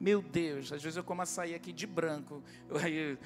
meu 0.00 0.20
Deus, 0.20 0.72
às 0.72 0.82
vezes 0.82 0.96
eu 0.96 1.04
como 1.04 1.22
açaí 1.22 1.54
aqui 1.54 1.72
de 1.72 1.86
branco. 1.86 2.42
Aí 2.82 3.16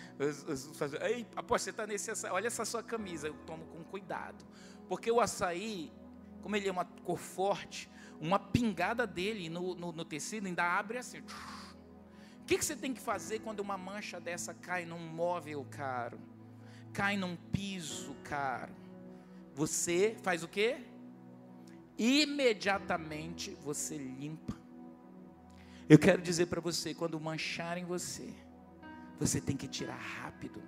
Ei, 1.03 1.27
após 1.35 1.63
você 1.63 1.71
está 1.71 1.87
nesse 1.87 2.11
açaí, 2.11 2.31
olha 2.31 2.49
essa 2.49 2.65
sua 2.65 2.83
camisa, 2.83 3.29
eu 3.29 3.35
tomo 3.47 3.65
com 3.67 3.83
cuidado. 3.85 4.45
Porque 4.89 5.11
o 5.11 5.21
açaí, 5.21 5.91
como 6.43 6.55
ele 6.55 6.69
é 6.69 6.71
uma 6.73 6.85
cor 6.85 7.19
forte, 7.19 7.89
uma 8.21 8.39
pingada 8.39 9.07
dele 9.07 9.49
no, 9.49 9.75
no, 9.75 9.93
no 9.93 10.05
tecido 10.05 10.47
ainda 10.47 10.65
abre 10.65 10.99
assim. 10.99 11.21
O 12.41 12.45
que, 12.47 12.59
que 12.59 12.65
você 12.65 12.77
tem 12.77 12.93
que 12.93 13.01
fazer 13.01 13.41
quando 13.41 13.61
uma 13.61 13.79
mancha 13.79 14.21
dessa 14.21 14.53
cai 14.53 14.85
num 14.85 14.99
móvel 14.99 15.67
caro? 15.71 16.21
Cai 16.93 17.17
num 17.17 17.37
piso 17.37 18.15
caro? 18.23 18.75
Você 19.55 20.17
faz 20.23 20.43
o 20.43 20.49
quê? 20.49 20.85
Imediatamente 21.99 23.57
você 23.63 23.97
limpa 23.97 24.67
eu 25.89 25.99
quero 25.99 26.21
dizer 26.21 26.47
para 26.47 26.61
você, 26.61 26.93
quando 26.93 27.19
mancharem 27.21 27.85
você, 27.85 28.29
você 29.21 29.41
tem 29.41 29.57
que 29.57 29.69
tirar 29.69 29.97
rápido. 29.97 30.61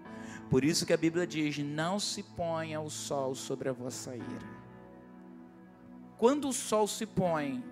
Por 0.48 0.64
isso 0.64 0.86
que 0.86 0.92
a 0.92 0.96
Bíblia 0.96 1.26
diz: 1.26 1.58
não 1.58 1.98
se 1.98 2.22
ponha 2.22 2.80
o 2.80 2.88
sol 2.88 3.34
sobre 3.34 3.68
a 3.68 3.72
vossa 3.72 4.14
ira. 4.14 4.58
Quando 6.16 6.48
o 6.48 6.52
sol 6.52 6.86
se 6.86 7.04
põe, 7.04 7.64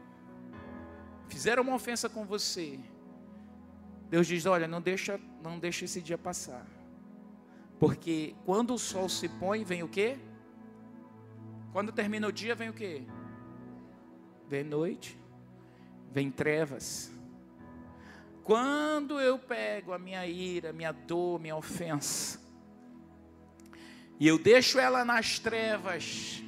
fizeram 1.29 1.63
uma 1.63 1.75
ofensa 1.75 2.09
com 2.09 2.25
você, 2.25 2.81
Deus 4.11 4.27
diz: 4.27 4.45
olha, 4.45 4.67
não 4.67 4.81
deixa, 4.81 5.21
não 5.41 5.57
deixa 5.57 5.85
esse 5.85 6.03
dia 6.03 6.19
passar. 6.19 6.67
Porque 7.79 8.35
quando 8.45 8.75
o 8.75 8.79
sol 8.79 9.09
se 9.09 9.29
põe, 9.29 9.63
vem 9.63 9.85
o 9.85 9.89
quê? 9.89 10.19
Quando 11.73 11.93
termina 11.93 12.27
o 12.27 12.33
dia, 12.33 12.57
vem 12.57 12.71
o 12.71 12.73
quê? 12.73 13.05
Vem 14.49 14.63
noite, 14.63 15.19
vem 16.13 16.31
trevas. 16.31 17.11
Quando 18.45 19.19
eu 19.19 19.39
pego 19.39 19.93
a 19.93 19.99
minha 19.99 20.25
ira, 20.25 20.73
minha 20.73 20.93
dor, 20.93 21.41
minha 21.41 21.57
ofensa, 21.57 22.41
e 24.21 24.29
eu 24.29 24.39
deixo 24.39 24.79
ela 24.79 25.05
nas 25.05 25.41
trevas, 25.41 26.43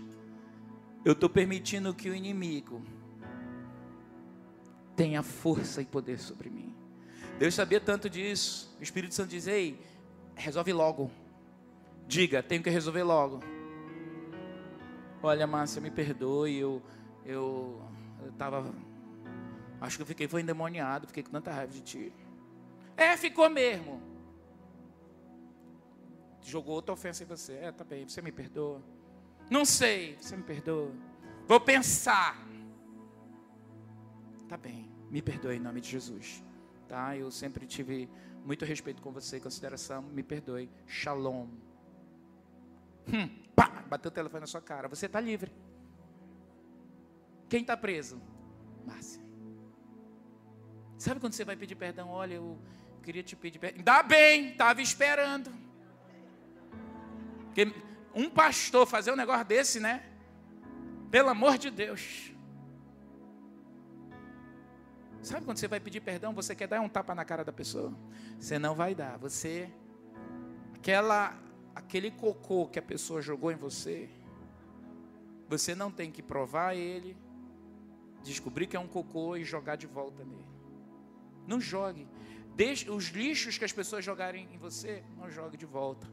eu 1.04 1.12
estou 1.12 1.28
permitindo 1.28 1.92
que 1.92 2.08
o 2.08 2.14
inimigo 2.14 2.82
tenha 4.94 5.22
força 5.22 5.82
e 5.82 5.84
poder 5.84 6.18
sobre 6.20 6.48
mim. 6.50 6.72
Deus 7.38 7.54
sabia 7.54 7.80
tanto 7.80 8.08
disso. 8.08 8.74
O 8.78 8.82
Espírito 8.82 9.14
Santo 9.14 9.30
diz: 9.30 9.46
Ei, 9.48 9.80
resolve 10.36 10.72
logo. 10.72 11.10
Diga, 12.06 12.42
tenho 12.42 12.62
que 12.62 12.70
resolver 12.70 13.02
logo. 13.02 13.40
Olha, 15.20 15.46
Márcia, 15.46 15.80
me 15.80 15.90
perdoe, 15.90 16.56
eu 16.56 16.82
eu 17.28 17.82
estava 18.26 18.74
Acho 19.80 19.96
que 19.96 20.02
eu 20.02 20.06
fiquei, 20.06 20.26
foi 20.26 20.40
endemoniado, 20.42 21.06
fiquei 21.06 21.22
com 21.22 21.30
tanta 21.30 21.52
raiva 21.52 21.72
de 21.72 21.80
ti. 21.80 22.12
É, 22.96 23.16
ficou 23.16 23.48
mesmo. 23.48 24.02
Jogou 26.42 26.74
outra 26.74 26.92
ofensa 26.92 27.22
em 27.22 27.26
você. 27.26 27.54
É, 27.54 27.70
tá 27.70 27.84
bem, 27.84 28.08
você 28.08 28.20
me 28.20 28.32
perdoa. 28.32 28.82
Não 29.48 29.64
sei, 29.64 30.16
você 30.20 30.36
me 30.36 30.42
perdoa. 30.42 30.92
Vou 31.46 31.60
pensar. 31.60 32.36
Tá 34.48 34.56
bem, 34.56 34.90
me 35.10 35.22
perdoe 35.22 35.56
em 35.56 35.60
nome 35.60 35.80
de 35.80 35.90
Jesus. 35.90 36.42
Tá? 36.88 37.16
Eu 37.16 37.30
sempre 37.30 37.66
tive 37.66 38.10
muito 38.44 38.64
respeito 38.64 39.00
com 39.00 39.12
você, 39.12 39.38
consideração, 39.38 40.02
me 40.02 40.22
perdoe. 40.22 40.68
Shalom. 40.86 41.46
Hum, 43.06 43.28
pá, 43.54 43.84
bateu 43.88 44.10
o 44.10 44.12
telefone 44.12 44.40
na 44.40 44.46
sua 44.46 44.60
cara. 44.60 44.88
Você 44.88 45.06
está 45.06 45.20
livre. 45.20 45.52
Quem 47.48 47.62
está 47.62 47.76
preso? 47.76 48.20
Márcia. 48.86 49.22
Sabe 50.98 51.20
quando 51.20 51.32
você 51.32 51.44
vai 51.44 51.56
pedir 51.56 51.74
perdão? 51.74 52.10
Olha, 52.10 52.34
eu 52.34 52.58
queria 53.02 53.22
te 53.22 53.36
pedir 53.36 53.58
perdão. 53.58 53.78
Ainda 53.78 54.02
bem, 54.02 54.50
estava 54.50 54.82
esperando. 54.82 55.52
Porque 57.46 57.72
um 58.14 58.28
pastor 58.28 58.86
fazer 58.86 59.12
um 59.12 59.16
negócio 59.16 59.44
desse, 59.44 59.80
né? 59.80 60.04
Pelo 61.10 61.30
amor 61.30 61.56
de 61.56 61.70
Deus. 61.70 62.32
Sabe 65.22 65.44
quando 65.44 65.58
você 65.58 65.68
vai 65.68 65.80
pedir 65.80 66.00
perdão, 66.00 66.32
você 66.32 66.54
quer 66.54 66.68
dar 66.68 66.80
um 66.80 66.88
tapa 66.88 67.14
na 67.14 67.24
cara 67.24 67.44
da 67.44 67.52
pessoa? 67.52 67.92
Você 68.38 68.58
não 68.58 68.74
vai 68.74 68.94
dar. 68.94 69.18
Você 69.18 69.70
aquela 70.74 71.36
aquele 71.74 72.10
cocô 72.10 72.66
que 72.66 72.78
a 72.78 72.82
pessoa 72.82 73.22
jogou 73.22 73.52
em 73.52 73.56
você, 73.56 74.08
você 75.48 75.74
não 75.74 75.90
tem 75.90 76.10
que 76.10 76.22
provar 76.22 76.74
ele, 76.74 77.16
descobrir 78.22 78.66
que 78.66 78.76
é 78.76 78.80
um 78.80 78.86
cocô 78.86 79.36
e 79.36 79.44
jogar 79.44 79.76
de 79.76 79.86
volta 79.86 80.24
nele. 80.24 80.46
Não 81.46 81.60
jogue. 81.60 82.06
Deixe 82.54 82.90
os 82.90 83.06
lixos 83.06 83.56
que 83.56 83.64
as 83.64 83.72
pessoas 83.72 84.04
jogarem 84.04 84.48
em 84.52 84.58
você, 84.58 85.02
não 85.16 85.30
jogue 85.30 85.56
de 85.56 85.64
volta. 85.64 86.06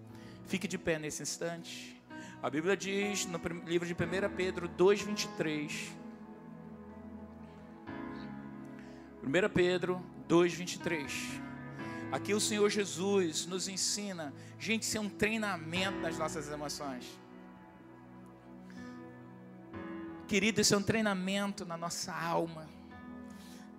Fique 0.45 0.68
de 0.68 0.78
pé 0.78 0.99
nesse 0.99 1.24
instante. 1.24 2.01
A 2.41 2.49
Bíblia 2.49 2.78
diz 2.78 3.26
no 3.26 3.39
livro 3.66 3.88
de 3.88 3.93
1 3.93 4.30
Pedro 4.36 4.70
2:23. 4.70 5.91
1 9.24 9.49
Pedro 9.53 10.03
2:23. 10.28 11.41
Aqui 12.12 12.34
o 12.34 12.39
Senhor 12.39 12.70
Jesus 12.70 13.45
nos 13.47 13.68
ensina, 13.68 14.34
gente, 14.60 14.84
isso 14.84 14.97
é 14.97 15.01
um 15.01 15.10
treinamento 15.10 15.99
das 16.01 16.18
nossas 16.18 16.49
emoções. 16.49 17.03
Querido, 20.28 20.62
isso 20.62 20.74
é 20.74 20.78
um 20.78 20.84
treinamento 20.84 21.66
na 21.66 21.78
nossa 21.78 22.14
alma 22.14 22.68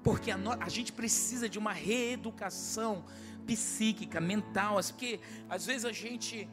porque 0.07 0.31
a, 0.31 0.39
no, 0.39 0.53
a 0.53 0.69
gente 0.69 0.93
precisa 0.93 1.49
de 1.49 1.59
uma 1.59 1.73
reeducação 1.73 3.05
psíquica, 3.45 4.21
mental, 4.21 4.77
porque 4.77 5.19
às 5.51 5.67
vezes 5.67 5.85
a 5.85 5.91
gente 5.91 6.49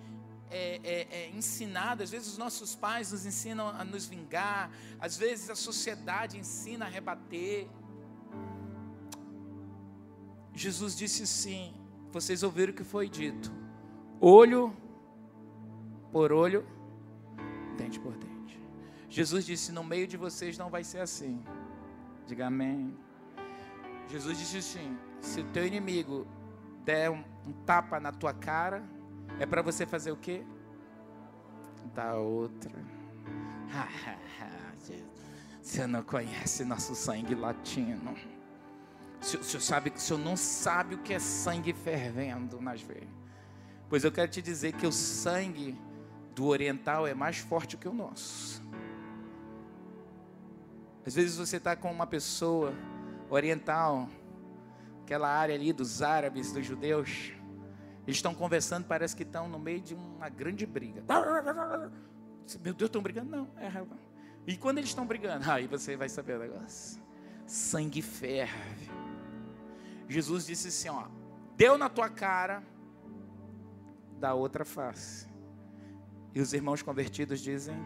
é, 0.50 0.82
é, 0.84 1.08
é, 1.12 1.30
ensinado, 1.30 2.02
às 2.02 2.10
vezes 2.10 2.30
os 2.30 2.38
nossos 2.40 2.74
pais 2.74 3.12
nos 3.12 3.28
ensinam 3.28 3.68
a 3.70 3.86
nos 3.86 4.08
vingar, 4.08 4.72
às 5.00 5.18
vezes 5.18 5.52
a 5.52 5.56
sociedade 5.56 6.36
ensina 6.36 6.86
a 6.86 6.90
rebater. 6.90 7.68
Jesus 10.56 10.96
disse 10.96 11.28
sim, 11.28 11.76
vocês 12.12 12.42
ouviram 12.42 12.74
o 12.74 12.76
que 12.76 12.84
foi 12.84 13.08
dito: 13.08 13.52
olho 14.20 14.76
por 16.12 16.32
olho, 16.32 16.66
dente 17.78 18.00
por 18.00 18.18
dente. 18.18 18.33
Jesus 19.14 19.46
disse: 19.46 19.72
no 19.72 19.84
meio 19.84 20.08
de 20.08 20.18
vocês 20.18 20.58
não 20.58 20.72
vai 20.72 20.84
ser 20.84 21.00
assim. 21.00 21.40
Diga 22.26 22.48
amém. 22.48 22.98
Jesus 24.10 24.40
disse 24.40 24.58
assim: 24.58 24.98
se 25.22 25.42
o 25.42 25.44
teu 25.52 25.68
inimigo 25.68 26.26
der 26.84 27.12
um, 27.12 27.24
um 27.46 27.54
tapa 27.64 28.00
na 28.00 28.12
tua 28.12 28.34
cara, 28.34 28.84
é 29.40 29.46
para 29.46 29.62
você 29.62 29.86
fazer 29.86 30.12
o 30.12 30.18
quê? 30.18 30.44
Da 31.94 32.16
outra. 32.16 32.74
Você 35.62 35.88
não 35.88 36.04
conhece 36.04 36.66
nosso 36.66 36.94
sangue 36.94 37.34
latino. 37.36 38.14
O 39.22 39.24
o 39.24 40.00
senhor 40.00 40.20
não 40.20 40.36
sabe 40.36 40.96
o 40.96 40.98
que 40.98 41.14
é 41.14 41.20
sangue 41.20 41.72
fervendo 41.72 42.60
nas 42.60 42.82
veias. 42.82 43.08
Pois 43.88 44.04
eu 44.04 44.12
quero 44.12 44.30
te 44.30 44.42
dizer 44.42 44.74
que 44.74 44.86
o 44.86 44.92
sangue 44.92 45.80
do 46.36 46.48
oriental 46.48 47.08
é 47.08 47.14
mais 47.14 47.38
forte 47.38 47.78
que 47.78 47.88
o 47.88 47.94
nosso. 47.94 48.63
Às 51.06 51.16
vezes 51.16 51.38
você 51.38 51.58
está 51.58 51.76
com 51.76 51.92
uma 51.92 52.08
pessoa 52.08 52.74
oriental, 53.30 54.10
aquela 55.04 55.30
área 55.30 55.54
ali 55.56 55.74
dos 55.74 56.02
árabes, 56.02 56.52
dos 56.52 56.66
judeus, 56.66 57.34
eles 58.06 58.18
estão 58.18 58.34
conversando, 58.36 58.86
parece 58.86 59.16
que 59.16 59.24
estão 59.24 59.48
no 59.48 59.60
meio 59.60 59.82
de 59.82 59.94
uma 59.94 60.30
grande 60.30 60.66
briga. 60.66 61.04
Meu 62.62 62.74
Deus, 62.74 62.90
estão 62.90 63.02
brigando? 63.02 63.30
Não, 63.30 63.50
é. 63.58 63.72
E 64.46 64.58
quando 64.58 64.78
eles 64.78 64.90
estão 64.90 65.06
brigando? 65.06 65.50
Aí 65.50 65.68
você 65.68 65.96
vai 65.96 66.10
saber 66.10 66.36
o 66.36 66.40
negócio. 66.40 67.02
Sangue 67.46 68.02
ferve. 68.02 68.90
Jesus 70.08 70.46
disse 70.46 70.68
assim: 70.68 70.90
ó, 70.90 71.08
deu 71.56 71.78
na 71.78 71.90
tua 71.90 72.10
cara, 72.10 72.62
da 74.20 74.34
outra 74.34 74.66
face. 74.66 75.28
E 76.34 76.42
os 76.42 76.54
irmãos 76.54 76.82
convertidos 76.82 77.40
dizem: 77.40 77.78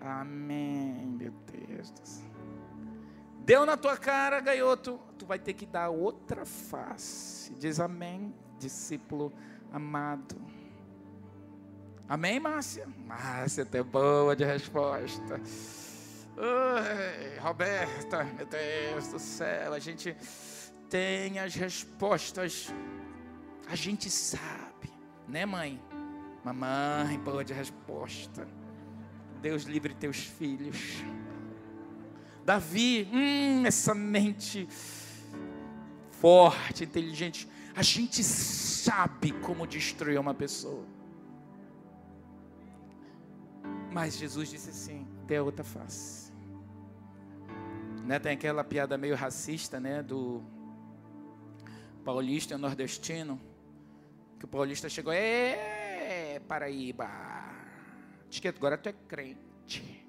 Amém, 0.00 1.06
meu 1.18 1.32
Deus. 1.32 2.22
Deu 3.40 3.64
na 3.64 3.76
tua 3.76 3.96
cara, 3.96 4.40
gaioto, 4.40 5.00
tu 5.18 5.24
vai 5.24 5.38
ter 5.38 5.54
que 5.54 5.64
dar 5.64 5.88
outra 5.88 6.44
face. 6.44 7.52
Diz 7.54 7.80
amém, 7.80 8.34
discípulo 8.58 9.32
amado. 9.72 10.36
Amém, 12.08 12.38
Márcia? 12.40 12.86
Márcia, 13.06 13.64
até 13.64 13.82
boa 13.82 14.36
de 14.36 14.44
resposta. 14.44 15.40
Roberta, 17.40 18.24
meu 18.24 18.46
Deus 18.46 19.08
do 19.08 19.18
céu, 19.18 19.72
a 19.72 19.78
gente 19.78 20.16
tem 20.88 21.38
as 21.38 21.54
respostas, 21.54 22.72
a 23.66 23.74
gente 23.74 24.08
sabe, 24.10 24.92
né, 25.26 25.44
mãe? 25.44 25.82
Mamãe, 26.44 27.18
boa 27.18 27.44
de 27.44 27.52
resposta. 27.52 28.46
Deus 29.40 29.64
livre 29.64 29.94
teus 29.94 30.18
filhos. 30.18 31.02
Davi, 32.44 33.08
hum, 33.12 33.66
essa 33.66 33.94
mente 33.94 34.66
forte, 36.10 36.84
inteligente. 36.84 37.48
A 37.74 37.82
gente 37.82 38.24
sabe 38.24 39.32
como 39.32 39.66
destruir 39.66 40.18
uma 40.18 40.34
pessoa. 40.34 40.84
Mas 43.92 44.16
Jesus 44.16 44.50
disse 44.50 44.70
assim: 44.70 45.06
a 45.36 45.42
outra 45.42 45.64
face. 45.64 46.32
Né, 48.04 48.18
tem 48.18 48.32
aquela 48.32 48.64
piada 48.64 48.96
meio 48.96 49.14
racista, 49.14 49.78
né? 49.78 50.02
Do 50.02 50.42
paulista 52.04 52.56
nordestino. 52.56 53.38
Que 54.38 54.46
o 54.46 54.48
paulista 54.48 54.88
chegou, 54.88 55.12
é 55.12 56.40
Paraíba. 56.48 57.47
Diz 58.28 58.40
que 58.40 58.48
agora 58.48 58.76
tu 58.76 58.88
é 58.88 58.92
crente. 58.92 60.06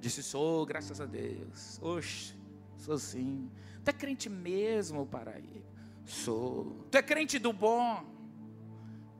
Disse, 0.00 0.22
sou, 0.22 0.64
graças 0.64 1.00
a 1.00 1.06
Deus. 1.06 1.78
Oxe, 1.82 2.34
sou 2.76 2.98
sim. 2.98 3.50
Tu 3.84 3.90
é 3.90 3.92
crente 3.92 4.28
mesmo, 4.28 5.06
Paraíba? 5.06 5.66
Sou. 6.04 6.86
Tu 6.90 6.98
é 6.98 7.02
crente 7.02 7.38
do 7.38 7.52
bom? 7.52 8.04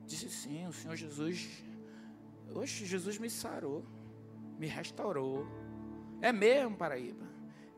Disse, 0.06 0.30
sim, 0.30 0.66
o 0.66 0.72
Senhor 0.72 0.96
Jesus. 0.96 1.62
Oxe, 2.54 2.86
Jesus 2.86 3.18
me 3.18 3.28
sarou, 3.28 3.84
me 4.58 4.66
restaurou. 4.66 5.46
É 6.20 6.32
mesmo, 6.32 6.76
Paraíba? 6.76 7.26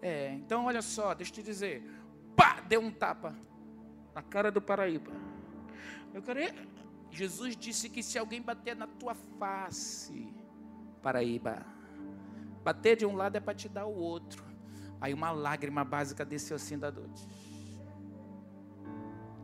É, 0.00 0.32
então 0.32 0.64
olha 0.64 0.80
só, 0.80 1.12
deixa 1.14 1.32
eu 1.32 1.34
te 1.36 1.42
dizer. 1.42 1.82
Pá, 2.36 2.60
deu 2.60 2.80
um 2.80 2.90
tapa 2.90 3.36
na 4.14 4.22
cara 4.22 4.50
do 4.50 4.60
Paraíba. 4.60 5.12
Eu 6.14 6.22
queria 6.22 6.54
Jesus 7.10 7.56
disse 7.56 7.88
que 7.88 8.02
se 8.02 8.18
alguém 8.18 8.40
bater 8.40 8.76
na 8.76 8.86
tua 8.86 9.14
face, 9.14 10.32
Paraíba, 11.02 11.66
bater 12.62 12.96
de 12.96 13.04
um 13.04 13.16
lado 13.16 13.36
é 13.36 13.40
para 13.40 13.54
te 13.54 13.68
dar 13.68 13.86
o 13.86 13.94
outro. 13.94 14.44
Aí 15.00 15.12
uma 15.12 15.30
lágrima 15.30 15.84
básica 15.84 16.24
desceu 16.24 16.56
assim 16.56 16.78
da 16.78 16.90
dor. 16.90 17.08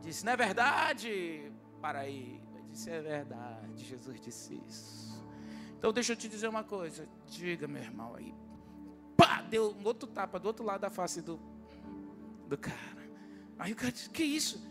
Disse, 0.01 0.23
não 0.23 0.31
é 0.31 0.37
verdade, 0.37 1.51
Paraíba? 1.81 2.47
Disse, 2.71 2.89
é 2.89 3.01
verdade, 3.01 3.83
Jesus 3.83 4.21
disse 4.21 4.61
isso. 4.67 5.25
Então 5.77 5.91
deixa 5.91 6.13
eu 6.13 6.17
te 6.17 6.27
dizer 6.27 6.47
uma 6.47 6.63
coisa. 6.63 7.07
Diga, 7.27 7.67
meu 7.67 7.81
irmão, 7.81 8.15
aí. 8.15 8.33
Pá, 9.15 9.41
deu 9.41 9.75
um 9.75 9.83
outro 9.83 10.07
tapa 10.07 10.39
do 10.39 10.45
outro 10.45 10.63
lado 10.63 10.81
da 10.81 10.89
face 10.89 11.21
do, 11.21 11.39
do 12.47 12.57
cara. 12.57 12.77
Aí 13.59 13.73
o 13.73 13.75
cara 13.75 13.91
disse, 13.91 14.09
que 14.09 14.23
isso? 14.23 14.63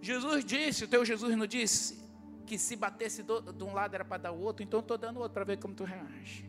Jesus 0.00 0.44
disse, 0.44 0.84
o 0.84 0.88
teu 0.88 1.04
Jesus 1.04 1.36
não 1.36 1.46
disse, 1.46 1.98
que 2.46 2.56
se 2.58 2.76
batesse 2.76 3.22
do, 3.22 3.40
de 3.40 3.64
um 3.64 3.74
lado 3.74 3.94
era 3.94 4.04
para 4.04 4.18
dar 4.18 4.32
o 4.32 4.40
outro, 4.40 4.62
então 4.62 4.80
estou 4.80 4.96
dando 4.96 5.18
outro 5.18 5.34
para 5.34 5.44
ver 5.44 5.58
como 5.58 5.74
tu 5.74 5.84
reage. 5.84 6.48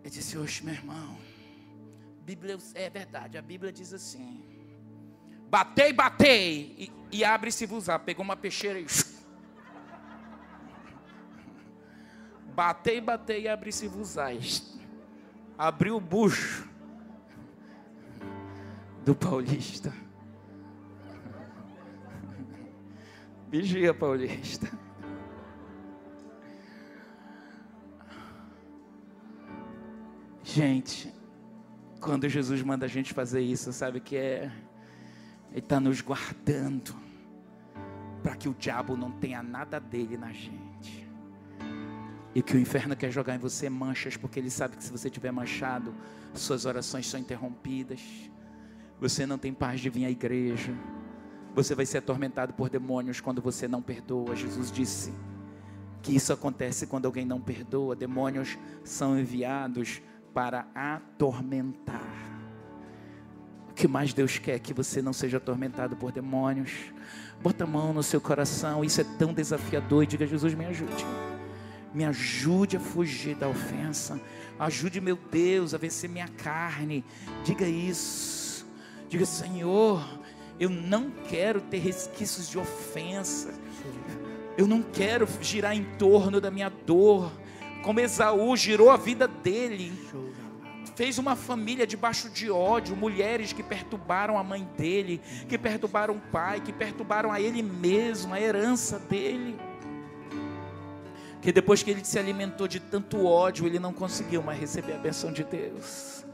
Ele 0.00 0.10
disse, 0.10 0.38
oxe, 0.38 0.64
meu 0.64 0.74
irmão, 0.74 1.18
Bíblia, 2.24 2.56
é 2.74 2.88
verdade, 2.88 3.36
a 3.36 3.42
Bíblia 3.42 3.72
diz 3.72 3.92
assim: 3.92 4.42
batei, 5.50 5.92
batei, 5.92 6.74
e, 6.78 7.18
e 7.18 7.24
abre-se 7.24 7.66
vos 7.66 7.86
Pegou 8.04 8.24
uma 8.24 8.36
peixeira 8.36 8.80
e. 8.80 8.86
Batei, 12.54 13.00
batei 13.00 13.44
e 13.44 13.48
abre-se 13.48 13.88
vos 13.88 14.18
Abriu 15.56 15.96
o 15.96 16.00
bucho 16.00 16.68
do 19.06 19.14
paulista. 19.14 19.90
Vigia, 23.52 23.92
paulista. 23.92 24.66
Gente, 30.42 31.12
quando 32.00 32.26
Jesus 32.30 32.62
manda 32.62 32.86
a 32.86 32.88
gente 32.88 33.12
fazer 33.12 33.42
isso, 33.42 33.70
sabe 33.70 34.00
que 34.00 34.16
é? 34.16 34.50
Ele 35.50 35.58
está 35.58 35.78
nos 35.78 36.00
guardando 36.00 36.94
para 38.22 38.34
que 38.36 38.48
o 38.48 38.54
diabo 38.54 38.96
não 38.96 39.10
tenha 39.10 39.42
nada 39.42 39.78
dele 39.78 40.16
na 40.16 40.32
gente. 40.32 41.06
E 42.34 42.40
que 42.40 42.56
o 42.56 42.58
inferno 42.58 42.96
quer 42.96 43.10
jogar 43.10 43.34
em 43.34 43.38
você 43.38 43.68
manchas, 43.68 44.16
porque 44.16 44.40
ele 44.40 44.48
sabe 44.48 44.78
que 44.78 44.82
se 44.82 44.90
você 44.90 45.10
tiver 45.10 45.30
manchado, 45.30 45.94
suas 46.32 46.64
orações 46.64 47.06
são 47.06 47.20
interrompidas. 47.20 48.00
Você 48.98 49.26
não 49.26 49.36
tem 49.36 49.52
paz 49.52 49.78
de 49.78 49.90
vir 49.90 50.06
à 50.06 50.10
igreja 50.10 50.74
você 51.54 51.74
vai 51.74 51.84
ser 51.86 51.98
atormentado 51.98 52.54
por 52.54 52.70
demônios 52.70 53.20
quando 53.20 53.42
você 53.42 53.68
não 53.68 53.82
perdoa. 53.82 54.34
Jesus 54.34 54.70
disse 54.70 55.12
que 56.02 56.14
isso 56.14 56.32
acontece 56.32 56.86
quando 56.86 57.06
alguém 57.06 57.24
não 57.24 57.40
perdoa. 57.40 57.94
Demônios 57.94 58.58
são 58.82 59.18
enviados 59.18 60.00
para 60.32 60.66
atormentar. 60.74 62.32
O 63.70 63.74
que 63.74 63.86
mais 63.88 64.12
Deus 64.12 64.38
quer 64.38 64.56
é 64.56 64.58
que 64.58 64.74
você 64.74 65.00
não 65.00 65.12
seja 65.12 65.38
atormentado 65.38 65.96
por 65.96 66.12
demônios. 66.12 66.70
Bota 67.42 67.64
a 67.64 67.66
mão 67.66 67.92
no 67.92 68.02
seu 68.02 68.20
coração. 68.20 68.84
Isso 68.84 69.00
é 69.00 69.04
tão 69.04 69.32
desafiador. 69.32 70.04
E 70.04 70.06
diga: 70.06 70.26
Jesus, 70.26 70.54
me 70.54 70.66
ajude. 70.66 71.06
Me 71.94 72.04
ajude 72.04 72.76
a 72.76 72.80
fugir 72.80 73.34
da 73.36 73.48
ofensa. 73.48 74.20
Ajude, 74.58 75.00
meu 75.00 75.18
Deus, 75.30 75.74
a 75.74 75.78
vencer 75.78 76.08
minha 76.08 76.28
carne. 76.28 77.04
Diga 77.44 77.66
isso. 77.66 78.66
Diga, 79.08 79.26
Senhor, 79.26 80.02
eu 80.58 80.70
não 80.70 81.10
quero 81.28 81.60
ter 81.60 81.78
resquícios 81.78 82.48
de 82.48 82.58
ofensa. 82.58 83.52
Eu 84.56 84.66
não 84.66 84.82
quero 84.82 85.26
girar 85.40 85.74
em 85.74 85.84
torno 85.98 86.40
da 86.40 86.50
minha 86.50 86.68
dor. 86.68 87.32
Como 87.82 88.00
Esaú 88.00 88.56
girou 88.56 88.90
a 88.90 88.96
vida 88.96 89.26
dele. 89.26 89.92
Fez 90.94 91.18
uma 91.18 91.34
família 91.34 91.86
debaixo 91.86 92.28
de 92.28 92.50
ódio, 92.50 92.94
mulheres 92.94 93.52
que 93.52 93.62
perturbaram 93.62 94.38
a 94.38 94.44
mãe 94.44 94.68
dele, 94.76 95.22
que 95.48 95.56
perturbaram 95.56 96.14
o 96.14 96.20
pai, 96.20 96.60
que 96.60 96.72
perturbaram 96.72 97.32
a 97.32 97.40
ele 97.40 97.62
mesmo, 97.62 98.34
a 98.34 98.40
herança 98.40 98.98
dele. 98.98 99.58
Que 101.40 101.50
depois 101.50 101.82
que 101.82 101.90
ele 101.90 102.04
se 102.04 102.18
alimentou 102.18 102.68
de 102.68 102.78
tanto 102.78 103.24
ódio, 103.24 103.66
ele 103.66 103.78
não 103.78 103.92
conseguiu 103.92 104.42
mais 104.42 104.60
receber 104.60 104.92
a 104.92 104.98
benção 104.98 105.32
de 105.32 105.42
Deus. 105.42 106.24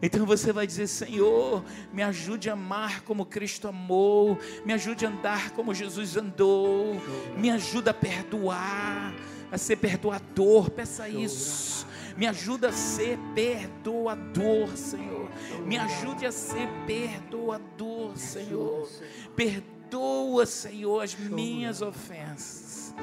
Então 0.00 0.26
você 0.26 0.52
vai 0.52 0.66
dizer: 0.66 0.86
Senhor, 0.86 1.64
me 1.92 2.02
ajude 2.02 2.50
a 2.50 2.52
amar 2.52 3.02
como 3.02 3.24
Cristo 3.24 3.68
amou, 3.68 4.38
me 4.64 4.72
ajude 4.72 5.06
a 5.06 5.08
andar 5.08 5.50
como 5.50 5.74
Jesus 5.74 6.16
andou, 6.16 7.00
me 7.36 7.50
ajuda 7.50 7.92
a 7.92 7.94
perdoar, 7.94 9.14
a 9.50 9.58
ser 9.58 9.76
perdoador. 9.76 10.70
Peça 10.70 11.08
isso. 11.08 11.86
Me 12.16 12.26
ajuda 12.26 12.70
a 12.70 12.72
ser 12.72 13.18
perdoador, 13.34 14.74
Senhor. 14.74 15.28
Me 15.66 15.76
ajude 15.76 16.24
a 16.24 16.32
ser 16.32 16.66
perdoador, 16.86 18.16
Senhor. 18.16 18.88
Perdoa, 19.34 20.46
Senhor, 20.46 21.02
as 21.02 21.14
minhas 21.14 21.82
ofensas. 21.82 22.94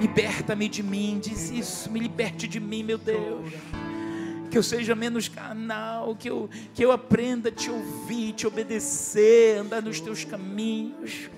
Liberta-me 0.00 0.68
de 0.68 0.82
mim, 0.82 1.20
diz 1.22 1.50
isso, 1.50 1.88
me 1.88 2.00
liberte 2.00 2.48
de 2.48 2.58
mim, 2.58 2.82
meu 2.82 2.98
Deus 2.98 3.52
que 4.54 4.58
eu 4.58 4.62
seja 4.62 4.94
menos 4.94 5.26
carnal, 5.26 6.14
que 6.14 6.30
eu, 6.30 6.48
que 6.72 6.84
eu 6.84 6.92
aprenda 6.92 7.48
a 7.48 7.52
te 7.52 7.68
ouvir, 7.68 8.34
te 8.34 8.46
obedecer, 8.46 9.58
andar 9.58 9.82
nos 9.82 9.98
teus 9.98 10.24
caminhos. 10.24 11.28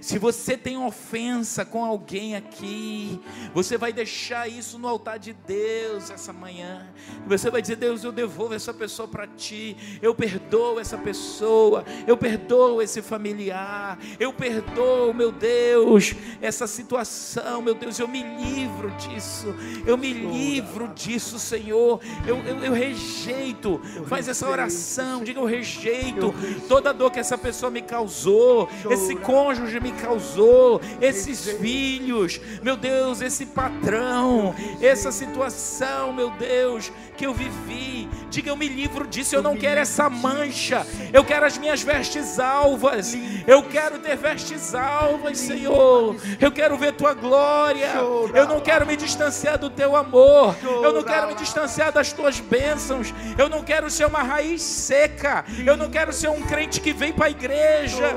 Se 0.00 0.18
você 0.18 0.56
tem 0.56 0.76
ofensa 0.78 1.64
com 1.64 1.84
alguém 1.84 2.36
aqui, 2.36 3.20
você 3.54 3.76
vai 3.76 3.92
deixar 3.92 4.48
isso 4.48 4.78
no 4.78 4.88
altar 4.88 5.18
de 5.18 5.32
Deus 5.32 6.10
essa 6.10 6.32
manhã. 6.32 6.86
Você 7.26 7.50
vai 7.50 7.60
dizer: 7.62 7.76
Deus, 7.76 8.04
eu 8.04 8.12
devolvo 8.12 8.54
essa 8.54 8.72
pessoa 8.72 9.08
para 9.08 9.26
ti. 9.26 9.76
Eu 10.02 10.14
perdoo 10.14 10.80
essa 10.80 10.96
pessoa. 10.96 11.84
Eu 12.06 12.16
perdoo 12.16 12.82
esse 12.82 13.02
familiar. 13.02 13.98
Eu 14.18 14.32
perdoo, 14.32 15.12
meu 15.12 15.32
Deus, 15.32 16.14
essa 16.40 16.66
situação. 16.66 17.62
Meu 17.62 17.74
Deus, 17.74 17.98
eu 17.98 18.08
me 18.08 18.22
livro 18.22 18.90
disso. 18.92 19.54
Eu 19.86 19.96
me 19.96 20.12
livro 20.12 20.88
disso, 20.88 21.38
Senhor. 21.38 22.00
Eu, 22.26 22.38
eu, 22.38 22.64
eu 22.64 22.72
rejeito. 22.72 23.80
Faz 24.06 24.28
essa 24.28 24.48
oração. 24.48 25.22
Diga: 25.22 25.40
Eu 25.40 25.46
rejeito 25.46 26.34
toda 26.68 26.92
dor 26.92 27.10
que 27.10 27.18
essa 27.18 27.38
pessoa 27.38 27.70
me 27.70 27.82
causou. 27.82 28.68
Esse 28.90 29.14
cônjuge 29.16 29.75
me 29.80 29.92
causou, 29.92 30.80
esses 31.00 31.48
filhos, 31.52 32.40
meu 32.62 32.76
Deus, 32.76 33.20
esse 33.20 33.46
patrão, 33.46 34.54
essa 34.80 35.10
situação, 35.12 36.12
meu 36.12 36.30
Deus, 36.30 36.92
que 37.16 37.26
eu 37.26 37.34
vivi. 37.34 38.08
Diga, 38.30 38.50
eu 38.50 38.56
me 38.56 38.68
livro 38.68 39.06
disso, 39.06 39.34
eu 39.34 39.42
não 39.42 39.56
quero 39.56 39.80
essa 39.80 40.10
mancha, 40.10 40.86
eu 41.12 41.24
quero 41.24 41.46
as 41.46 41.56
minhas 41.56 41.82
vestes 41.82 42.38
alvas, 42.38 43.16
eu 43.46 43.62
quero 43.62 43.98
ter 43.98 44.16
vestes 44.16 44.74
alvas, 44.74 45.38
Senhor, 45.38 46.16
eu 46.40 46.52
quero 46.52 46.76
ver 46.76 46.92
tua 46.92 47.14
glória, 47.14 47.92
eu 48.34 48.46
não 48.46 48.60
quero 48.60 48.86
me 48.86 48.96
distanciar 48.96 49.58
do 49.58 49.70
teu 49.70 49.96
amor, 49.96 50.56
eu 50.62 50.92
não 50.92 51.02
quero 51.02 51.28
me 51.28 51.34
distanciar 51.34 51.92
das 51.92 52.12
tuas 52.12 52.40
bênçãos, 52.40 53.14
eu 53.38 53.48
não 53.48 53.62
quero 53.62 53.90
ser 53.90 54.06
uma 54.06 54.22
raiz 54.22 54.60
seca, 54.62 55.44
eu 55.64 55.76
não 55.76 55.88
quero 55.88 56.12
ser 56.12 56.28
um 56.28 56.42
crente 56.42 56.80
que 56.80 56.92
vem 56.92 57.12
para 57.12 57.26
a 57.26 57.30
igreja 57.30 58.16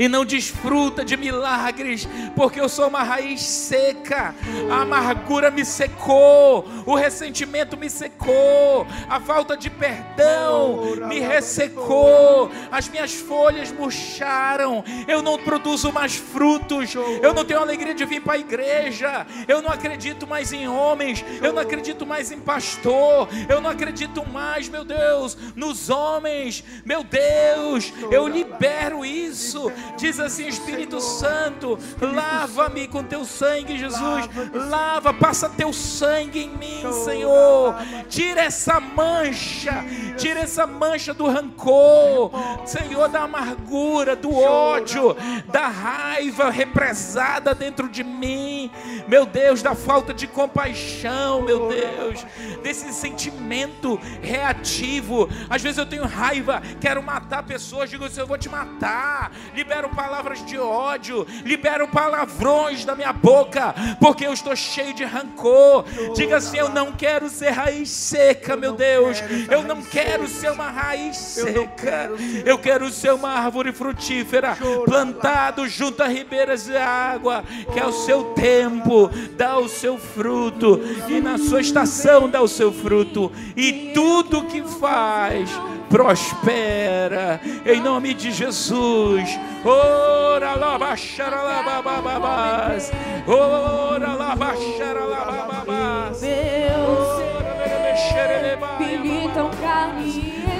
e 0.00 0.08
não 0.08 0.24
desfruta 0.24 1.04
de 1.04 1.14
milagres, 1.14 2.08
porque 2.34 2.58
eu 2.58 2.70
sou 2.70 2.88
uma 2.88 3.02
raiz 3.02 3.42
seca. 3.42 4.34
A 4.70 4.80
amargura 4.80 5.50
me 5.50 5.62
secou, 5.62 6.66
o 6.86 6.94
ressentimento 6.94 7.76
me 7.76 7.90
secou, 7.90 8.86
a 9.10 9.20
falta 9.20 9.58
de 9.58 9.68
perdão 9.68 10.96
me 11.06 11.20
ressecou, 11.20 12.50
as 12.72 12.88
minhas 12.88 13.12
folhas 13.12 13.70
murcharam, 13.70 14.82
eu 15.06 15.20
não 15.20 15.36
produzo 15.36 15.92
mais 15.92 16.16
frutos, 16.16 16.94
eu 16.94 17.34
não 17.34 17.44
tenho 17.44 17.60
alegria 17.60 17.92
de 17.92 18.06
vir 18.06 18.22
para 18.22 18.34
a 18.34 18.38
igreja, 18.38 19.26
eu 19.46 19.60
não 19.60 19.68
acredito 19.68 20.26
mais 20.26 20.50
em 20.50 20.66
homens, 20.66 21.22
eu 21.42 21.52
não 21.52 21.60
acredito 21.60 22.06
mais 22.06 22.32
em 22.32 22.40
pastor, 22.40 23.28
eu 23.50 23.60
não 23.60 23.68
acredito 23.68 24.26
mais, 24.26 24.66
meu 24.66 24.82
Deus, 24.82 25.36
nos 25.54 25.90
homens, 25.90 26.64
meu 26.86 27.04
Deus, 27.04 27.92
eu 28.10 28.26
libero 28.26 29.04
isso 29.04 29.70
Diz 29.96 30.18
assim: 30.20 30.46
Espírito 30.46 31.00
Santo, 31.00 31.78
lava-me 32.00 32.88
com 32.88 33.02
teu 33.02 33.24
sangue, 33.24 33.78
Jesus. 33.78 34.28
Lava, 34.52 35.12
passa 35.12 35.48
teu 35.48 35.72
sangue 35.72 36.40
em 36.40 36.50
mim, 36.50 36.92
Senhor. 37.04 37.74
Tira 38.08 38.42
essa 38.42 38.80
mancha, 38.80 39.84
tira 40.16 40.40
essa 40.40 40.66
mancha 40.66 41.14
do 41.14 41.26
rancor, 41.26 42.30
Senhor, 42.64 43.08
da 43.08 43.22
amargura, 43.22 44.16
do 44.16 44.34
ódio, 44.34 45.16
da 45.46 45.68
raiva 45.68 46.50
represada 46.50 47.54
dentro 47.54 47.88
de 47.88 48.02
mim, 48.02 48.70
meu 49.08 49.26
Deus, 49.26 49.62
da 49.62 49.74
falta 49.74 50.12
de 50.12 50.26
compaixão, 50.26 51.42
meu 51.42 51.68
Deus, 51.68 52.24
desse 52.62 52.92
sentimento 52.92 53.98
reativo. 54.22 55.28
Às 55.48 55.62
vezes 55.62 55.78
eu 55.78 55.86
tenho 55.86 56.04
raiva, 56.06 56.62
quero 56.80 57.02
matar 57.02 57.42
pessoas, 57.42 57.90
digo 57.90 58.04
assim: 58.04 58.20
eu 58.20 58.26
vou 58.26 58.38
te 58.38 58.48
matar. 58.48 59.32
Libera 59.54 59.79
libero 59.80 59.88
palavras 59.88 60.44
de 60.44 60.58
ódio, 60.58 61.26
libero 61.42 61.88
palavrões 61.88 62.84
da 62.84 62.94
minha 62.94 63.12
boca, 63.12 63.74
porque 63.98 64.26
eu 64.26 64.32
estou 64.32 64.54
cheio 64.54 64.92
de 64.92 65.04
rancor. 65.04 65.84
Diga 66.14 66.36
assim: 66.36 66.58
Eu 66.58 66.68
não 66.68 66.92
quero 66.92 67.30
ser 67.30 67.50
raiz 67.50 67.88
seca, 67.88 68.56
meu 68.56 68.72
Deus. 68.72 69.18
Eu 69.50 69.62
não 69.62 69.80
quero 69.82 70.28
ser 70.28 70.50
uma 70.50 70.70
raiz 70.70 71.16
seca. 71.16 72.10
Eu 72.44 72.58
quero 72.58 72.90
ser 72.90 73.14
uma 73.14 73.30
árvore 73.30 73.72
frutífera, 73.72 74.56
plantado 74.84 75.66
junto 75.66 76.02
a 76.02 76.08
ribeiras 76.08 76.64
de 76.64 76.76
água, 76.76 77.42
que 77.72 77.78
é 77.78 77.86
o 77.86 77.92
seu 77.92 78.24
tempo 78.34 79.08
dá 79.36 79.58
o 79.58 79.68
seu 79.68 79.96
fruto, 79.96 80.80
e 81.08 81.20
na 81.20 81.38
sua 81.38 81.60
estação 81.60 82.28
dá 82.28 82.42
o 82.42 82.48
seu 82.48 82.72
fruto, 82.72 83.32
e 83.56 83.92
tudo 83.94 84.44
que 84.44 84.62
faz 84.62 85.50
prospera, 85.90 87.40
em 87.66 87.80
nome 87.80 88.14
de 88.14 88.30
Jesus. 88.30 89.38
Ora 89.64 90.54
lá, 90.54 90.78
baixara 90.78 91.42
lá, 91.42 91.82
bababás. 91.82 92.92
Ora 93.26 94.14
lá, 94.14 94.36
baixara 94.36 95.04
lá, 95.04 95.24
bababás. 95.24 96.22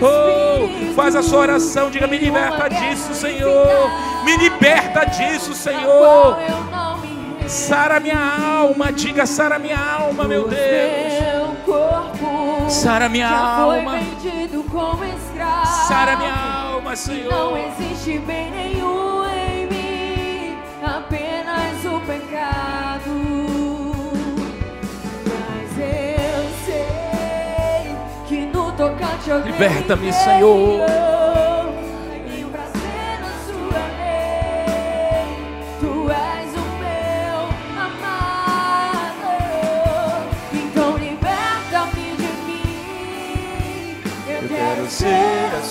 Oh, 0.03 0.95
faz 0.95 1.15
a 1.15 1.23
sua 1.23 1.41
oração, 1.41 1.91
diga: 1.91 2.07
Me 2.07 2.19
liberta 2.19 2.69
disso, 2.69 3.15
Senhor. 3.15 3.91
Me 4.25 4.37
liberta 4.37 5.05
disso, 5.05 5.55
Senhor. 5.55 6.37
Sara 7.47 8.01
minha 8.01 8.19
alma, 8.19 8.93
diga: 8.93 9.27
Sara 9.27 9.59
minha 9.59 9.79
alma, 9.79 10.25
meu 10.25 10.49
Deus. 10.49 11.13
Sara 12.69 13.09
minha 13.09 13.29
alma. 13.29 13.99
Sara 15.91 16.17
minha 16.17 16.33
alma, 16.33 16.95
Senhor. 16.95 17.33
Não 17.33 17.57
existe 17.57 18.17
bem 18.21 18.49
nenhum 18.53 19.25
em 19.29 19.67
mim, 19.67 20.57
apenas 20.85 21.85
o 21.85 22.01
pecado. 22.07 23.11
Mas 25.27 25.77
eu 25.77 26.49
sei 26.65 27.97
que 28.29 28.47
no 28.57 28.71
tocante 28.71 29.33
ao 29.33 29.41
Liberta-me, 29.41 30.13
Senhor. 30.13 31.20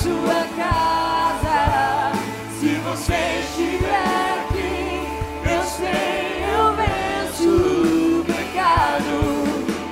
Sua 0.02 0.46
casa. 0.56 2.12
Se 2.58 2.76
você 2.76 3.42
estiver 3.42 4.40
aqui, 4.40 5.04
eu 5.46 5.64
sei, 5.64 6.44
eu 6.56 6.66
venço 6.76 7.50
o 7.50 8.26
pecado. 8.26 9.18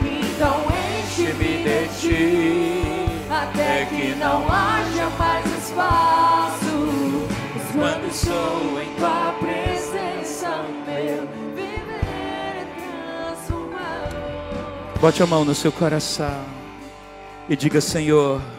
Então 0.06 0.58
enche-me 1.00 1.64
de 1.64 1.80
ti, 2.00 3.24
até 3.30 3.86
que 3.86 4.16
não 4.16 4.46
haja 4.50 5.10
mais 5.18 5.46
espaço. 5.64 6.68
Quando 7.74 8.08
estou 8.10 8.82
em 8.82 8.90
tua 8.96 9.36
presença, 9.40 10.64
meu 10.88 11.28
viver 11.54 12.00
é 12.02 12.66
transformado. 13.36 15.00
Bote 15.00 15.22
a 15.22 15.28
mão 15.28 15.46
no 15.46 15.54
seu 15.54 15.72
coração 15.72 16.44
e 17.48 17.56
diga: 17.56 17.80
Senhor. 17.80 18.57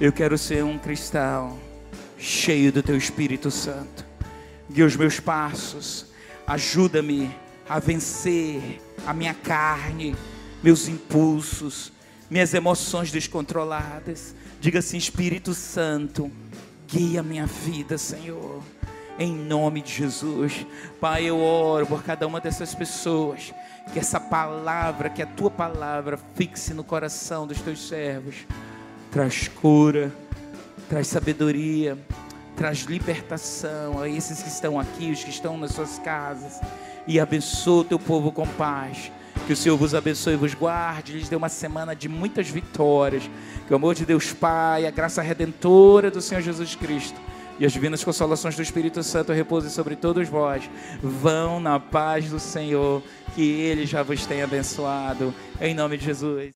Eu 0.00 0.12
quero 0.12 0.36
ser 0.36 0.64
um 0.64 0.78
cristão 0.78 1.58
cheio 2.18 2.72
do 2.72 2.82
teu 2.82 2.96
Espírito 2.96 3.50
Santo. 3.50 4.04
Guia 4.70 4.86
os 4.86 4.96
meus 4.96 5.20
passos, 5.20 6.06
ajuda-me 6.46 7.30
a 7.68 7.78
vencer 7.78 8.80
a 9.06 9.12
minha 9.14 9.34
carne, 9.34 10.16
meus 10.62 10.88
impulsos, 10.88 11.92
minhas 12.28 12.52
emoções 12.52 13.12
descontroladas. 13.12 14.34
Diga 14.60 14.80
assim: 14.80 14.96
Espírito 14.96 15.54
Santo, 15.54 16.30
guia 16.88 17.22
minha 17.22 17.46
vida, 17.46 17.96
Senhor. 17.96 18.62
Em 19.18 19.32
nome 19.32 19.82
de 19.82 19.92
Jesus, 19.92 20.66
Pai, 21.00 21.26
eu 21.26 21.38
oro 21.38 21.86
por 21.86 22.02
cada 22.02 22.26
uma 22.26 22.40
dessas 22.40 22.74
pessoas. 22.74 23.52
Que 23.92 23.98
essa 23.98 24.18
palavra, 24.18 25.10
que 25.10 25.22
a 25.22 25.26
tua 25.26 25.50
palavra 25.50 26.18
fixe 26.34 26.72
no 26.72 26.82
coração 26.82 27.46
dos 27.46 27.60
teus 27.60 27.86
servos 27.86 28.46
traz 29.12 29.46
cura, 29.46 30.10
traz 30.88 31.06
sabedoria, 31.06 31.98
traz 32.56 32.78
libertação 32.78 34.00
a 34.00 34.08
esses 34.08 34.42
que 34.42 34.48
estão 34.48 34.80
aqui, 34.80 35.10
os 35.10 35.22
que 35.22 35.28
estão 35.28 35.58
nas 35.58 35.72
suas 35.72 35.98
casas, 35.98 36.58
e 37.06 37.20
abençoa 37.20 37.82
o 37.82 37.84
teu 37.84 37.98
povo 37.98 38.32
com 38.32 38.46
paz. 38.46 39.12
Que 39.46 39.52
o 39.52 39.56
Senhor 39.56 39.76
vos 39.76 39.94
abençoe 39.94 40.32
e 40.32 40.36
vos 40.36 40.54
guarde, 40.54 41.12
lhes 41.12 41.28
dê 41.28 41.36
uma 41.36 41.50
semana 41.50 41.94
de 41.94 42.08
muitas 42.08 42.48
vitórias. 42.48 43.28
Que 43.66 43.72
o 43.72 43.76
amor 43.76 43.94
de 43.94 44.06
Deus 44.06 44.32
Pai, 44.32 44.86
a 44.86 44.90
graça 44.90 45.20
redentora 45.20 46.10
do 46.10 46.22
Senhor 46.22 46.40
Jesus 46.40 46.74
Cristo 46.74 47.20
e 47.60 47.66
as 47.66 47.72
divinas 47.72 48.02
consolações 48.02 48.56
do 48.56 48.62
Espírito 48.62 49.02
Santo 49.02 49.32
repousem 49.32 49.70
sobre 49.70 49.94
todos 49.94 50.28
vós. 50.28 50.68
Vão 51.02 51.60
na 51.60 51.78
paz 51.78 52.30
do 52.30 52.40
Senhor, 52.40 53.02
que 53.34 53.42
Ele 53.42 53.84
já 53.84 54.02
vos 54.02 54.24
tenha 54.24 54.44
abençoado. 54.44 55.34
Em 55.60 55.74
nome 55.74 55.98
de 55.98 56.06
Jesus. 56.06 56.50